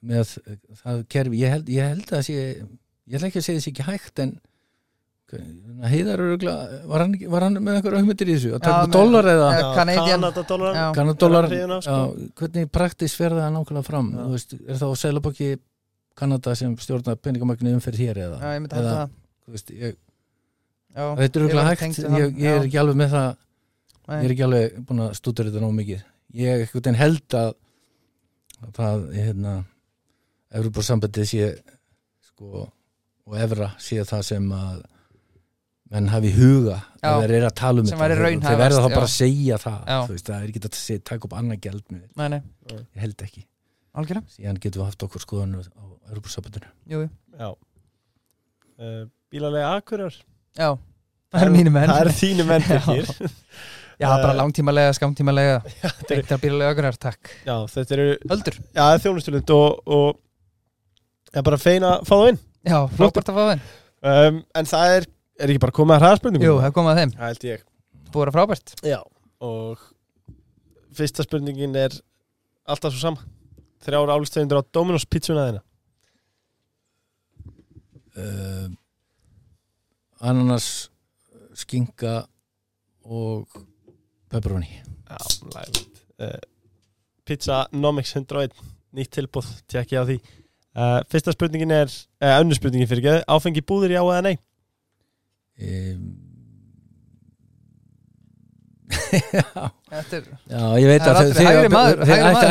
með 0.07 0.32
það 0.80 1.05
kerfi, 1.12 1.40
ég 1.42 1.53
held, 1.53 1.70
ég 1.72 1.92
held 1.92 2.12
að 2.14 2.24
sé 2.30 2.40
ég 3.07 3.18
ætla 3.18 3.30
ekki 3.30 3.40
að 3.40 3.46
segja 3.48 3.61
þessi 3.61 3.72
ekki 3.72 3.86
hægt 3.86 4.22
en 4.24 4.36
heiðar 5.90 6.22
örugla 6.22 6.54
var 6.86 7.02
hann, 7.02 7.14
var 7.32 7.46
hann 7.48 7.59
með 7.59 7.80
einhver 7.80 7.96
augmyndir 7.98 8.30
í 8.30 8.36
þessu? 8.36 8.52
Að 8.57 8.66
taka 8.66 8.90
dólar 8.94 9.26
eða. 9.32 9.48
Kanadadólar 10.94 11.48
sko. 11.82 11.96
hvernig 12.38 12.68
praktis 12.70 13.16
verða 13.18 13.46
það 13.46 13.57
nákvæmlega 13.57 13.88
fram? 13.88 14.12
Veist, 14.30 14.54
er 14.54 14.78
þá 14.78 14.86
Sælabokki 15.02 15.50
Kanada 16.16 16.54
sem 16.57 16.76
stjórnar 16.80 17.18
peningamagnu 17.20 17.74
umferð 17.76 18.04
hér 18.04 18.22
eða, 18.24 18.38
já, 18.40 18.61
eða 18.70 18.92
það. 18.92 19.16
veist, 19.52 19.72
ég, 19.74 19.98
já, 20.94 21.02
þetta 21.18 21.42
er 21.42 21.57
var 21.59 21.68
hægt. 21.72 21.98
ég, 21.98 22.38
ég 22.40 22.54
er 22.54 22.68
ekki 22.68 22.80
alveg 22.80 23.00
með 23.02 23.16
það. 23.16 23.28
Nei. 24.07 24.16
ég 24.16 24.24
er 24.24 24.34
ekki 24.36 24.46
alveg 24.46 24.78
búin 24.86 25.02
að 25.04 25.14
stúdur 25.18 25.50
þetta 25.50 25.64
nóg 25.64 25.74
mikið. 25.76 26.07
Ég 26.38 26.54
er 26.54 26.64
ekkert 26.64 26.88
en 26.88 27.00
held 27.02 27.36
að 27.36 27.50
að 28.62 28.72
það, 28.78 29.04
hérna 29.12 29.54
Evropasambandið 30.57 31.28
sé 31.28 31.48
sko, 32.30 32.66
og 33.26 33.36
Evra 33.42 33.70
sé 33.82 33.98
það 34.06 34.22
sem 34.28 34.46
að 34.54 34.82
menn 35.94 36.08
hafi 36.10 36.30
huga 36.34 36.76
Já. 36.98 37.10
ef 37.12 37.20
þeir 37.22 37.34
eru 37.38 37.46
að 37.48 37.54
tala 37.60 37.82
um 37.82 37.86
þetta. 37.86 38.08
þeir 38.42 38.58
verða 38.58 38.80
þá 38.82 38.88
bara 38.90 39.06
að 39.06 39.12
segja 39.14 39.58
það 39.62 40.08
veist, 40.10 40.26
það 40.30 40.40
er 40.46 40.48
ekki 40.50 40.62
að 40.66 40.78
segja, 40.80 41.02
taka 41.12 41.28
upp 41.28 41.36
annað 41.38 41.60
gjald 41.66 41.84
með 41.94 42.02
nei, 42.18 42.28
nei, 42.34 42.40
ég 42.74 43.04
held 43.04 43.22
ekki. 43.26 43.44
Algjörlega. 43.96 44.34
Síðan 44.34 44.58
getum 44.60 44.82
við 44.82 44.88
haft 44.90 45.04
okkur 45.06 45.22
skoðan 45.22 45.54
á. 45.56 45.60
Já. 47.40 47.48
Uh, 48.76 49.06
Bílalega 49.32 49.70
akkurar 49.78 50.12
já, 50.56 50.68
það 51.32 51.42
er 51.46 51.50
mínu 51.54 51.72
menn. 51.72 51.90
Það 51.90 52.02
er 52.02 52.10
þínu 52.18 52.44
menn 52.50 52.66
fyrir 52.66 53.08
já, 54.02 54.08
bara 54.10 54.32
Eh, 54.34 54.36
langtímalega, 54.36 54.92
skamtímalega 54.98 55.54
þetta 55.80 56.12
er- 56.18 56.26
að 56.36 56.42
bílulega 56.42 56.74
ögrunar, 56.74 56.98
takk. 57.00 57.30
Já, 57.46 57.54
þetta 57.72 57.96
eru 57.96 58.06
Öldur, 58.36 58.58
Já, 58.76 58.84
þjónustulund 59.06 59.54
og, 59.56 59.80
og 59.86 60.20
Já, 61.32 61.40
bara 61.46 61.58
feina 61.62 61.94
að 61.96 62.04
fá 62.10 62.14
það 62.18 62.28
inn 62.34 62.38
já, 62.66 62.78
frábært 62.98 63.30
að 63.30 63.38
fá 63.38 63.44
þeim 63.50 63.62
um, 64.12 64.40
En 64.60 64.68
það 64.70 64.94
er, 64.96 65.06
er 65.40 65.52
ekki 65.52 65.62
bara 65.62 65.76
komið 65.78 65.96
að 65.96 66.02
hraðspurningum? 66.04 66.48
jú, 66.48 66.56
það 66.60 66.68
er 66.70 66.74
komið 66.80 66.92
að 66.92 67.00
þeim, 67.02 67.14
Það 67.20 67.30
held 67.30 67.46
ég. 67.50 67.64
Búið 68.14 68.30
að 68.30 68.36
frábært. 68.38 68.74
Já 68.86 68.98
Og 69.46 69.86
fyrsta 70.96 71.26
spurningin 71.26 71.74
er 71.76 71.96
alltaf 72.66 72.94
svo 72.94 73.02
sama. 73.02 73.24
Þrjár 73.84 74.12
álistegundur 74.16 74.62
á 74.62 74.68
Dominos 74.74 75.04
pizzuna 75.06 75.46
þeina 75.50 75.62
uh, 78.16 78.68
ananas 80.24 80.90
skinka 81.56 82.24
og 83.06 83.46
pepperoni. 84.32 84.70
Já, 85.06 85.18
lægvitt 85.54 86.00
uh, 86.18 86.40
Pizza 87.26 87.60
Nomics 87.72 88.16
101 88.16 88.56
Nýtt 88.96 89.12
tilbúð, 89.14 89.46
tjekki 89.70 89.98
á 90.00 90.02
því 90.08 90.16
uh, 90.76 91.00
Fyrsta 91.10 91.34
spurningin 91.34 91.72
er 91.74 91.88
uh, 91.90 92.36
Önnur 92.40 92.58
spurningin 92.58 92.88
fyrir 92.90 93.02
ekki 93.04 93.26
Áfengi 93.36 93.64
búðir 93.66 93.96
já 93.96 94.02
eða 94.04 94.22
nei? 94.28 94.36
Um, 95.56 96.06
já, 99.32 99.70
er 99.96 100.26
já, 100.46 100.62
ég 100.78 100.88
veit 100.90 101.02
Það 101.02 101.40
er 101.40 101.64
að 101.64 101.72
maður 101.72 102.02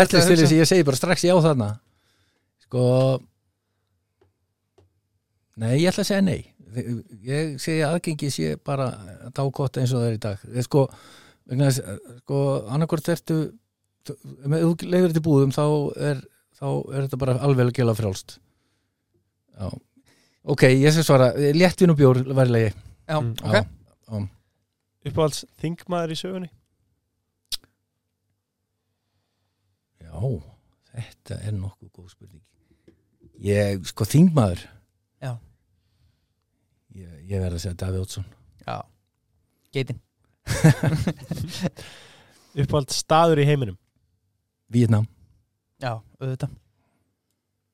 ætti 0.01 0.17
að 0.19 0.29
þess 0.31 0.45
að 0.49 0.57
ég 0.57 0.69
segi 0.69 0.85
bara 0.87 0.99
strax 0.99 1.25
já 1.27 1.35
þarna. 1.45 1.69
Sko 2.65 2.83
nei, 5.61 5.75
ég 5.79 5.89
ætla 5.91 6.03
að 6.03 6.09
segja 6.09 6.23
nei. 6.25 6.39
Ég 7.23 7.53
segi 7.63 7.83
að 7.85 7.93
aðgengi 7.95 8.31
sé 8.33 8.55
bara 8.59 8.89
dágott 9.37 9.79
eins 9.79 9.93
og 9.95 10.01
það 10.03 10.09
er 10.09 10.17
í 10.17 10.23
dag. 10.25 10.41
Eða 10.51 10.65
sko, 10.67 10.85
vegna 11.51 11.69
þess, 11.69 12.01
sko 12.25 12.41
annarkvort 12.75 13.11
ertu 13.13 13.37
þú- 14.07 14.17
ef 14.17 14.57
þú 14.57 14.89
leiður 14.91 15.13
þetta 15.13 15.25
búðum 15.29 15.55
þá 15.55 15.63
er, 16.09 16.23
þá 16.55 16.65
er 16.95 16.99
þetta 17.05 17.19
bara 17.21 17.35
alveg 17.45 17.65
að 17.69 17.75
gela 17.79 17.95
frjálst. 17.97 18.29
Já. 19.55 19.67
Ok, 20.45 20.61
ég 20.69 20.91
skal 20.93 21.05
svara, 21.07 21.27
léttvin 21.57 21.91
og 21.93 21.97
bjór 21.99 22.17
verðilegi 22.27 22.71
Já, 23.07 23.17
Mm. 23.21 23.31
ok. 23.41 23.53
Já, 23.53 23.61
Uppáhalds 25.05 25.39
þingmaður 25.61 26.11
í 26.13 26.17
sögunni? 26.17 26.49
Já, 30.01 30.13
þetta 30.95 31.33
er 31.45 31.53
nokkuð 31.57 31.89
góð 31.93 32.09
spurning. 32.13 32.41
Ég, 33.45 33.85
sko 33.89 34.03
þingmaður. 34.07 34.61
Já. 35.21 35.33
ég, 36.95 37.09
ég 37.29 37.41
verð 37.43 37.55
að 37.57 37.61
segja 37.65 37.75
Davíð 37.81 38.01
Ótsson 38.05 38.25
Já, 38.65 38.77
geitin 39.75 39.99
Uppáhalds 42.55 42.95
staður 43.01 43.41
í 43.43 43.47
heiminum? 43.49 43.77
Víetnam 44.71 45.05
Já, 45.83 45.91
auðvitað. 46.21 46.53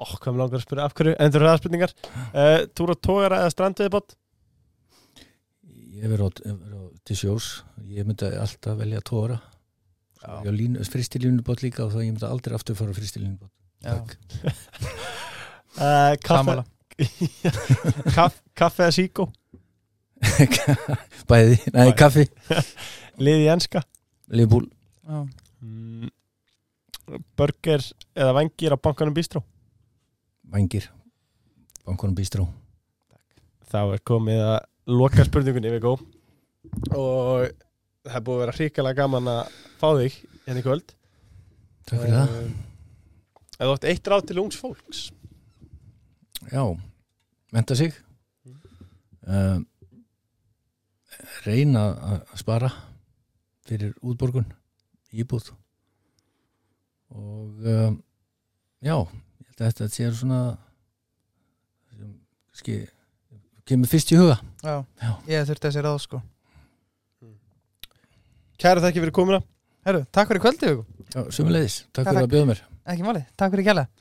Ó, 0.01 0.05
hvað 0.17 0.31
mér 0.33 0.41
langar 0.41 0.57
að 0.57 0.63
spyrja 0.65 0.85
af 0.89 0.95
hverju. 0.97 1.13
Endur 1.21 1.43
það 1.45 1.59
spurningar 1.61 1.91
uh, 2.33 2.61
Túr 2.73 2.89
og 2.95 2.99
tógara 3.05 3.41
eða 3.43 3.51
strandveðibott 3.53 4.15
Ég 6.01 6.09
verð 6.09 6.25
á, 6.25 6.29
verið 6.49 6.77
á 6.81 6.83
til 7.05 7.17
sjós. 7.19 7.49
Ég 7.85 8.07
myndi 8.09 8.25
alltaf 8.41 8.79
velja 8.79 9.01
tóra 9.05 9.37
Já. 10.21 10.33
ég 10.47 10.53
línu, 10.57 10.81
fristilínubót 10.89 11.61
líka 11.65 11.83
og 11.85 11.93
þá 11.93 11.99
ég 12.01 12.11
myndi 12.15 12.25
aldrei 12.29 12.53
aftur 12.57 12.77
fara 12.77 12.93
fristilínubót 12.97 13.49
Já, 13.81 13.95
uh, 15.77 16.13
Kaffe 16.25 16.37
sammála. 16.37 16.65
Kaff, 18.15 18.41
Kaffe 18.57 18.85
eða 18.87 18.93
síkó 18.97 19.27
bæði, 21.31 21.55
nei 21.73 21.87
Bæði. 21.89 21.93
kaffi. 21.97 22.25
Liði 23.21 23.47
enska? 23.49 23.81
Leifbúl, 24.29 24.67
Já, 25.09 25.23
mm, 25.65 26.09
Burger 27.39 27.83
eða 28.15 28.35
vangir 28.37 28.75
á 28.75 28.77
bankanum 28.77 29.15
bístró 29.15 29.43
vangir 30.51 30.89
bankunum 31.85 32.17
bístró 32.17 32.47
Þá 33.71 33.95
er 33.95 34.01
komið 34.03 34.41
að 34.43 34.57
loka 34.91 35.23
spurningunni 35.23 35.71
við 35.71 35.85
gó 35.85 35.93
Og 36.91 37.47
það 38.05 38.17
er 38.17 38.25
búið 38.25 38.35
að 38.35 38.41
vera 38.43 38.55
hrikalega 38.57 38.99
gaman 39.03 39.29
að 39.31 39.55
fá 39.81 39.87
þig 39.97 40.17
hérna 40.45 40.61
í 40.61 40.65
kvöld. 40.65 40.93
Takk 41.89 42.03
fyrir 42.03 42.15
það. 42.17 42.37
Ef 43.51 43.61
þú 43.61 43.73
átt 43.75 43.89
eitt 43.91 44.09
ráð 44.11 44.23
til 44.29 44.39
ungs 44.41 44.57
fólks. 44.57 45.01
Já, 46.49 46.63
menta 47.53 47.77
sig. 47.77 47.97
Um, 49.21 49.67
reyna 51.45 51.83
að 51.93 52.31
spara 52.41 52.71
fyrir 53.69 53.93
útborgun 54.01 54.49
íbúð 55.13 55.51
og 57.11 57.67
um, 57.67 57.95
já, 58.81 58.95
ég 58.95 59.47
held 59.51 59.61
að 59.61 59.69
þetta 59.71 59.87
sé 59.93 60.09
svona 60.17 60.41
sem 61.91 62.11
kannski 62.51 62.77
kemur 63.67 63.91
fyrst 63.91 64.11
í 64.13 64.19
huga. 64.19 64.39
Já, 64.63 64.75
Já. 65.01 65.11
ég 65.31 65.47
þurfti 65.49 65.67
þessi 65.69 65.85
ráð 65.85 65.99
sko. 66.05 66.21
Kæra 68.61 68.83
þakki 68.83 69.01
fyrir 69.01 69.15
komuna. 69.15 69.41
Herru, 69.87 70.03
takk 70.13 70.29
fyrir. 70.29 70.83
Já, 71.11 71.21
sumulegis, 71.33 71.81
takk 71.91 72.05
Takk. 72.05 72.13
fyrir 72.13 72.27
að 72.27 72.33
bjóða 72.35 72.49
mér. 72.51 72.63
Ekki 72.91 73.05
máli, 73.05 73.23
takk 73.37 73.53
fyrir 73.55 73.67
kjærlega 73.69 74.00